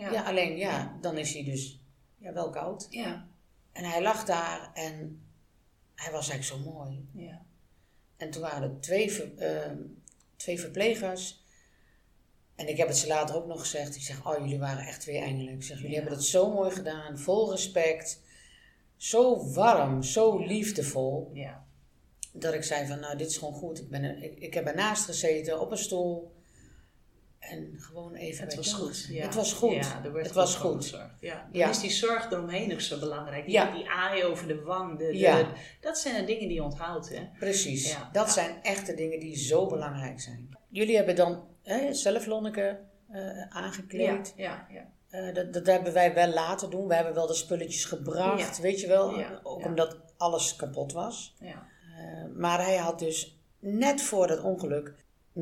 Ja. 0.00 0.12
Ja, 0.12 0.22
alleen 0.22 0.56
ja, 0.56 0.98
dan 1.00 1.18
is 1.18 1.32
hij 1.32 1.44
dus 1.44 1.80
ja, 2.18 2.32
wel 2.32 2.50
koud. 2.50 2.86
Ja. 2.90 3.28
En 3.72 3.84
hij 3.84 4.02
lag 4.02 4.24
daar 4.24 4.70
en 4.74 5.22
hij 5.94 6.12
was 6.12 6.28
eigenlijk 6.28 6.64
zo 6.64 6.72
mooi. 6.72 7.08
Ja. 7.12 7.42
En 8.16 8.30
toen 8.30 8.42
waren 8.42 8.62
er 8.70 8.80
twee, 8.80 9.12
ver- 9.12 9.36
ehm, 9.38 9.76
twee 10.36 10.60
verplegers. 10.60 11.44
En 12.54 12.68
ik 12.68 12.76
heb 12.76 12.88
het 12.88 12.96
ze 12.96 13.06
later 13.06 13.36
ook 13.36 13.46
nog 13.46 13.60
gezegd. 13.60 13.96
Ik 13.96 14.02
zeg, 14.02 14.26
oh, 14.26 14.38
jullie 14.38 14.58
waren 14.58 14.86
echt 14.86 15.00
twee 15.00 15.18
engelen. 15.18 15.54
Ik 15.54 15.62
zeg, 15.62 15.76
jullie 15.76 15.92
Ja. 15.92 16.00
hebben 16.00 16.18
het 16.18 16.24
zo 16.26 16.52
mooi 16.52 16.70
gedaan. 16.70 17.18
Vol 17.18 17.50
respect. 17.50 18.20
Zo 18.96 19.52
warm, 19.52 20.02
zo 20.02 20.38
liefdevol. 20.38 21.30
Ja. 21.34 21.66
Dat 22.32 22.54
ik 22.54 22.62
zei 22.62 22.86
van, 22.86 23.00
nou, 23.00 23.16
dit 23.16 23.26
is 23.30 23.36
gewoon 23.36 23.54
goed. 23.54 23.78
Ik, 23.80 23.88
ben 23.90 24.22
ik, 24.22 24.38
ik 24.38 24.54
heb 24.54 24.66
ernaast 24.66 25.04
gezeten, 25.04 25.60
op 25.60 25.70
een 25.70 25.78
stoel. 25.78 26.32
En 27.40 27.74
gewoon 27.78 28.14
even 28.14 28.44
Het 28.44 28.54
was 28.54 28.72
goed. 28.72 29.06
Ja. 29.08 29.22
Het 29.24 29.34
was 29.34 29.52
goed. 29.52 29.72
Ja, 29.74 30.04
er 30.04 30.12
werd 30.12 30.26
het 30.26 30.34
was 30.34 30.56
goed. 30.56 30.84
gezorgd. 30.84 31.20
Ja. 31.20 31.34
Dan 31.52 31.60
Ja. 31.60 31.68
is 31.68 31.80
die 31.80 31.90
zorg 31.90 32.30
eromheen 32.30 32.72
ook 32.72 32.80
zo 32.80 32.98
belangrijk. 32.98 33.44
Die, 33.44 33.54
Ja. 33.54 33.70
die 33.72 33.88
aai 33.90 34.24
over 34.24 34.46
de 34.48 34.60
wang. 34.62 34.98
De, 34.98 35.06
de- 35.06 35.18
Ja. 35.18 35.46
dat 35.80 35.98
zijn 35.98 36.14
de 36.20 36.24
dingen 36.32 36.48
die 36.48 36.54
je 36.56 36.62
onthoudt. 36.62 37.08
Hè? 37.08 37.28
Precies. 37.38 37.96
Dat 38.12 38.30
zijn 38.30 38.62
echte 38.62 38.94
dingen 38.94 39.20
die 39.20 39.36
zo 39.36 39.66
belangrijk 39.66 40.20
zijn. 40.20 40.48
Jullie 40.68 40.96
hebben 40.96 41.16
dan 41.16 41.44
hè, 41.62 41.94
zelf 41.94 42.26
Lonneke 42.26 42.78
eh, 43.10 43.40
aangekleed. 43.48 44.32
Ja. 44.36 44.66
Ja. 44.70 44.88
Eh, 45.10 45.34
dat, 45.34 45.52
dat 45.52 45.66
hebben 45.66 45.92
wij 45.92 46.14
wel 46.14 46.28
laten 46.32 46.70
doen. 46.70 46.86
We 46.88 46.94
hebben 46.94 47.14
wel 47.14 47.26
de 47.26 47.34
spulletjes 47.34 47.84
gebracht, 47.84 48.58
weet 48.60 48.80
je 48.80 48.86
wel. 48.86 49.18
Ja, 49.18 49.40
Ook 49.42 49.64
omdat 49.64 49.96
alles 50.16 50.56
kapot 50.56 50.92
was. 50.92 51.36
ja. 51.40 51.66
Eh, 51.98 52.24
maar 52.36 52.64
hij 52.64 52.76
had 52.76 52.98
dus 52.98 53.38
net 53.58 54.02
voor 54.02 54.26
dat 54.26 54.40
ongeluk 54.42 54.94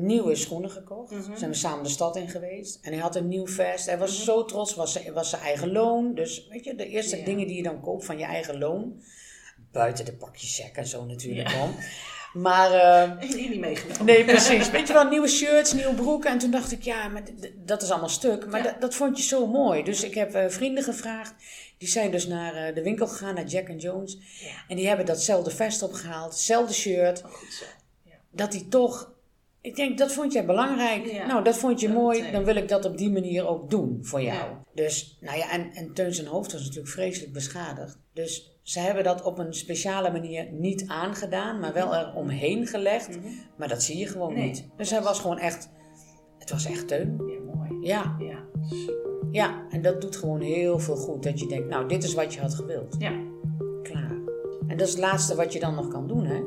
nieuwe 0.05 0.35
schoenen 0.35 0.69
gekocht. 0.71 1.11
Mhm. 1.11 1.37
Zijn 1.37 1.49
we 1.49 1.55
samen 1.55 1.83
de 1.83 1.89
stad 1.89 2.15
in 2.15 2.29
geweest. 2.29 2.79
En 2.81 2.91
hij 2.91 3.01
had 3.01 3.15
een 3.15 3.27
nieuw 3.27 3.47
vest. 3.47 3.85
Hij 3.85 3.97
was 3.97 4.13
Mhm. 4.15 4.23
zo 4.23 4.45
trots. 4.45 4.75
Was, 4.75 4.91
zijn- 4.91 5.13
was 5.13 5.29
zijn 5.29 5.41
eigen 5.41 5.71
loon. 5.71 6.13
Dus 6.15 6.47
weet 6.49 6.63
je, 6.63 6.75
de 6.75 6.87
eerste 6.87 7.17
Ja. 7.17 7.25
dingen 7.25 7.47
die 7.47 7.55
je 7.55 7.63
dan 7.63 7.81
koopt 7.81 8.05
van 8.05 8.17
je 8.17 8.25
eigen 8.25 8.57
loon. 8.57 9.01
Buiten 9.71 10.05
de 10.05 10.13
pakjes 10.13 10.55
check 10.55 10.75
en 10.75 10.87
zo 10.87 11.05
natuurlijk 11.05 11.49
Ja. 11.49 11.63
om. 11.63 11.75
Maar... 12.33 12.71
eh, 12.71 13.01
En 13.23 13.27
die 13.27 13.49
niet 13.49 13.59
meegenomen. 13.59 14.05
Nee, 14.05 14.25
precies. 14.25 14.69
Weet 14.69 14.87
je 14.87 14.93
wel, 14.93 15.07
nieuwe 15.09 15.27
shirts, 15.27 15.73
nieuwe 15.73 15.93
broeken. 15.93 16.31
En 16.31 16.37
toen 16.37 16.51
dacht 16.51 16.71
ik, 16.71 16.81
ja, 16.83 17.07
maar 17.07 17.23
dat 17.65 17.81
is 17.81 17.89
allemaal 17.89 18.09
stuk. 18.09 18.45
Maar 18.47 18.63
Ja. 18.63 18.75
dat, 18.79 18.95
vond 18.95 19.17
je 19.17 19.23
zo 19.23 19.47
mooi. 19.47 19.83
Dus 19.83 20.03
ik 20.03 20.13
heb 20.13 20.33
eh, 20.35 20.49
vrienden 20.49 20.83
gevraagd. 20.83 21.33
Die 21.77 21.87
zijn 21.89 22.11
dus 22.11 22.27
naar 22.27 22.53
eh, 22.67 22.75
de 22.75 22.83
winkel 22.83 23.07
gegaan, 23.07 23.35
naar 23.35 23.45
Jack 23.45 23.69
and 23.69 23.81
Jones. 23.81 24.17
Ja. 24.39 24.63
En 24.67 24.75
die 24.75 24.87
hebben 24.87 25.05
datzelfde 25.05 25.51
vest 25.51 25.81
opgehaald, 25.81 26.31
hetzelfde 26.31 26.73
shirt. 26.73 27.23
Oh, 27.25 27.31
goed 27.31 27.53
zo. 27.53 27.65
Dat 28.31 28.51
die 28.51 28.67
toch... 28.67 29.11
Ik 29.61 29.75
denk, 29.75 29.97
dat 29.97 30.11
vond 30.11 30.33
jij 30.33 30.45
belangrijk. 30.45 31.05
Ja. 31.05 31.25
Nou, 31.27 31.43
dat 31.43 31.57
vond 31.57 31.79
je 31.79 31.87
Dat 31.87 31.95
mooi. 31.95 32.31
Dan 32.31 32.43
wil 32.43 32.55
ik 32.55 32.67
dat 32.69 32.85
op 32.85 32.97
die 32.97 33.11
manier 33.11 33.47
ook 33.47 33.69
doen 33.69 33.97
voor 34.01 34.21
jou. 34.21 34.37
Ja. 34.37 34.63
Dus, 34.73 35.17
nou 35.21 35.37
ja, 35.37 35.51
en, 35.51 35.71
en 35.71 35.93
Teun 35.93 36.13
zijn 36.13 36.27
hoofd 36.27 36.51
was 36.51 36.61
natuurlijk 36.61 36.87
vreselijk 36.93 37.33
beschadigd. 37.33 37.99
Dus 38.13 38.59
ze 38.63 38.79
hebben 38.79 39.03
dat 39.03 39.23
op 39.23 39.37
een 39.39 39.53
speciale 39.53 40.11
manier 40.11 40.51
niet 40.51 40.83
aangedaan, 40.87 41.59
maar 41.59 41.73
wel 41.73 41.95
er 41.95 42.13
omheen 42.15 42.67
gelegd. 42.67 43.09
Mhm. 43.17 43.27
Maar 43.57 43.67
dat 43.67 43.83
zie 43.83 43.97
je 43.97 44.07
gewoon 44.07 44.33
Nee. 44.33 44.45
niet. 44.45 44.67
Dus 44.77 44.89
hij 44.89 45.01
was 45.01 45.19
gewoon 45.19 45.37
echt... 45.39 45.69
Het 46.39 46.49
was 46.49 46.65
echt 46.65 46.87
Teun. 46.87 47.21
Ja, 47.27 47.53
mooi. 47.53 47.87
Ja, 47.87 48.15
Ja, 48.19 48.43
ja. 49.31 49.65
En 49.69 49.81
dat 49.81 50.01
doet 50.01 50.15
gewoon 50.15 50.41
heel 50.41 50.79
veel 50.79 50.95
goed. 50.95 51.23
Dat 51.23 51.39
je 51.39 51.47
denkt, 51.47 51.67
nou, 51.69 51.87
dit 51.87 52.03
is 52.03 52.13
wat 52.13 52.33
je 52.33 52.41
had 52.41 52.53
gewild. 52.55 52.95
Ja. 52.99 53.11
Klaar. 53.83 54.11
En 54.67 54.77
dat 54.77 54.87
is 54.87 54.93
het 54.93 55.01
laatste 55.01 55.35
wat 55.35 55.53
je 55.53 55.59
dan 55.59 55.75
nog 55.75 55.87
kan 55.87 56.07
doen, 56.07 56.25
hè? 56.25 56.41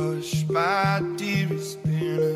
Hush, 0.00 0.46
my 0.48 1.02
dear, 1.18 1.46
been 1.84 2.20
a 2.22 2.29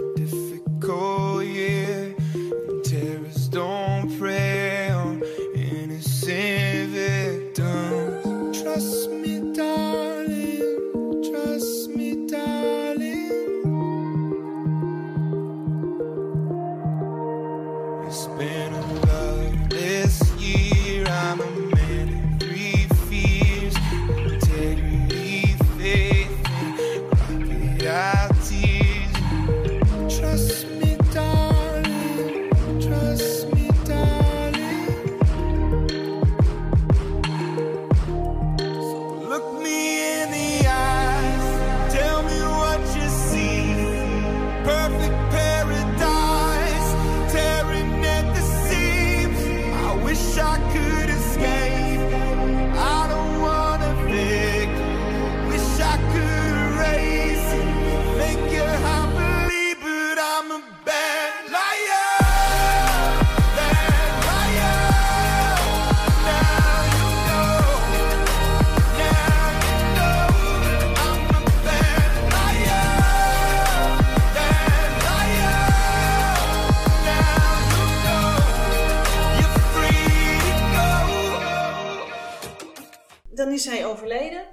is 83.55 83.64
hij 83.64 83.86
overleden. 83.86 84.44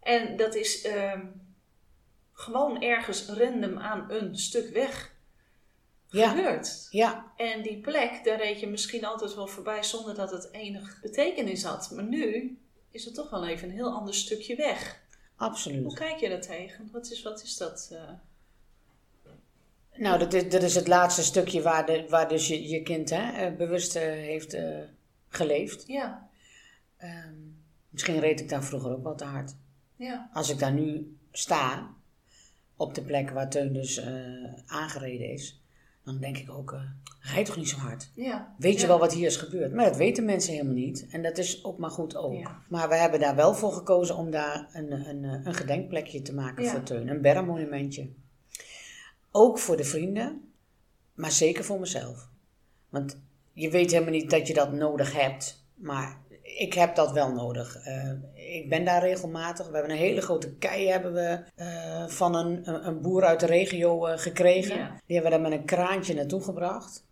En 0.00 0.36
dat 0.36 0.54
is 0.54 0.82
ehm, 0.82 1.26
gewoon 2.32 2.82
ergens 2.82 3.26
random 3.28 3.78
aan 3.78 4.10
een 4.10 4.36
stuk 4.38 4.68
weg 4.72 5.14
Ja. 6.06 6.28
gebeurd. 6.28 6.86
Ja, 6.90 7.32
En 7.36 7.62
die 7.62 7.80
plek, 7.80 8.20
daar 8.24 8.36
reed 8.38 8.60
je 8.60 8.66
misschien 8.66 9.04
altijd 9.04 9.34
wel 9.34 9.46
voorbij 9.46 9.82
zonder 9.82 10.14
dat 10.14 10.30
het 10.30 10.48
enig 10.52 11.00
betekenis 11.02 11.64
had. 11.64 11.90
Maar 11.90 12.04
nu 12.04 12.58
is 12.90 13.04
het 13.04 13.14
toch 13.14 13.30
wel 13.30 13.46
even 13.46 13.68
een 13.68 13.74
heel 13.74 13.92
ander 13.92 14.14
stukje 14.14 14.56
weg. 14.56 15.02
Hoe 15.36 15.46
absoluut. 15.48 15.94
kijk 15.94 16.18
je 16.20 16.28
daar 16.28 16.40
tegen? 16.40 16.88
Wat 16.92 17.10
is, 17.10 17.22
wat 17.22 17.42
is 17.42 17.56
dat? 17.56 17.88
eh? 17.92 18.10
Nou, 19.96 20.18
dat 20.18 20.32
is, 20.32 20.48
dat 20.48 20.62
is 20.62 20.74
het 20.74 20.86
laatste 20.88 21.22
stukje 21.22 21.62
waar, 21.62 21.86
de, 21.86 22.06
waar 22.08 22.28
dus 22.28 22.48
je, 22.48 22.68
je 22.68 22.82
kind 22.82 23.10
hè, 23.10 23.30
eh, 23.46 23.56
bewust 23.56 23.96
eh, 23.96 24.02
heeft 24.02 24.56
geleefd. 25.28 25.86
Ja, 25.86 26.28
Ehm, 26.96 27.34
misschien 27.94 28.20
reed 28.20 28.40
ik 28.40 28.48
daar 28.48 28.64
vroeger 28.64 28.90
ook 28.92 29.02
wel 29.02 29.14
te 29.14 29.24
hard. 29.24 29.54
ja, 29.96 30.30
Als 30.32 30.50
ik 30.50 30.58
daar 30.58 30.72
nu 30.72 31.16
sta, 31.32 31.90
op 32.76 32.94
de 32.94 33.02
plek 33.02 33.30
waar 33.30 33.50
Teun 33.50 33.72
dus 33.72 33.96
eh, 33.96 34.12
aangereden 34.66 35.30
is, 35.32 35.62
dan 36.04 36.18
denk 36.18 36.38
ik 36.38 36.50
ook, 36.50 36.72
eh 36.72 36.80
rijd 37.20 37.46
toch 37.46 37.56
niet 37.56 37.68
zo 37.68 37.76
hard. 37.76 38.10
ja. 38.14 38.54
Weet 38.58 38.80
je 38.80 38.86
wel 38.86 38.98
wat 38.98 39.12
hier 39.12 39.26
is 39.26 39.36
gebeurd? 39.36 39.72
Maar 39.72 39.84
dat 39.84 39.96
weten 39.96 40.24
mensen 40.24 40.52
helemaal 40.52 40.74
niet. 40.74 41.06
En 41.10 41.22
dat 41.22 41.38
is 41.38 41.64
ook 41.64 41.78
maar 41.78 41.90
goed 41.90 42.16
ook. 42.16 42.32
Ja. 42.34 42.62
Maar 42.68 42.88
we 42.88 42.94
hebben 42.94 43.20
daar 43.20 43.36
wel 43.36 43.54
voor 43.54 43.72
gekozen 43.72 44.16
om 44.16 44.30
daar 44.30 44.68
een, 44.72 44.92
een, 44.92 45.24
eh, 45.24 45.40
een 45.44 45.54
gedenkplekje 45.54 46.22
te 46.22 46.34
maken 46.34 46.66
voor 46.66 46.82
Teun. 46.82 47.08
Een 47.08 47.20
bermmonumentje. 47.20 48.08
Ook 49.30 49.58
voor 49.58 49.76
de 49.76 49.84
vrienden, 49.84 50.52
maar 51.14 51.32
zeker 51.32 51.64
voor 51.64 51.80
mezelf. 51.80 52.28
Want 52.88 53.18
je 53.52 53.70
weet 53.70 53.90
helemaal 53.90 54.12
niet 54.12 54.30
dat 54.30 54.46
je 54.46 54.54
dat 54.54 54.72
nodig 54.72 55.12
hebt. 55.12 55.64
Maar 55.74 56.20
ik 56.56 56.74
heb 56.74 56.94
dat 56.94 57.12
wel 57.12 57.32
nodig. 57.32 57.76
Eh, 57.76 58.10
ik 58.34 58.68
ben 58.68 58.84
daar 58.84 59.02
regelmatig. 59.02 59.66
We 59.66 59.72
hebben 59.72 59.90
een 59.90 60.02
hele 60.02 60.20
grote 60.20 60.54
kei 60.54 60.88
hebben 60.88 61.12
we, 61.12 61.44
eh, 61.54 62.06
van 62.06 62.34
een, 62.34 62.86
een, 62.86 63.00
boer 63.00 63.24
uit 63.24 63.40
de 63.40 63.46
regio 63.46 64.06
eh, 64.06 64.18
gekregen. 64.18 64.76
Ja. 64.76 65.00
Die 65.06 65.16
hebben 65.16 65.32
we 65.32 65.38
daar 65.38 65.50
met 65.50 65.58
een 65.58 65.66
kraantje 65.66 66.14
naartoe 66.14 66.42
gebracht. 66.42 67.04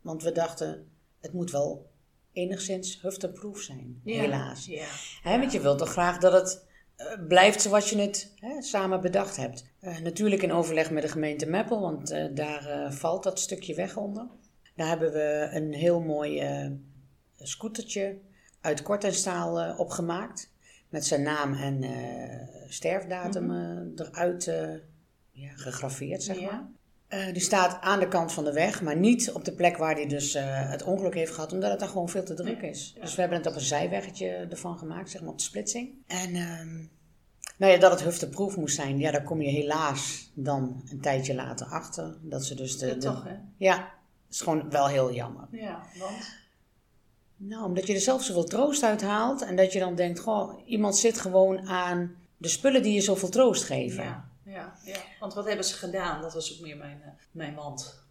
Want 0.00 0.22
we 0.22 0.32
dachten, 0.32 0.88
het 1.20 1.32
moet 1.32 1.50
wel 1.50 1.90
enigszins 2.32 3.00
hufteproof 3.02 3.58
zijn. 3.58 4.00
Ja. 4.04 4.20
Helaas. 4.20 4.66
Ja. 4.66 4.86
Hè, 5.22 5.38
want 5.38 5.52
je 5.52 5.60
wilt 5.60 5.78
toch 5.78 5.90
graag 5.90 6.18
dat 6.18 6.32
het 6.32 6.64
blijft 7.28 7.62
zoals 7.62 7.90
je 7.90 7.98
het 7.98 8.32
hè, 8.36 8.62
samen 8.62 9.00
bedacht 9.00 9.36
hebt. 9.36 9.64
Natuurlijk 10.02 10.42
in 10.42 10.52
overleg 10.52 10.90
met 10.90 11.02
de 11.02 11.08
gemeente 11.08 11.46
Meppel, 11.46 11.80
want 11.80 12.08
daar 12.34 12.92
valt 12.92 13.22
dat 13.22 13.40
stukje 13.40 13.74
weg 13.74 13.96
onder. 13.96 14.26
Daar 14.74 14.88
hebben 14.88 15.12
we 15.12 15.48
een 15.52 15.72
heel 15.72 16.00
mooi 16.00 16.42
scootertje 17.34 18.18
uit 18.66 18.82
kort 18.82 19.04
en 19.04 19.14
staal 19.14 19.60
eh, 19.60 19.78
opgemaakt. 19.80 20.50
Met 20.88 21.06
zijn 21.06 21.22
naam 21.22 21.54
en 21.54 21.82
eh, 21.82 22.48
sterfdatum 22.68 23.50
eh, 23.50 24.06
eruit 24.06 24.44
ja, 25.32 25.50
gegraveerd, 25.54 26.22
zeg 26.22 26.38
Ja. 26.38 26.50
maar. 26.50 27.32
Die 27.32 27.42
staat 27.42 27.80
aan 27.80 27.98
de 28.00 28.08
kant 28.08 28.32
van 28.32 28.44
de 28.44 28.52
weg, 28.52 28.82
maar 28.82 28.96
niet 28.96 29.32
op 29.32 29.44
de 29.44 29.52
plek 29.52 29.76
waar 29.76 29.94
hij 29.94 30.06
dus 30.06 30.36
het 30.38 30.82
ongeluk 30.82 31.14
heeft 31.14 31.32
gehad, 31.34 31.52
omdat 31.52 31.70
het 31.70 31.80
daar 31.80 31.88
gewoon 31.88 32.08
veel 32.08 32.24
te 32.24 32.34
druk 32.34 32.62
is. 32.62 32.96
Dus 33.00 33.14
we 33.14 33.20
hebben 33.20 33.38
het 33.38 33.46
op 33.46 33.54
een 33.54 33.60
zijweggetje 33.60 34.28
ervan 34.28 34.78
gemaakt, 34.78 35.10
zeg 35.10 35.20
maar 35.20 35.30
op 35.30 35.38
de 35.38 35.44
splitsing. 35.44 35.90
En 36.06 36.34
ehm, 36.34 36.74
nou 37.56 37.72
ja, 37.72 37.78
dat 37.78 37.90
het 37.90 38.02
hufteproef 38.02 38.56
moest 38.56 38.74
zijn, 38.76 38.98
ja, 38.98 39.10
daar 39.10 39.22
kom 39.22 39.40
je 39.42 39.50
helaas 39.50 40.30
dan 40.34 40.82
een 40.90 41.00
tijdje 41.00 41.34
later 41.34 41.66
achter. 41.66 42.16
Dat 42.22 42.44
ze 42.44 42.54
dus 42.54 42.78
de. 42.78 42.86
Ja, 42.86 42.92
de- 42.92 42.98
toch, 42.98 43.24
hè? 43.24 43.34
Ja, 43.56 43.92
is 44.30 44.40
gewoon 44.40 44.70
wel 44.70 44.86
heel 44.86 45.12
jammer. 45.14 45.48
Ja, 45.50 45.82
want? 45.98 46.34
Nou, 47.36 47.64
omdat 47.64 47.86
je 47.86 47.94
er 47.94 48.00
zelf 48.00 48.24
zoveel 48.24 48.44
troost 48.44 48.82
uit 48.82 49.02
haalt 49.02 49.42
en 49.42 49.56
dat 49.56 49.72
je 49.72 49.78
dan 49.78 49.94
denkt, 49.94 50.18
goh, 50.18 50.52
iemand 50.66 50.96
zit 50.96 51.20
gewoon 51.20 51.68
aan 51.68 52.14
de 52.36 52.48
spullen 52.48 52.82
die 52.82 52.94
je 52.94 53.00
zoveel 53.00 53.28
troost 53.28 53.64
geven. 53.64 54.04
Ja, 54.04 54.28
ja, 54.44 54.74
ja. 54.84 54.98
Want 55.20 55.34
wat 55.34 55.46
hebben 55.46 55.64
ze 55.64 55.74
gedaan? 55.74 56.22
Dat 56.22 56.34
was 56.34 56.54
ook 56.54 56.60
meer 56.60 56.76
mijn, 56.76 57.02
eh, 57.02 57.08
mijn 57.30 57.54
mand. 57.54 58.04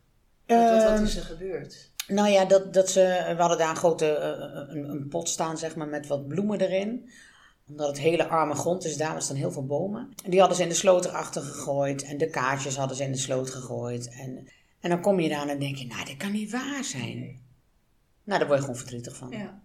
Wat, 0.45 0.57
Ehm, 0.57 1.03
is 1.03 1.15
er 1.15 1.23
gebeurd? 1.23 1.91
Nou 2.07 2.29
ja, 2.29 2.45
dat, 2.45 2.73
dat 2.73 2.89
ze, 2.89 3.23
we 3.27 3.39
hadden 3.41 3.57
daar 3.57 3.69
een 3.69 3.75
grote 3.75 4.07
eh, 4.07 4.75
een, 4.75 4.89
een 4.89 5.07
pot 5.07 5.29
staan, 5.29 5.57
zeg 5.57 5.75
maar, 5.75 5.87
met 5.87 6.07
wat 6.07 6.27
bloemen 6.27 6.61
erin. 6.61 7.09
Omdat 7.69 7.87
het 7.87 7.99
hele 7.99 8.27
arme 8.27 8.55
grond 8.55 8.85
is, 8.85 8.97
daar 8.97 9.21
staan 9.21 9.35
heel 9.35 9.51
veel 9.51 9.65
bomen. 9.65 10.13
En 10.23 10.29
die 10.31 10.39
hadden 10.39 10.57
ze 10.57 10.63
in 10.63 10.69
de 10.69 10.75
sloot 10.75 11.05
erachter 11.05 11.41
gegooid. 11.41 12.03
En 12.03 12.17
de 12.17 12.29
kaartjes 12.29 12.75
hadden 12.75 12.97
ze 12.97 13.03
in 13.03 13.11
de 13.11 13.17
sloot 13.17 13.49
gegooid. 13.49 14.09
En, 14.09 14.47
en 14.79 14.89
dan 14.89 15.01
kom 15.01 15.19
je 15.19 15.29
daar 15.29 15.41
en 15.41 15.47
dan 15.47 15.59
denk 15.59 15.75
je, 15.75 15.85
nou, 15.87 16.05
dit 16.05 16.17
kan 16.17 16.31
niet 16.31 16.51
waar 16.51 16.83
zijn. 16.83 17.43
Nou, 18.25 18.39
daar 18.39 18.47
word 18.47 18.59
je 18.59 18.65
gewoon 18.65 18.79
verdrietig 18.79 19.15
van. 19.15 19.29
Ja. 19.29 19.61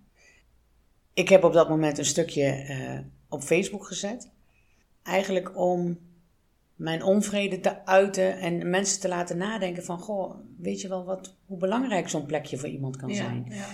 Ik 1.13 1.29
heb 1.29 1.45
op 1.45 1.53
dat 1.53 1.69
moment 1.69 1.99
een 1.99 2.05
stukje 2.05 2.45
eh, 2.45 2.99
op 3.29 3.43
Facebook 3.43 3.87
gezet. 3.87 4.31
Eigenlijk 5.03 5.57
om 5.57 5.99
mijn 6.75 7.03
onvrede 7.03 7.61
te 7.61 7.87
uiten 7.87 8.39
en 8.39 8.71
mensen 8.71 9.01
te 9.01 9.09
laten 9.09 9.37
nadenken 9.37 9.85
van... 9.85 9.99
Goh, 9.99 10.35
weet 10.59 10.81
je 10.81 10.89
wel 10.89 11.05
wat, 11.05 11.37
hoe 11.47 11.59
belangrijk 11.59 12.09
zo'n 12.09 12.27
plekje 12.27 12.59
voor 12.59 12.69
iemand 12.69 12.97
kan 12.97 13.09
ja, 13.09 13.15
zijn? 13.15 13.47
ja. 13.49 13.67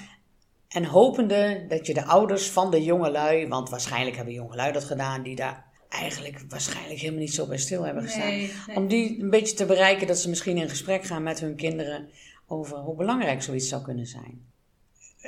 En 0.68 0.84
hopende 0.84 1.64
dat 1.68 1.86
je 1.86 1.94
de 1.94 2.04
ouders 2.04 2.50
van 2.50 2.70
de 2.70 2.84
jongelui... 2.84 3.48
Want 3.48 3.68
waarschijnlijk 3.70 4.16
hebben 4.16 4.34
jongelui 4.34 4.72
dat 4.72 4.84
gedaan 4.84 5.22
die 5.22 5.36
daar 5.36 5.64
eigenlijk 5.88 6.44
waarschijnlijk 6.48 7.00
helemaal 7.00 7.20
niet 7.20 7.34
zo 7.34 7.46
bij 7.46 7.58
stil 7.58 7.82
hebben 7.82 8.02
gestaan. 8.02 8.28
Nee, 8.28 8.52
nee. 8.66 8.76
Om 8.76 8.88
die 8.88 9.22
een 9.22 9.30
beetje 9.30 9.56
te 9.56 9.66
bereiken 9.66 10.06
dat 10.06 10.18
ze 10.18 10.28
misschien 10.28 10.56
in 10.56 10.68
gesprek 10.68 11.04
gaan 11.04 11.22
met 11.22 11.40
hun 11.40 11.56
kinderen... 11.56 12.08
over 12.46 12.76
hoe 12.76 12.96
belangrijk 12.96 13.42
zoiets 13.42 13.68
zou 13.68 13.82
kunnen 13.82 14.06
zijn. 14.06 14.54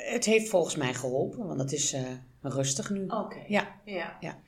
Het 0.04 0.24
heeft 0.24 0.48
volgens 0.48 0.76
mij 0.76 0.94
geholpen, 0.94 1.46
want 1.46 1.60
het 1.60 1.72
is 1.72 1.92
eh, 1.92 2.02
rustig 2.42 2.90
nu. 2.90 3.06
Oké. 3.06 3.44
Ja, 3.48 3.80
Ja. 3.84 4.16
Ja. 4.20 4.38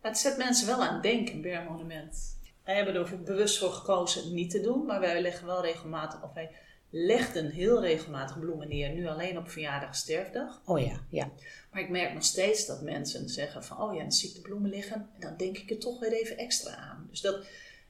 Het 0.00 0.18
zet 0.18 0.36
mensen 0.36 0.66
wel 0.66 0.84
aan 0.84 0.94
het 0.94 1.02
denken, 1.02 1.34
een 1.34 1.42
bergmonument. 1.42 2.38
Wij 2.64 2.76
hebben 2.76 2.94
er 2.94 3.22
bewust 3.22 3.58
voor 3.58 3.72
gekozen 3.72 4.22
het 4.22 4.32
niet 4.32 4.50
te 4.50 4.60
doen, 4.60 4.86
maar 4.86 5.00
wij 5.00 5.20
leggen 5.22 5.46
wel 5.46 5.62
regelmatig, 5.62 6.22
of 6.22 6.32
wij 6.32 6.50
legden 6.90 7.50
heel 7.50 7.80
regelmatig 7.80 8.38
bloemen 8.38 8.68
neer, 8.68 8.92
nu 8.92 9.06
alleen 9.06 9.38
op 9.38 9.50
verjaardag 9.50 9.94
sterfdag. 9.94 10.62
oh 10.64 10.80
ja, 10.80 11.00
ja. 11.08 11.30
Maar 11.72 11.82
ik 11.82 11.88
merk 11.88 12.14
nog 12.14 12.24
steeds 12.24 12.66
dat 12.66 12.82
mensen 12.82 13.28
zeggen 13.28 13.64
van, 13.64 13.82
oh 13.82 13.94
ja, 13.94 14.00
dan 14.00 14.12
zie 14.12 14.28
ik 14.28 14.34
de 14.34 14.40
bloemen 14.40 14.70
liggen 14.70 14.96
en 14.96 15.20
dan 15.20 15.36
denk 15.36 15.58
ik 15.58 15.70
er 15.70 15.78
toch 15.78 16.00
weer 16.00 16.12
even 16.12 16.38
extra 16.38 16.76
aan. 16.76 17.06
Dus 17.10 17.20
dat, 17.20 17.46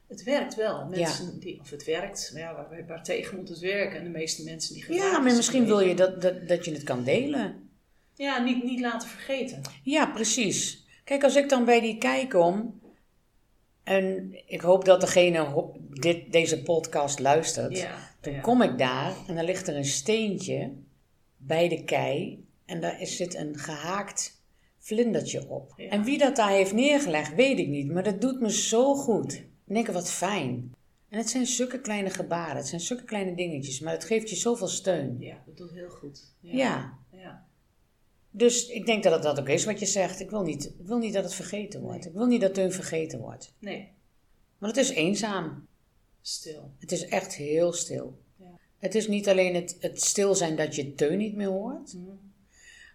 het 0.09 0.23
werkt 0.23 0.55
wel. 0.55 0.85
Mensen 0.85 1.39
die, 1.39 1.59
of 1.59 1.69
het 1.69 1.85
werkt, 1.85 2.31
ja, 2.35 2.53
waar, 2.53 2.85
waar 2.87 3.03
tegen 3.03 3.37
moet 3.37 3.49
het 3.49 3.59
werken. 3.59 3.97
En 3.97 4.03
de 4.03 4.09
meeste 4.09 4.43
mensen 4.43 4.73
die 4.73 4.83
geraken 4.83 5.05
Ja, 5.05 5.19
maar 5.19 5.35
misschien 5.35 5.65
wil 5.65 5.79
je 5.79 5.95
dat, 5.95 6.21
dat, 6.21 6.47
dat 6.47 6.65
je 6.65 6.71
het 6.71 6.83
kan 6.83 7.03
delen. 7.03 7.69
Ja, 8.13 8.43
niet, 8.43 8.63
niet 8.63 8.79
laten 8.79 9.09
vergeten. 9.09 9.61
Ja, 9.83 10.05
precies. 10.05 10.85
Kijk, 11.03 11.23
als 11.23 11.35
ik 11.35 11.49
dan 11.49 11.65
bij 11.65 11.81
die 11.81 11.97
kei 11.97 12.27
kom... 12.27 12.81
en 13.83 14.35
ik 14.45 14.61
hoop 14.61 14.85
dat 14.85 15.01
degene 15.01 15.71
dit, 15.89 16.31
deze 16.31 16.63
podcast 16.63 17.19
luistert... 17.19 17.77
Ja, 17.77 17.97
dan 18.21 18.33
ja. 18.33 18.39
kom 18.39 18.61
ik 18.61 18.77
daar 18.77 19.13
en 19.27 19.35
dan 19.35 19.45
ligt 19.45 19.67
er 19.67 19.75
een 19.75 19.85
steentje 19.85 20.73
bij 21.37 21.69
de 21.69 21.83
kei... 21.83 22.45
en 22.65 22.81
daar 22.81 22.97
zit 23.01 23.35
een 23.35 23.57
gehaakt 23.57 24.41
vlindertje 24.79 25.49
op. 25.49 25.73
En 25.77 26.03
wie 26.03 26.17
dat 26.17 26.35
daar 26.35 26.51
heeft 26.51 26.73
neergelegd, 26.73 27.35
weet 27.35 27.59
ik 27.59 27.67
niet... 27.67 27.91
maar 27.91 28.03
dat 28.03 28.21
doet 28.21 28.39
me 28.39 28.51
zo 28.51 28.95
goed. 28.95 29.47
Ik 29.69 29.75
denk, 29.75 29.87
wat 29.87 30.11
fijn. 30.11 30.73
En 31.09 31.17
het 31.17 31.29
zijn 31.29 31.45
zulke 31.45 31.81
kleine 31.81 32.09
gebaren, 32.09 32.55
het 32.55 32.67
zijn 32.67 32.81
zulke 32.81 33.03
kleine 33.03 33.35
dingetjes... 33.35 33.79
maar 33.79 33.93
het 33.93 34.03
geeft 34.03 34.29
je 34.29 34.35
zoveel 34.35 34.67
steun. 34.67 35.15
Ja, 35.19 35.43
dat 35.45 35.57
doet 35.57 35.71
heel 35.71 35.89
goed. 35.89 36.33
ja. 36.39 36.97
ja. 37.11 37.47
Dus 38.31 38.67
ik 38.67 38.85
denk 38.85 39.03
dat 39.03 39.13
het 39.13 39.23
dat 39.23 39.39
ook 39.39 39.49
is 39.49 39.65
wat 39.65 39.79
je 39.79 39.85
zegt. 39.85 40.19
Ik 40.19 40.29
wil 40.29 40.41
niet, 40.41 40.65
ik 40.65 40.85
wil 40.85 40.97
niet 40.97 41.13
dat 41.13 41.23
het 41.23 41.33
vergeten 41.33 41.81
wordt. 41.81 42.05
Ik 42.05 42.13
wil 42.13 42.25
niet 42.25 42.41
dat 42.41 42.53
Teun 42.53 42.71
vergeten 42.71 43.19
wordt. 43.19 43.53
Nee, 43.59 43.91
Want 44.57 44.75
het 44.75 44.85
is 44.85 44.91
eenzaam. 44.91 45.67
stil. 46.21 46.71
Het 46.79 46.91
is 46.91 47.05
echt 47.05 47.33
heel 47.33 47.73
stil. 47.73 48.19
Ja. 48.35 48.59
Het 48.77 48.95
is 48.95 49.07
niet 49.07 49.29
alleen 49.29 49.55
het, 49.55 49.77
het 49.79 50.01
stil 50.01 50.35
zijn 50.35 50.55
dat 50.55 50.75
je 50.75 50.93
Teun 50.93 51.17
niet 51.17 51.35
meer 51.35 51.47
hoort. 51.47 51.93
Mhm. 51.93 52.09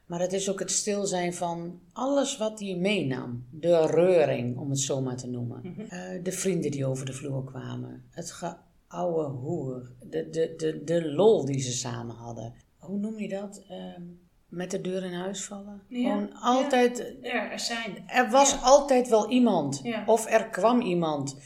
Maar 0.07 0.20
het 0.20 0.32
is 0.32 0.50
ook 0.50 0.59
het 0.59 0.70
stil 0.70 1.07
zijn 1.07 1.34
van 1.34 1.80
alles 1.92 2.36
wat 2.36 2.61
hij 2.61 2.74
meenam. 2.76 3.44
De 3.50 3.86
reuring, 3.86 4.59
om 4.59 4.70
het 4.70 4.78
zo 4.80 5.00
maar 5.00 5.16
te 5.16 5.26
noemen. 5.28 5.61
Mhm. 5.62 5.80
Eh, 5.80 6.22
de 6.22 6.32
vrienden 6.32 6.70
die 6.70 6.86
over 6.86 7.07
de 7.07 7.12
vloer 7.12 7.44
kwamen. 7.44 8.05
Het 8.11 8.30
geouwe 8.30 9.24
hoer. 9.24 9.90
De, 10.11 10.28
de, 10.30 10.55
de, 10.57 10.84
de 10.84 11.12
lol 11.12 11.44
die 11.44 11.61
ze 11.61 11.72
samen 11.72 12.14
hadden. 12.16 12.55
Hoe 12.78 12.98
noem 12.98 13.18
je 13.18 13.28
dat? 13.28 13.62
Ehm, 13.68 14.02
met 14.48 14.70
de 14.70 14.80
deur 14.80 15.05
in 15.05 15.12
huis 15.12 15.44
vallen. 15.44 15.82
Ja, 15.88 16.11
Gewoon 16.12 16.32
altijd... 16.34 16.98
Er, 17.22 17.50
er 17.52 17.61
zijn. 17.61 18.05
Er 18.07 18.30
was 18.30 18.50
Ja. 18.52 18.59
altijd 18.59 19.09
wel 19.09 19.30
iemand. 19.30 19.80
Ja. 19.82 20.02
Of 20.07 20.26
er 20.30 20.48
kwam 20.48 20.80
iemand. 20.80 21.36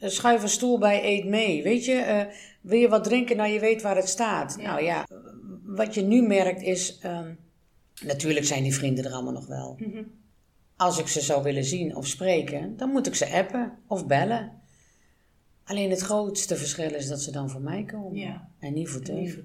Schuif 0.00 0.42
een 0.42 0.48
stoel 0.48 0.78
bij, 0.78 1.04
eet 1.04 1.24
mee. 1.24 1.62
Weet 1.62 1.84
je, 1.84 1.94
eh, 1.94 2.24
wil 2.60 2.78
je 2.78 2.88
wat 2.88 3.04
drinken? 3.04 3.36
Nou, 3.36 3.50
je 3.50 3.60
weet 3.60 3.82
waar 3.82 3.96
het 3.96 4.08
staat. 4.08 4.56
Nou 4.56 4.82
ja, 4.82 5.06
wat 5.64 5.94
je 5.94 6.02
nu 6.02 6.22
merkt 6.22 6.62
is... 6.62 6.98
ehm, 6.98 7.32
natuurlijk 8.02 8.46
zijn 8.46 8.62
die 8.62 8.74
vrienden 8.74 9.04
er 9.04 9.12
allemaal 9.12 9.32
nog 9.32 9.46
wel. 9.46 9.76
Mhm. 9.78 10.02
Als 10.76 10.98
ik 10.98 11.08
ze 11.08 11.20
zou 11.20 11.42
willen 11.42 11.64
zien 11.64 11.96
of 11.96 12.06
spreken, 12.06 12.76
dan 12.76 12.90
moet 12.90 13.06
ik 13.06 13.14
ze 13.14 13.30
appen 13.30 13.72
of 13.86 14.06
bellen. 14.06 14.52
Alleen 15.64 15.90
het 15.90 16.00
grootste 16.00 16.56
verschil 16.56 16.94
is 16.94 17.08
dat 17.08 17.22
ze 17.22 17.30
dan 17.30 17.50
voor 17.50 17.60
mij 17.60 17.84
komen. 17.84 18.18
Ja. 18.20 18.48
En 18.58 18.72
niet 18.72 18.88
voor 18.88 19.00
Teun. 19.00 19.44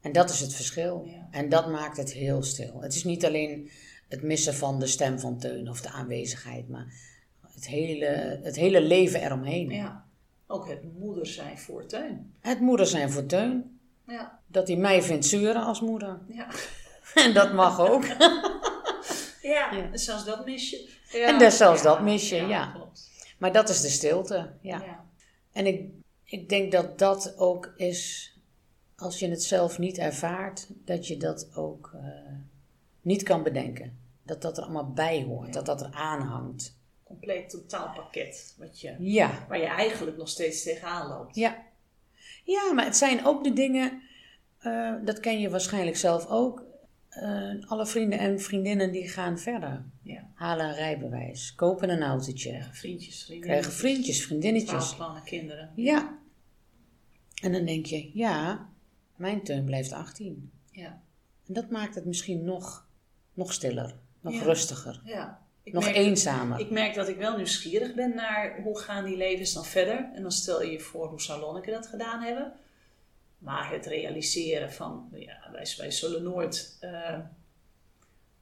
En 0.00 0.12
dat 0.12 0.30
is 0.30 0.40
het 0.40 0.54
verschil. 0.54 1.04
Ja. 1.06 1.28
En 1.30 1.48
dat 1.48 1.70
maakt 1.70 1.96
het 1.96 2.12
heel 2.12 2.42
stil. 2.42 2.80
Het 2.80 2.94
is 2.94 3.04
niet 3.04 3.24
alleen 3.24 3.70
het 4.08 4.22
missen 4.22 4.54
van 4.54 4.78
de 4.78 4.86
stem 4.86 5.18
van 5.18 5.38
Teun 5.38 5.68
of 5.68 5.80
de 5.80 5.90
aanwezigheid, 5.90 6.68
maar 6.68 6.86
het 7.54 7.66
hele, 7.66 8.40
het 8.42 8.56
hele 8.56 8.80
leven 8.80 9.22
eromheen. 9.22 9.70
Ja. 9.70 10.04
Ook 10.46 10.68
het 10.68 10.98
moeder 10.98 11.26
zijn 11.26 11.58
voor 11.58 11.86
Teun. 11.86 12.34
Het 12.40 12.60
moeder 12.60 12.86
zijn 12.86 13.10
voor 13.10 13.26
Teun, 13.26 13.80
Ja. 14.06 14.40
dat 14.46 14.68
hij 14.68 14.76
mij 14.76 15.02
vindt 15.02 15.26
zeuren 15.26 15.62
als 15.62 15.80
moeder. 15.80 16.18
Ja. 16.28 16.48
En 17.24 17.34
dat 17.34 17.52
mag 17.52 17.80
ook. 17.80 18.04
Ja, 19.42 19.72
Ja. 19.72 19.96
zelfs 19.96 20.24
dat 20.24 20.44
mis 20.44 20.70
je. 20.70 20.90
En 21.26 21.38
dat- 21.38 21.52
zelfs 21.52 21.82
dat 21.82 22.00
mis 22.02 22.28
je, 22.28 22.36
ja. 22.46 22.70
Klopt. 22.74 23.10
Maar 23.38 23.52
dat 23.52 23.68
is 23.68 23.80
de 23.80 23.88
stilte, 23.88 24.52
ja. 24.60 24.82
Ja. 24.82 25.04
En 25.52 25.66
ik, 25.66 25.90
ik 26.24 26.48
denk 26.48 26.72
dat 26.72 26.98
dat 26.98 27.34
ook 27.36 27.72
is, 27.76 28.32
als 28.96 29.18
je 29.18 29.28
het 29.28 29.42
zelf 29.42 29.78
niet 29.78 29.98
ervaart, 29.98 30.66
dat 30.84 31.06
je 31.06 31.16
dat 31.16 31.48
ook 31.54 31.90
eh, 31.94 32.00
niet 33.02 33.22
kan 33.22 33.42
bedenken. 33.42 33.98
Dat 34.22 34.42
dat 34.42 34.56
er 34.56 34.62
allemaal 34.62 34.92
bij 34.92 35.22
hoort, 35.22 35.52
dat 35.52 35.66
dat 35.66 35.80
er 35.80 35.90
aanhangt. 35.92 36.76
Compleet 37.04 37.50
totaalpakket. 37.50 38.54
Wat 38.58 38.80
je, 38.80 38.94
Ja, 38.98 39.30
waar 39.48 39.58
je 39.58 39.66
eigenlijk 39.66 40.16
nog 40.16 40.28
steeds 40.28 40.62
tegenaan 40.62 41.08
loopt. 41.08 41.34
ja. 41.36 41.56
Ja, 42.44 42.72
maar 42.72 42.84
het 42.84 42.96
zijn 42.96 43.26
ook 43.26 43.44
de 43.44 43.52
dingen, 43.52 44.02
eh, 44.58 44.92
dat 45.04 45.20
ken 45.20 45.40
je 45.40 45.50
waarschijnlijk 45.50 45.96
zelf 45.96 46.26
ook. 46.26 46.62
Eh, 47.10 47.50
alle 47.66 47.86
vrienden 47.86 48.18
en 48.18 48.40
vriendinnen 48.40 48.92
die 48.92 49.08
gaan 49.08 49.38
verder. 49.38 49.84
Ja. 50.02 50.30
Halen 50.34 50.66
een 50.68 50.74
rijbewijs, 50.74 51.54
kopen 51.54 51.90
een 51.90 52.02
autootje, 52.02 52.66
Vriendjes, 52.72 53.24
vrienden. 53.24 53.48
krijgen 53.48 53.72
vriendjes, 53.72 54.24
vriendinnetjes. 54.24 54.70
Bouwplannen, 54.86 55.22
kinderen. 55.22 55.72
Ja. 55.76 56.18
En 57.42 57.52
dan 57.52 57.64
denk 57.64 57.86
je, 57.86 58.10
ja, 58.14 58.68
mijn 59.16 59.42
teun 59.42 59.64
blijft 59.64 59.92
18. 59.92 60.50
Ja. 60.70 61.02
En 61.46 61.54
dat 61.54 61.70
maakt 61.70 61.94
het 61.94 62.04
misschien 62.04 62.44
nog, 62.44 62.86
nog 63.34 63.52
stiller, 63.52 63.94
nog 64.20 64.34
Ja. 64.34 64.42
rustiger, 64.42 65.00
ja. 65.04 65.42
Ik 65.62 65.72
nog 65.72 65.84
merk- 65.84 65.96
eenzamer. 65.96 66.60
Ik 66.60 66.70
merk 66.70 66.94
dat 66.94 67.08
ik 67.08 67.16
wel 67.16 67.36
nieuwsgierig 67.36 67.94
ben 67.94 68.14
naar 68.14 68.60
hoe 68.62 68.78
gaan 68.78 69.04
die 69.04 69.16
levens 69.16 69.52
dan 69.52 69.64
verder. 69.64 70.10
En 70.14 70.22
dan 70.22 70.32
stel 70.32 70.62
je 70.62 70.70
je 70.72 70.80
voor 70.80 71.08
hoe 71.08 71.20
zou 71.20 71.40
Lonneke 71.40 71.70
dat 71.70 71.86
gedaan 71.86 72.22
hebben. 72.22 72.52
Maar 73.40 73.70
het 73.70 73.86
realiseren 73.86 74.72
van, 74.72 75.08
ja, 75.12 75.48
wij, 75.52 75.74
wij 75.76 75.90
zullen 75.90 76.22
nooit, 76.22 76.76
eh, 76.80 77.18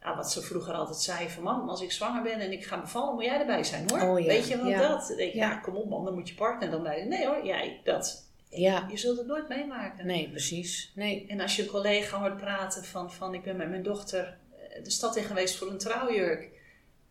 ja, 0.01 0.17
wat 0.17 0.33
ze 0.33 0.43
vroeger 0.43 0.75
altijd 0.75 0.99
zei 0.99 1.29
van 1.29 1.43
man, 1.43 1.69
als 1.69 1.83
ik 1.83 1.93
zwanger 1.93 2.23
ben 2.23 2.41
en 2.41 2.53
ik 2.53 2.65
ga 2.65 2.81
bevallen, 2.81 3.15
moet 3.15 3.25
jij 3.25 3.41
erbij 3.41 3.65
zijn 3.65 3.91
hoor. 3.91 4.01
Oh 4.01 4.21
ja, 4.21 4.27
Weet 4.27 4.49
je 4.49 4.59
wat 4.59 4.69
ja. 4.69 4.89
dat? 4.89 5.15
Ja. 5.17 5.25
ja, 5.25 5.57
kom 5.57 5.77
op 5.77 5.89
man, 5.89 6.05
dan 6.05 6.15
moet 6.15 6.29
je 6.29 6.35
partner 6.35 6.71
dan 6.71 6.83
bij. 6.83 7.05
Nee 7.05 7.27
hoor, 7.27 7.47
jij, 7.47 7.81
dat. 7.85 8.27
Ja, 8.51 8.87
Je 8.91 8.97
zult 8.97 9.19
het 9.19 9.27
nooit 9.27 9.49
meemaken. 9.49 10.07
nee, 10.07 10.31
precies. 10.31 10.93
Nee. 10.95 11.27
En 11.29 11.41
als 11.41 11.57
je 11.57 11.63
een 11.63 11.69
collega 11.69 12.19
hoort 12.19 12.37
praten 12.37 12.85
van, 12.85 13.13
van 13.13 13.35
ik 13.35 13.43
ben 13.43 13.57
met 13.57 13.69
mijn 13.69 13.83
dochter 13.83 14.39
eh, 14.51 14.85
de 14.85 14.91
stad 14.91 15.17
in 15.17 15.25
geweest 15.25 15.57
voor 15.57 15.71
een 15.71 15.79
trouwjurk. 15.79 16.51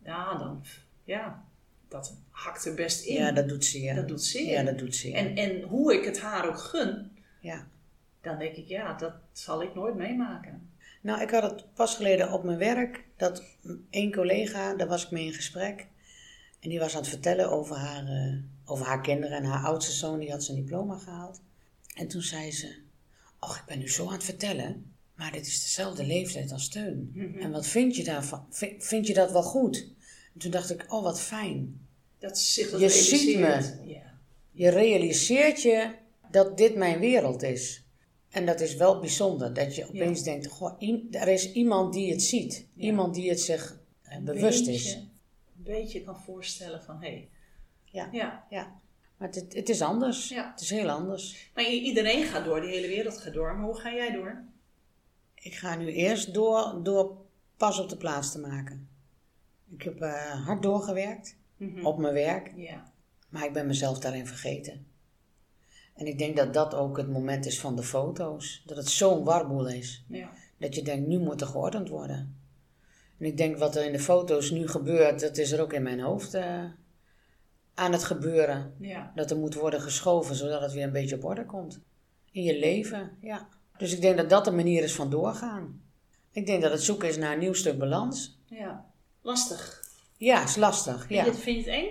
Ja, 0.04 0.34
dan, 0.38 0.64
ja, 1.04 1.44
dat 1.88 2.16
hakt 2.30 2.64
er 2.64 2.74
best 2.74 3.04
in. 3.04 3.14
Ja, 3.14 3.32
dat 3.32 3.48
doet 3.48 3.64
zeer. 3.64 3.94
Dat 3.94 4.08
doet 4.08 4.24
zeer. 4.24 4.50
Ja, 4.50 4.62
dat 4.62 4.78
doet 4.78 4.96
zeer. 4.96 5.14
En, 5.14 5.36
en 5.36 5.62
hoe 5.62 5.94
ik 5.94 6.04
het 6.04 6.20
haar 6.20 6.48
ook 6.48 6.58
gun, 6.58 7.18
ja. 7.40 7.66
Dan 8.22 8.38
denk 8.38 8.56
ik, 8.56 8.68
ja, 8.68 8.94
dat 8.94 9.12
zal 9.32 9.62
ik 9.62 9.74
nooit 9.74 9.94
meemaken. 9.94 10.70
Nou, 11.00 11.22
ik 11.22 11.30
had 11.30 11.42
het 11.42 11.74
pas 11.74 11.94
geleden 11.94 12.32
op 12.32 12.44
mijn 12.44 12.58
werk, 12.58 13.04
dat 13.16 13.42
één 13.90 14.12
collega, 14.12 14.74
daar 14.74 14.88
was 14.88 15.04
ik 15.04 15.10
mee 15.10 15.26
in 15.26 15.32
gesprek. 15.32 15.86
En 16.60 16.68
die 16.68 16.78
was 16.78 16.94
aan 16.94 17.00
het 17.00 17.08
vertellen 17.08 17.50
over 17.50 17.76
haar, 17.76 18.06
eh, 18.06 18.34
over 18.64 18.86
haar 18.86 19.00
kinderen 19.00 19.36
en 19.36 19.44
haar 19.44 19.64
oudste 19.64 19.92
zoon, 19.92 20.18
die 20.18 20.30
had 20.30 20.44
zijn 20.44 20.56
diploma 20.56 20.98
gehaald. 20.98 21.40
En 21.94 22.08
toen 22.08 22.22
zei 22.22 22.52
ze, 22.52 22.76
och, 23.40 23.56
ik 23.56 23.64
ben 23.66 23.78
nu 23.78 23.90
zo 23.90 24.06
aan 24.06 24.12
het 24.12 24.24
vertellen, 24.24 24.94
maar 25.14 25.32
dit 25.32 25.46
is 25.46 25.62
dezelfde 25.62 26.06
leeftijd 26.06 26.52
als 26.52 26.68
Teun. 26.68 27.12
En 27.40 27.50
wat 27.50 27.66
vind 27.66 27.96
je 27.96 28.04
daarvan? 28.04 28.46
Vind, 28.50 28.84
vind 28.84 29.06
je 29.06 29.14
dat 29.14 29.32
wel 29.32 29.42
goed? 29.42 29.92
En 30.34 30.40
toen 30.40 30.50
dacht 30.50 30.70
ik, 30.70 30.92
oh, 30.92 31.02
wat 31.02 31.20
fijn. 31.20 31.86
Dat 32.18 32.38
zich 32.38 32.70
dat 32.70 32.80
Je 32.80 32.88
ziet. 32.88 33.38
Ja. 33.84 34.14
Je 34.52 34.68
realiseert 34.68 35.62
je 35.62 35.94
dat 36.30 36.56
dit 36.56 36.74
mijn 36.74 36.98
wereld 36.98 37.42
is. 37.42 37.87
En 38.30 38.46
dat 38.46 38.60
is 38.60 38.74
wel 38.74 39.00
bijzonder, 39.00 39.54
dat 39.54 39.74
je 39.74 39.88
opeens 39.88 40.22
denkt, 40.22 40.46
goh, 40.46 40.82
er 41.10 41.28
is 41.28 41.52
iemand 41.52 41.92
die 41.92 42.10
het 42.10 42.22
ziet. 42.22 42.66
Iemand 42.76 43.14
die 43.14 43.28
het 43.28 43.40
zich 43.40 43.80
eh, 44.02 44.16
Een 44.16 44.24
bewust 44.24 44.64
beetje- 44.64 44.72
is. 44.72 44.94
Een 44.94 45.62
beetje 45.64 46.02
kan 46.02 46.20
voorstellen 46.20 46.82
van, 46.82 46.96
hé, 47.02 47.08
hey, 47.08 47.28
Ja. 47.84 48.08
ja. 48.12 48.46
Ja, 48.50 48.80
maar 49.16 49.28
het, 49.28 49.54
het 49.54 49.68
is 49.68 49.82
anders. 49.82 50.28
Ja. 50.28 50.50
Het 50.50 50.60
is 50.60 50.70
heel 50.70 50.88
anders. 50.90 51.50
Maar 51.54 51.64
iedereen 51.70 52.24
gaat 52.24 52.44
door, 52.44 52.60
de 52.60 52.66
hele 52.66 52.86
wereld 52.88 53.18
gaat 53.18 53.32
door. 53.34 53.54
Maar 53.56 53.64
hoe 53.64 53.78
ga 53.80 53.94
jij 53.94 54.10
door? 54.12 54.44
Ik 55.34 55.54
ga 55.54 55.76
nu 55.76 55.92
eerst 55.92 56.34
door, 56.34 56.80
door 56.82 57.16
pas 57.56 57.78
op 57.78 57.88
de 57.88 57.96
plaats 57.96 58.32
te 58.32 58.38
maken. 58.38 58.88
Ik 59.70 59.82
heb 59.82 60.00
eh, 60.00 60.46
hard 60.46 60.62
doorgewerkt 60.62 61.36
op 61.82 61.98
mijn 61.98 62.14
werk, 62.14 62.52
Ja. 62.56 62.92
maar 63.28 63.44
ik 63.44 63.52
ben 63.52 63.66
mezelf 63.66 63.98
daarin 63.98 64.26
vergeten. 64.26 64.86
En 65.98 66.06
ik 66.06 66.18
denk 66.18 66.36
dat 66.36 66.54
dat 66.54 66.74
ook 66.74 66.96
het 66.96 67.08
moment 67.08 67.46
is 67.46 67.60
van 67.60 67.76
de 67.76 67.82
foto's. 67.82 68.62
Dat 68.66 68.76
het 68.76 68.88
zo'n 68.88 69.24
warboel 69.24 69.68
is. 69.68 70.04
Ja. 70.08 70.30
Dat 70.58 70.74
je 70.74 70.82
denkt, 70.82 71.08
nu 71.08 71.18
moet 71.18 71.40
er 71.40 71.46
geordend 71.46 71.88
worden. 71.88 72.36
En 73.18 73.26
ik 73.26 73.36
denk 73.36 73.56
wat 73.58 73.76
er 73.76 73.84
in 73.84 73.92
de 73.92 73.98
foto's 74.00 74.50
nu 74.50 74.68
gebeurt, 74.68 75.20
dat 75.20 75.36
is 75.36 75.52
er 75.52 75.60
ook 75.60 75.72
in 75.72 75.82
mijn 75.82 76.00
hoofd 76.00 76.34
eh, 76.34 76.64
aan 77.74 77.92
het 77.92 78.04
gebeuren. 78.04 78.74
Ja. 78.80 79.12
Dat 79.14 79.30
er 79.30 79.36
moet 79.36 79.54
worden 79.54 79.80
geschoven, 79.80 80.34
zodat 80.34 80.60
het 80.60 80.72
weer 80.72 80.84
een 80.84 80.92
beetje 80.92 81.16
op 81.16 81.24
orde 81.24 81.44
komt. 81.46 81.80
In 82.32 82.42
je 82.42 82.58
leven, 82.58 83.10
ja. 83.20 83.48
Dus 83.78 83.92
ik 83.94 84.00
denk 84.00 84.16
dat 84.16 84.30
dat 84.30 84.44
de 84.44 84.50
manier 84.50 84.82
is 84.82 84.94
van 84.94 85.10
doorgaan. 85.10 85.82
Ik 86.32 86.46
denk 86.46 86.62
dat 86.62 86.72
het 86.72 86.82
zoeken 86.82 87.08
is 87.08 87.16
naar 87.16 87.32
een 87.32 87.38
nieuw 87.38 87.52
stuk 87.52 87.78
balans. 87.78 88.38
ja. 88.46 88.86
Lastig. 89.22 89.82
Ja, 90.16 90.42
is 90.42 90.56
lastig. 90.56 90.96
Vind, 90.98 91.10
Ja, 91.10 91.24
je, 91.24 91.30
het- 91.30 91.38
vind 91.40 91.64
je 91.64 91.70
het 91.70 91.80
eng? 91.80 91.88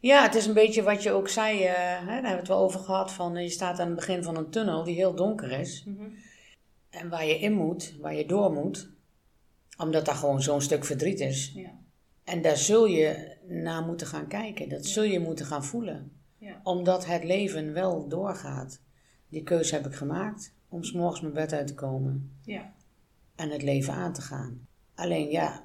Ja 0.00 0.22
het 0.22 0.34
is 0.34 0.46
een 0.46 0.54
beetje 0.54 0.82
wat 0.82 1.02
je 1.02 1.10
ook 1.10 1.28
zei, 1.28 1.62
eh, 1.64 1.74
hè, 1.74 2.04
daar 2.04 2.12
hebben 2.12 2.30
we 2.32 2.36
het 2.38 2.48
wel 2.48 2.58
over 2.58 2.80
gehad, 2.80 3.12
van 3.12 3.36
eh, 3.36 3.42
je 3.42 3.48
staat 3.50 3.78
aan 3.78 3.86
het 3.86 3.96
begin 3.96 4.22
van 4.22 4.36
een 4.36 4.50
tunnel 4.50 4.84
die 4.84 4.94
heel 4.94 5.14
donker 5.14 5.50
is. 5.52 5.84
En 6.90 7.08
waar 7.08 7.26
je 7.26 7.38
in 7.38 7.52
moet, 7.52 7.96
waar 8.00 8.14
je 8.14 8.26
door 8.26 8.52
moet, 8.52 8.90
omdat 9.78 10.04
daar 10.04 10.14
gewoon 10.14 10.42
zo'n 10.42 10.60
stuk 10.60 10.84
verdriet 10.84 11.20
is. 11.20 11.52
Ja. 11.54 11.70
En 12.24 12.42
daar 12.42 12.56
zul 12.56 12.86
je 12.86 13.36
naar 13.48 13.82
moeten 13.82 14.06
gaan 14.06 14.26
kijken, 14.28 14.68
dat 14.68 14.86
zul 14.86 15.02
je 15.02 15.20
moeten 15.20 15.46
gaan 15.46 15.64
voelen. 15.64 16.12
Ja. 16.38 16.60
Omdat 16.62 17.06
het 17.06 17.24
leven 17.24 17.72
wel 17.72 18.08
doorgaat. 18.08 18.80
Die 19.28 19.42
keuze 19.42 19.74
heb 19.74 19.86
ik 19.86 19.94
gemaakt 19.94 20.54
om 20.68 20.84
's 20.84 20.92
morgens 20.92 21.20
mijn 21.20 21.32
bed 21.34 21.52
uit 21.52 21.66
te 21.66 21.74
komen 21.74 22.38
Ja. 22.44 22.72
en 23.34 23.50
het 23.50 23.62
leven 23.62 23.92
aan 23.94 24.12
te 24.12 24.20
gaan. 24.20 24.66
Alleen 24.94 25.30
ja, 25.30 25.62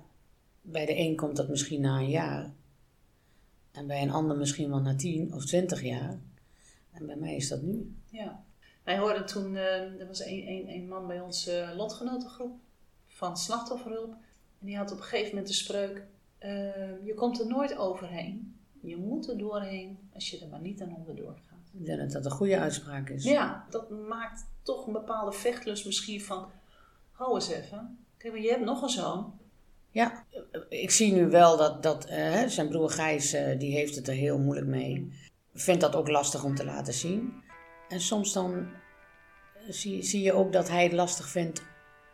bij 0.62 0.86
de 0.86 0.98
een 0.98 1.16
komt 1.16 1.36
dat 1.36 1.50
misschien 1.50 1.82
na 1.82 1.98
een 1.98 2.10
jaar. 2.10 2.52
En 3.74 3.88
bij 3.88 4.02
een 4.02 4.12
ander 4.12 4.38
misschien 4.38 4.70
wel 4.70 4.82
na 4.82 4.96
10 4.96 5.34
of 5.34 5.46
20 5.46 5.82
jaar. 5.82 6.20
En 6.92 7.06
bij 7.06 7.16
mij 7.16 7.36
is 7.36 7.48
dat 7.48 7.62
nu. 7.62 7.96
Ja. 8.10 8.44
Wij 8.84 8.98
hoorden 8.98 9.26
toen, 9.26 9.56
eh, 9.56 10.00
er 10.00 10.08
was 10.08 10.26
een, 10.26 10.48
een, 10.48 10.70
een 10.70 10.88
man 10.88 11.08
bij 11.08 11.20
onze 11.20 11.74
lotgenotengroep 11.76 12.60
van 13.06 13.38
slachtofferhulp. 13.38 14.12
En 14.60 14.66
die 14.66 14.78
had 14.78 14.92
op 14.92 14.98
een 14.98 15.04
gegeven 15.04 15.30
moment 15.30 15.48
de 15.48 15.54
spreuk, 15.54 16.06
eh, 16.38 17.06
je 17.06 17.14
komt 17.16 17.40
er 17.40 17.48
nooit 17.48 17.78
overheen. 17.78 18.58
Je 18.82 18.98
moet 18.98 19.30
er 19.30 19.38
doorheen 19.38 20.10
als 20.14 20.30
je 20.30 20.40
er 20.40 20.48
maar 20.48 20.62
niet 20.62 20.82
aan 20.82 20.96
onderdoor 20.96 21.40
gaat. 21.48 21.72
Ik 21.74 21.86
denk 21.86 22.00
dat 22.00 22.12
dat 22.12 22.26
een 22.26 22.32
goede 22.32 22.60
uitspraak 22.60 23.10
is. 23.10 23.24
Ja, 23.24 23.66
dat 23.70 23.90
maakt 23.90 24.46
toch 24.62 24.88
een 24.88 24.94
bepaalde 24.94 25.32
vechtlust 25.32 25.86
misschien 25.86 26.22
van, 26.22 26.50
hou 27.12 27.36
eens 27.36 27.50
even. 27.50 28.06
Kijk, 28.18 28.34
maar 28.34 28.42
je 28.42 28.50
hebt 28.50 28.66
nog 28.66 28.82
een 28.82 28.90
zoon. 28.90 29.40
Ja, 29.94 30.26
ik 30.70 30.92
zie 30.92 31.14
nu 31.14 31.30
wel 31.30 31.58
dat, 31.58 31.84
dat 31.84 32.06
eh, 32.06 32.44
zijn 32.48 32.70
broer 32.70 32.90
Gijs, 32.90 33.34
eh, 33.34 33.60
die 33.60 33.74
heeft 33.74 33.96
het 33.96 34.08
er 34.08 34.14
heel 34.14 34.40
moeilijk 34.40 34.68
mee. 34.68 35.12
Vindt 35.54 35.82
dat 35.82 35.96
ook 35.96 36.08
lastig 36.08 36.44
om 36.44 36.56
te 36.56 36.66
laten 36.66 36.94
zien. 36.94 37.34
En 37.90 38.02
soms 38.02 38.34
dan 38.34 38.54
eh, 38.54 39.62
zie, 39.70 40.04
zie 40.04 40.22
je 40.22 40.34
ook 40.34 40.54
dat 40.54 40.70
hij 40.70 40.84
het 40.84 40.94
lastig 40.94 41.30
vindt 41.30 41.62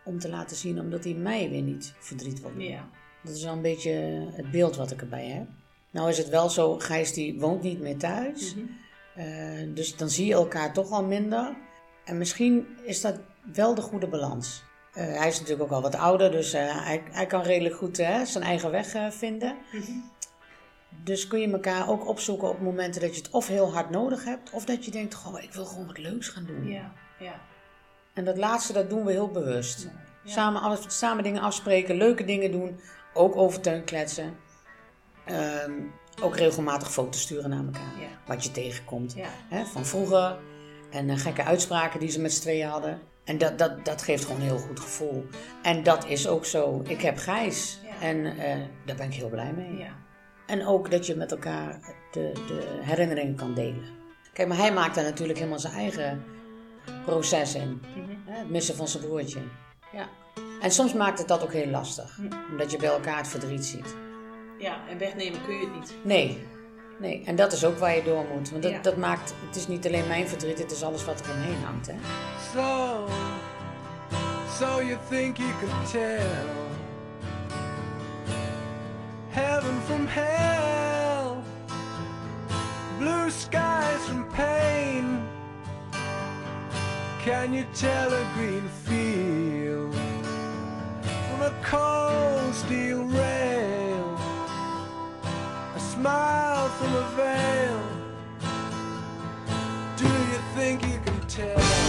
om 0.05 0.19
te 0.19 0.29
laten 0.29 0.57
zien, 0.57 0.79
omdat 0.79 1.03
hij 1.03 1.13
mij 1.13 1.49
weer 1.49 1.61
niet 1.61 1.93
verdriet 1.99 2.41
wil 2.41 2.51
doen. 2.53 2.61
Ja. 2.61 2.89
Dat 3.23 3.35
is 3.35 3.43
wel 3.43 3.53
een 3.53 3.61
beetje 3.61 3.91
het 4.31 4.51
beeld 4.51 4.75
wat 4.75 4.91
ik 4.91 5.01
erbij 5.01 5.27
heb. 5.27 5.47
Nou 5.91 6.09
is 6.09 6.17
het 6.17 6.29
wel 6.29 6.49
zo, 6.49 6.79
Gijs 6.79 7.13
die 7.13 7.39
woont 7.39 7.61
niet 7.61 7.79
meer 7.79 7.97
thuis. 7.97 8.55
Eh, 9.15 9.25
dus 9.73 9.95
dan 9.95 10.09
zie 10.09 10.25
je 10.25 10.33
elkaar 10.33 10.73
toch 10.73 10.91
al 10.91 11.03
minder. 11.03 11.57
En 12.05 12.17
misschien 12.17 12.67
is 12.83 13.01
dat 13.01 13.19
wel 13.53 13.75
de 13.75 13.81
goede 13.81 14.07
balans. 14.07 14.63
Eh, 14.93 15.05
hij 15.17 15.27
is 15.27 15.39
natuurlijk 15.39 15.63
ook 15.71 15.75
al 15.75 15.81
wat 15.81 15.95
ouder, 15.95 16.31
dus 16.31 16.53
eh, 16.53 16.85
hij, 16.85 17.03
hij 17.11 17.25
kan 17.25 17.41
redelijk 17.41 17.75
goed 17.75 17.99
eh, 17.99 18.21
zijn 18.21 18.43
eigen 18.43 18.71
weg 18.71 19.13
vinden. 19.13 19.57
Dus 21.03 21.27
kun 21.27 21.39
je 21.39 21.51
elkaar 21.51 21.89
ook 21.89 22.07
opzoeken 22.07 22.49
op 22.49 22.59
momenten 22.61 23.01
dat 23.01 23.15
je 23.15 23.21
het 23.21 23.31
of 23.31 23.47
heel 23.47 23.73
hard 23.73 23.89
nodig 23.89 24.23
hebt, 24.23 24.49
of 24.51 24.65
dat 24.65 24.85
je 24.85 24.91
denkt, 24.91 25.13
goh, 25.13 25.41
ik 25.43 25.53
wil 25.53 25.65
gewoon 25.65 25.85
wat 25.85 25.97
leuks 25.97 26.27
gaan 26.27 26.45
doen. 26.45 26.67
Ja, 26.67 26.91
ja. 27.19 27.33
En 28.13 28.25
dat 28.25 28.37
laatste, 28.37 28.73
dat 28.73 28.89
doen 28.89 29.05
we 29.05 29.11
heel 29.11 29.31
bewust. 29.31 29.87
Samen, 30.25 30.61
alles, 30.61 30.79
samen 30.87 31.23
dingen 31.23 31.41
afspreken, 31.41 31.95
leuke 31.95 32.25
dingen 32.25 32.51
doen, 32.51 32.79
ook 33.13 33.35
over 33.35 33.61
teun 33.61 33.83
kletsen. 33.83 34.37
Ehm, 35.25 35.71
ook 36.21 36.35
regelmatig 36.37 36.91
foto's 36.91 37.21
sturen 37.21 37.49
naar 37.49 37.65
elkaar, 37.65 37.99
Ja. 37.99 38.07
wat 38.25 38.43
je 38.43 38.51
tegenkomt. 38.51 39.15
Hè, 39.49 39.65
van 39.65 39.85
vroeger 39.85 40.37
en 40.89 41.17
gekke 41.17 41.43
uitspraken 41.43 41.99
die 41.99 42.09
ze 42.09 42.21
met 42.21 42.33
z'n 42.33 42.41
tweeën 42.41 42.67
hadden. 42.67 43.01
En 43.29 43.37
dat, 43.37 43.57
dat, 43.57 43.85
dat 43.85 44.01
geeft 44.01 44.25
gewoon 44.25 44.41
een 44.41 44.47
heel 44.47 44.57
goed 44.57 44.79
gevoel. 44.79 45.25
En 45.61 45.83
dat 45.83 46.05
is 46.07 46.27
ook 46.27 46.45
zo. 46.45 46.81
Ik 46.87 47.01
heb 47.01 47.17
Gijs. 47.17 47.79
Ja. 47.83 48.07
En 48.07 48.25
eh, 48.25 48.57
daar 48.85 48.95
ben 48.95 49.05
ik 49.05 49.13
heel 49.13 49.29
blij 49.29 49.53
mee. 49.53 49.77
Ja. 49.77 49.91
En 50.47 50.65
ook 50.67 50.91
dat 50.91 51.05
je 51.05 51.15
met 51.15 51.31
elkaar 51.31 51.79
de, 52.11 52.31
de 52.47 52.79
herinneringen 52.81 53.35
kan 53.35 53.53
delen. 53.53 53.83
Kijk, 54.33 54.47
maar 54.47 54.57
hij 54.57 54.73
maakt 54.73 54.95
daar 54.95 55.03
natuurlijk 55.03 55.37
helemaal 55.37 55.59
zijn 55.59 55.73
eigen 55.73 56.23
proces 57.05 57.55
in. 57.55 57.81
Hè, 58.25 58.37
Het 58.37 58.49
missen 58.49 58.75
van 58.75 58.87
zijn 58.87 59.03
broertje. 59.03 59.39
Ja. 59.91 60.07
En 60.61 60.71
soms 60.71 60.93
maakt 60.93 61.19
het 61.19 61.27
dat 61.27 61.43
ook 61.43 61.53
heel 61.53 61.69
lastig. 61.69 62.19
Omdat 62.51 62.71
je 62.71 62.77
bij 62.77 62.89
elkaar 62.89 63.17
het 63.17 63.27
verdriet 63.27 63.65
ziet. 63.65 63.95
ja, 64.59 64.77
en 64.89 64.97
wegnemen 64.97 65.41
kun 65.45 65.55
je 65.55 65.61
het 65.65 65.73
niet. 65.79 65.93
Nee. 66.03 66.47
Nee. 66.99 67.23
En 67.25 67.35
dat 67.35 67.53
is 67.53 67.65
ook 67.65 67.77
waar 67.77 67.95
je 67.95 68.03
door 68.03 68.25
moet. 68.33 68.49
Want 68.49 68.63
dat, 68.63 68.71
Ja. 68.71 68.81
dat 68.81 68.97
maakt... 68.97 69.33
Het 69.47 69.55
is 69.55 69.67
niet 69.67 69.85
alleen 69.87 70.07
mijn 70.07 70.27
verdriet. 70.27 70.57
Het 70.59 70.71
is 70.71 70.83
alles 70.83 71.05
wat 71.05 71.19
er 71.19 71.31
omheen 71.31 71.63
hangt. 71.65 71.87
Hè? 71.87 71.93
So, 72.53 73.07
so 74.59 74.81
you 74.81 74.97
think 75.09 75.37
you 75.37 75.49
can 75.59 75.85
tell 75.91 76.19
heaven 79.29 79.81
from 79.85 80.07
hell, 80.07 81.35
blue 82.97 83.29
skies 83.29 84.01
from 84.07 84.25
pain? 84.35 85.19
Can 87.23 87.53
you 87.53 87.65
tell 87.73 88.11
a 88.13 88.23
green 88.35 88.69
field 88.83 89.93
from 91.29 91.41
a 91.41 91.51
cold 91.63 92.55
steel 92.55 93.07
rail? 93.11 93.38
Smile 95.99 96.69
from 96.69 96.95
a 96.95 97.09
veil. 97.17 97.81
Do 99.97 100.05
you 100.05 100.39
think 100.55 100.81
you 100.87 100.97
can 101.03 101.19
tell? 101.27 101.88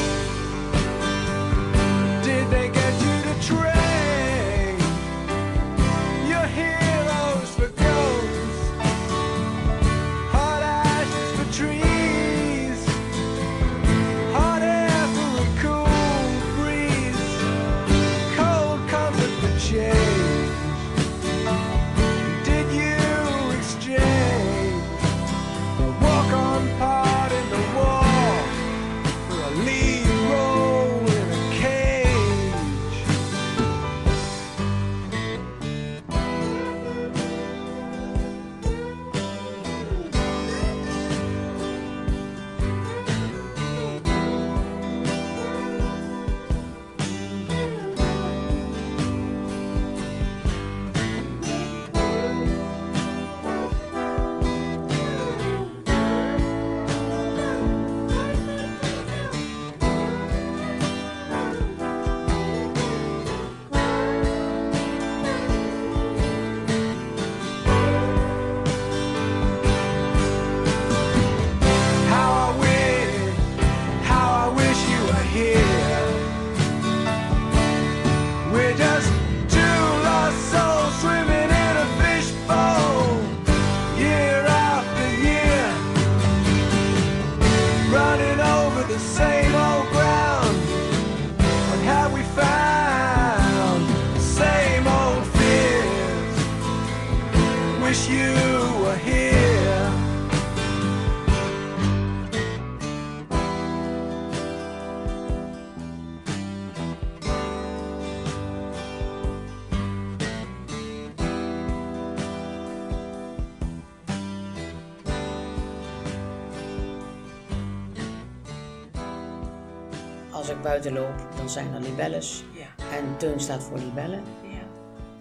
Buiten 120.80 121.02
loop, 121.02 121.36
dan 121.36 121.50
zijn 121.50 121.74
er 121.74 121.80
libelles. 121.80 122.44
Ja. 122.54 122.96
En 122.96 123.16
Teun 123.18 123.40
staat 123.40 123.62
voor 123.62 123.78
libellen. 123.78 124.22
ja. 124.42 124.58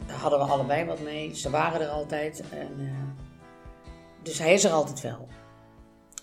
Daar 0.07 0.18
hadden 0.18 0.39
we 0.39 0.45
allebei 0.45 0.86
wat 0.86 0.99
mee. 0.99 1.36
Ze 1.36 1.49
waren 1.49 1.82
er 1.82 1.88
altijd. 1.88 2.43
En, 2.51 2.72
eh, 2.80 3.24
dus 4.24 4.39
hij 4.39 4.53
is 4.53 4.64
er 4.64 4.72
altijd 4.72 5.01
wel. 5.01 5.28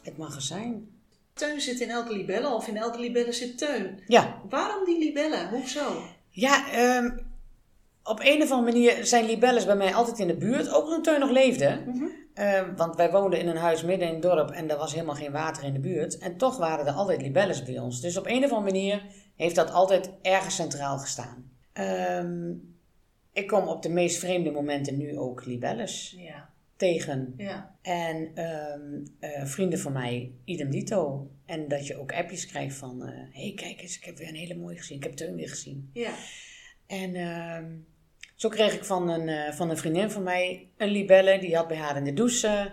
Het 0.02 0.16
mag 0.16 0.34
er 0.34 0.42
zijn. 0.42 0.88
Teun 1.34 1.60
zit 1.60 1.80
in 1.80 1.90
elke 1.90 2.12
libelle, 2.12 2.48
of 2.48 2.68
in 2.68 2.76
elke 2.76 2.98
libelle 2.98 3.32
zit 3.32 3.58
Teun. 3.58 4.00
Ja, 4.06 4.40
Waarom 4.48 4.84
die 4.84 4.98
libellen? 4.98 5.48
Hoezo? 5.48 6.02
ja 6.30 6.70
ehm, 6.72 7.18
op 8.02 8.20
een 8.22 8.42
of 8.42 8.50
andere 8.50 8.72
manier 8.72 9.06
zijn 9.06 9.24
libelles 9.24 9.66
bij 9.66 9.76
mij 9.76 9.94
altijd 9.94 10.18
in 10.18 10.26
de 10.26 10.36
buurt. 10.36 10.70
Ook 10.72 10.88
toen 10.88 11.02
Teun 11.02 11.20
nog 11.20 11.30
leefde. 11.30 11.78
Ehm, 12.34 12.74
want 12.76 12.96
wij 12.96 13.10
woonden 13.10 13.38
in 13.40 13.48
een 13.48 13.56
huis 13.56 13.82
midden 13.82 14.08
in 14.08 14.12
het 14.14 14.22
dorp 14.22 14.50
en 14.50 14.70
er 14.70 14.76
was 14.76 14.92
helemaal 14.92 15.14
geen 15.14 15.32
water 15.32 15.64
in 15.64 15.72
de 15.72 15.80
buurt. 15.80 16.18
En 16.18 16.36
toch 16.36 16.56
waren 16.56 16.86
er 16.86 16.92
altijd 16.92 17.22
libelles 17.22 17.62
bij 17.62 17.78
ons. 17.78 18.00
Dus 18.00 18.16
op 18.16 18.26
een 18.26 18.44
of 18.44 18.50
andere 18.52 18.72
manier 18.72 19.02
heeft 19.36 19.54
dat 19.54 19.70
altijd 19.70 20.10
ergens 20.22 20.54
centraal 20.54 20.98
gestaan. 20.98 21.50
Ehm, 21.72 22.52
ik 23.32 23.46
kom 23.46 23.68
op 23.68 23.82
de 23.82 23.88
meest 23.88 24.18
vreemde 24.18 24.50
momenten 24.50 24.96
nu 24.96 25.18
ook 25.18 25.44
libelles 25.44 26.14
Ja. 26.18 26.50
tegen. 26.76 27.34
Ja. 27.36 27.76
En 27.82 28.30
ehm, 28.34 29.04
eh, 29.18 29.44
vrienden 29.44 29.78
van 29.78 29.92
mij, 29.92 30.32
idem 30.44 30.70
dito. 30.70 31.30
En 31.46 31.68
dat 31.68 31.86
je 31.86 31.96
ook 32.00 32.12
appjes 32.12 32.46
krijgt 32.46 32.76
van... 32.76 33.00
Hé, 33.06 33.40
hey, 33.42 33.52
kijk 33.56 33.80
eens, 33.80 33.96
ik 33.96 34.04
heb 34.04 34.16
weer 34.18 34.28
een 34.28 34.34
hele 34.34 34.56
mooie 34.56 34.76
gezien. 34.76 34.96
Ik 34.96 35.02
heb 35.02 35.12
Teun 35.12 35.34
weer 35.34 35.48
gezien. 35.48 35.90
Ja. 35.92 36.10
En 36.86 37.14
ehm, 37.14 37.64
zo 38.34 38.48
kreeg 38.48 38.74
ik 38.74 38.84
van 38.84 39.08
een, 39.08 39.28
eh, 39.28 39.52
van 39.52 39.70
een 39.70 39.76
vriendin 39.76 40.10
van 40.10 40.22
mij 40.22 40.68
een 40.76 40.88
libelle. 40.88 41.38
Die 41.38 41.56
had 41.56 41.68
bij 41.68 41.76
haar 41.76 41.96
in 41.96 42.04
de 42.04 42.12
douche... 42.12 42.72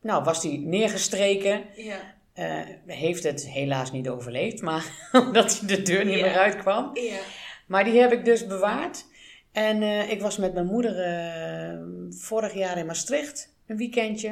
nou, 0.00 0.24
was 0.24 0.42
die 0.42 0.58
neergestreken. 0.58 1.64
Ja. 1.76 2.16
Eh, 2.38 2.60
heeft 2.86 3.22
het 3.22 3.46
helaas 3.46 3.92
niet 3.92 4.08
overleefd. 4.08 4.62
Maar 4.62 5.08
omdat 5.26 5.58
hij 5.58 5.68
de 5.68 5.82
deur 5.82 6.04
niet 6.04 6.20
meer 6.20 6.38
uitkwam. 6.38 6.90
Ja. 6.94 7.20
Maar 7.66 7.84
die 7.84 8.00
heb 8.00 8.12
ik 8.12 8.24
dus 8.24 8.46
bewaard. 8.46 9.06
En 9.52 9.82
eh, 9.82 10.10
ik 10.10 10.20
was 10.20 10.36
met 10.36 10.54
mijn 10.54 10.66
moeder 10.66 11.00
eh, 11.00 11.78
vorig 12.10 12.54
jaar 12.54 12.78
in 12.78 12.86
Maastricht, 12.86 13.54
een 13.66 13.76
weekendje. 13.76 14.28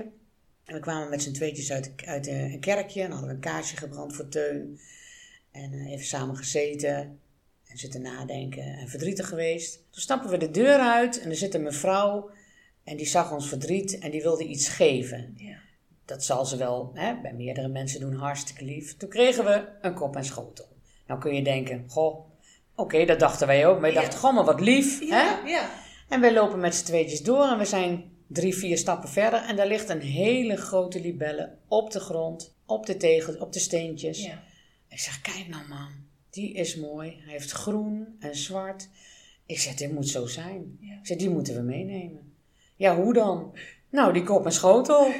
En 0.64 0.74
we 0.74 0.80
kwamen 0.80 1.10
met 1.10 1.22
z'n 1.22 1.32
tweetjes 1.32 1.72
uit, 1.72 1.92
uit 2.04 2.26
een 2.26 2.60
kerkje 2.60 3.02
en 3.02 3.10
hadden 3.10 3.28
we 3.28 3.34
een 3.34 3.40
kaarsje 3.40 3.76
gebrand 3.76 4.14
voor 4.16 4.28
Teun. 4.28 4.80
En 5.52 5.86
even 5.86 6.06
samen 6.06 6.36
gezeten 6.36 7.20
en 7.66 7.78
zitten 7.78 8.02
nadenken 8.02 8.64
en 8.64 8.88
verdrietig 8.88 9.28
geweest. 9.28 9.74
Toen 9.74 10.02
stappen 10.02 10.30
we 10.30 10.36
de 10.36 10.50
deur 10.50 10.78
uit 10.78 11.20
en 11.20 11.30
er 11.30 11.36
zit 11.36 11.54
een 11.54 11.62
mevrouw 11.62 12.30
en 12.84 12.96
die 12.96 13.06
zag 13.06 13.32
ons 13.32 13.48
verdriet 13.48 13.98
en 13.98 14.10
die 14.10 14.22
wilde 14.22 14.44
iets 14.44 14.68
geven. 14.68 15.34
Ja. 15.36 15.64
Dat 16.06 16.24
zal 16.24 16.44
ze 16.46 16.56
wel 16.56 16.90
hè, 16.94 17.20
bij 17.20 17.32
meerdere 17.32 17.68
mensen 17.68 18.00
doen, 18.00 18.14
hartstikke 18.14 18.64
lief. 18.64 18.96
Toen 18.96 19.08
kregen 19.08 19.44
we 19.44 19.68
een 19.80 19.94
kop 19.94 20.16
en 20.16 20.24
schotel. 20.24 20.68
Nou 21.06 21.20
kun 21.20 21.34
je 21.34 21.42
denken, 21.42 21.84
goh, 21.88 22.26
oké, 22.74 23.04
dat 23.04 23.18
dachten 23.20 23.46
wij 23.46 23.66
ook. 23.66 23.80
Maar 23.80 23.88
je 23.88 23.94
Ja. 23.94 24.00
dacht, 24.02 24.16
goh, 24.16 24.34
maar 24.34 24.44
wat 24.44 24.60
lief. 24.60 24.98
Hè? 25.00 25.06
Ja. 25.06 25.42
Ja. 25.46 25.70
En 26.08 26.20
wij 26.20 26.32
lopen 26.32 26.60
met 26.60 26.74
z'n 26.74 26.84
tweetjes 26.84 27.22
door 27.22 27.44
en 27.44 27.58
we 27.58 27.64
zijn 27.64 28.10
drie, 28.26 28.54
vier 28.56 28.78
stappen 28.78 29.08
verder. 29.08 29.42
En 29.42 29.56
daar 29.56 29.66
ligt 29.66 29.88
een 29.88 30.00
hele 30.00 30.56
grote 30.56 31.00
libelle 31.00 31.52
op 31.68 31.90
de 31.90 32.00
grond, 32.00 32.54
op 32.66 32.86
de 32.86 32.96
tegels, 32.96 33.38
op 33.38 33.52
de 33.52 33.58
steentjes. 33.58 34.24
Ja. 34.24 34.42
Ik 34.88 34.98
zeg, 34.98 35.20
kijk 35.20 35.48
nou 35.48 35.68
man, 35.68 35.88
die 36.30 36.52
is 36.52 36.76
mooi. 36.76 37.20
Hij 37.24 37.32
heeft 37.32 37.50
groen 37.50 38.16
en 38.20 38.36
zwart. 38.36 38.88
Ik 39.46 39.58
zeg, 39.60 39.74
dit 39.74 39.92
moet 39.92 40.08
zo 40.08 40.26
zijn. 40.26 40.76
Ja. 40.80 40.92
Ik 40.92 41.06
zeg, 41.06 41.16
die 41.16 41.30
moeten 41.30 41.54
we 41.54 41.60
meenemen. 41.62 42.32
Ja, 42.76 42.96
hoe 42.96 43.12
dan? 43.12 43.56
Nou, 43.90 44.12
die 44.12 44.22
kop 44.22 44.44
en 44.44 44.52
schotel. 44.52 45.10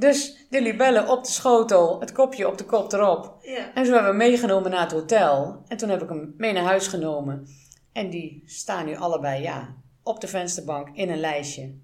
Dus 0.00 0.46
de 0.50 0.62
libelle 0.62 1.06
op 1.08 1.24
de 1.24 1.30
schotel, 1.30 2.00
het 2.00 2.12
kopje 2.12 2.48
op 2.48 2.58
de 2.58 2.64
kop 2.64 2.92
erop. 2.92 3.38
Ja. 3.42 3.74
En 3.74 3.86
zo 3.86 3.92
hebben 3.92 4.16
we 4.16 4.22
hem 4.22 4.30
meegenomen 4.30 4.70
naar 4.70 4.80
het 4.80 4.92
hotel. 4.92 5.62
En 5.68 5.76
toen 5.76 5.88
heb 5.88 6.02
ik 6.02 6.08
hem 6.08 6.34
mee 6.36 6.52
naar 6.52 6.62
huis 6.62 6.86
genomen. 6.86 7.46
En 7.92 8.10
die 8.10 8.42
staan 8.46 8.86
nu 8.86 8.96
allebei, 8.96 9.42
ja, 9.42 9.74
op 10.02 10.20
de 10.20 10.28
vensterbank 10.28 10.88
in 10.92 11.10
een 11.10 11.20
lijstje 11.20 11.74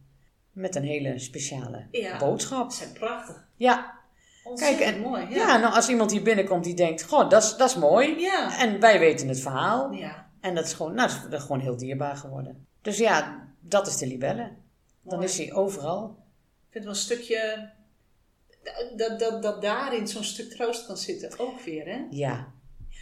met 0.52 0.74
een 0.76 0.84
hele 0.84 1.18
speciale 1.18 1.86
boodschap. 2.18 2.70
zijn 2.72 2.92
prachtig. 2.92 3.44
Ja, 3.56 3.94
Ontzettend 4.44 4.80
Kijk, 4.82 4.94
en, 4.96 5.02
mooi. 5.02 5.26
ja. 5.30 5.36
Ja. 5.36 5.56
nou 5.56 5.74
als 5.74 5.88
iemand 5.88 6.10
hier 6.10 6.22
binnenkomt 6.22 6.64
die 6.64 6.74
denkt, 6.74 7.02
goh, 7.02 7.30
dat 7.30 7.42
is, 7.42 7.56
dat 7.56 7.68
is 7.68 7.76
mooi. 7.76 8.20
Ja. 8.20 8.58
En 8.58 8.80
wij 8.80 8.98
weten 8.98 9.28
het 9.28 9.40
verhaal. 9.40 9.90
ja. 9.92 10.26
En 10.40 10.54
dat 10.54 10.64
is 10.64 10.72
gewoon, 10.72 10.94
nou, 10.94 11.08
dat 11.08 11.16
is, 11.16 11.22
dat 11.22 11.32
is 11.32 11.46
gewoon 11.46 11.60
heel 11.60 11.76
dierbaar 11.76 12.16
geworden. 12.16 12.66
Dus 12.82 12.98
ja, 12.98 13.46
dat 13.60 13.86
is 13.86 13.96
de 13.96 14.06
libelle. 14.06 14.50
Dan 15.02 15.14
Mooi. 15.18 15.24
is 15.24 15.38
hij 15.38 15.52
overal. 15.52 16.16
Ik 16.66 16.72
vind 16.72 16.84
wel 16.84 16.92
een 16.92 16.98
stukje... 17.00 17.70
Dat, 18.96 19.18
dat, 19.18 19.42
dat 19.42 19.62
daarin 19.62 20.08
zo'n 20.08 20.24
stuk 20.24 20.50
troost 20.50 20.86
kan 20.86 20.96
zitten. 20.96 21.38
Ook 21.38 21.60
weer, 21.60 21.86
hè? 21.86 22.04
Ja. 22.10 22.52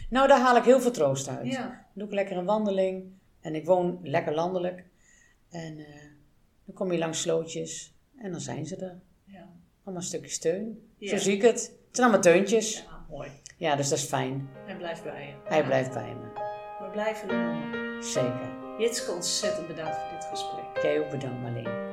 Nou, 0.09 0.27
daar 0.27 0.39
haal 0.39 0.57
ik 0.57 0.63
heel 0.63 0.81
veel 0.81 0.91
troost 0.91 1.27
uit. 1.27 1.47
Ja. 1.51 1.61
Dan 1.61 1.77
doe 1.93 2.07
ik 2.07 2.13
lekker 2.13 2.37
een 2.37 2.45
wandeling. 2.45 3.03
En 3.41 3.55
ik 3.55 3.65
woon 3.65 3.99
lekker 4.03 4.33
landelijk. 4.33 4.83
En 5.49 5.79
eh, 5.79 5.85
dan 6.65 6.75
kom 6.75 6.91
je 6.91 6.97
langs 6.97 7.21
slootjes. 7.21 7.93
En 8.17 8.31
dan 8.31 8.41
zijn 8.41 8.65
ze 8.65 8.75
er. 8.75 8.99
Ja. 9.23 9.49
Allemaal 9.83 10.01
een 10.01 10.07
stukje 10.07 10.29
steun. 10.29 10.89
Ja. 10.97 11.09
Zo 11.09 11.17
zie 11.17 11.35
ik 11.35 11.41
het. 11.41 11.61
Het 11.61 11.95
zijn 12.03 12.07
allemaal 12.07 12.33
teuntjes. 12.33 12.81
Ja, 12.81 13.05
mooi. 13.09 13.29
Ja, 13.57 13.75
dus 13.75 13.89
dat 13.89 13.97
is 13.97 14.03
fijn. 14.03 14.49
Hij 14.65 14.77
blijft 14.77 15.03
bij 15.03 15.27
je. 15.27 15.33
Hij 15.43 15.63
blijft 15.63 15.93
bij 15.93 16.15
me. 16.15 16.43
We 16.79 16.89
blijven 16.91 17.29
er 17.29 17.53
noemen. 17.53 18.03
Zeker. 18.03 18.77
Jitske, 18.77 19.11
ontzettend 19.11 19.67
bedankt 19.67 19.97
voor 19.97 20.11
dit 20.11 20.25
gesprek. 20.25 20.83
Jij 20.83 20.99
ook 20.99 21.09
bedankt, 21.09 21.41
Marleen. 21.41 21.84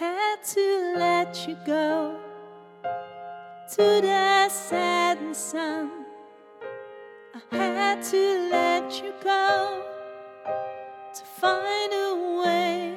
Had 0.00 0.42
to 0.54 0.94
let 0.96 1.46
you 1.46 1.56
go 1.66 2.16
to 3.68 4.00
the 4.00 4.48
setting 4.48 5.34
sun. 5.34 5.90
I 7.52 7.64
had 7.64 8.02
to 8.10 8.48
let 8.50 9.02
you 9.02 9.12
go 9.22 9.82
to 11.14 11.24
find 11.24 11.92
a 11.92 12.38
way 12.38 12.94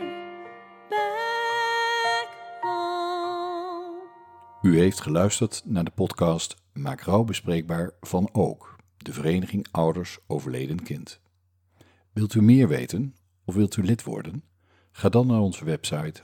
back 0.90 2.30
home. 2.62 4.02
U 4.62 4.80
heeft 4.80 5.02
geluisterd 5.02 5.62
naar 5.66 5.84
de 5.84 5.92
podcast 5.92 6.56
Maak 6.74 7.02
rouw 7.02 7.24
bespreekbaar 7.24 7.92
van 8.02 8.30
Ook, 8.32 8.76
de 8.98 9.14
Vereniging 9.14 9.68
Ouders 9.72 10.20
Overleden 10.28 10.84
Kind. 10.84 11.20
Wilt 12.14 12.34
u 12.34 12.42
meer 12.42 12.68
weten 12.68 13.16
of 13.46 13.56
wilt 13.56 13.78
u 13.78 13.84
lid 13.84 14.04
worden? 14.04 14.44
Ga 14.92 15.10
dan 15.10 15.28
naar 15.28 15.40
onze 15.40 15.66
website 15.66 16.24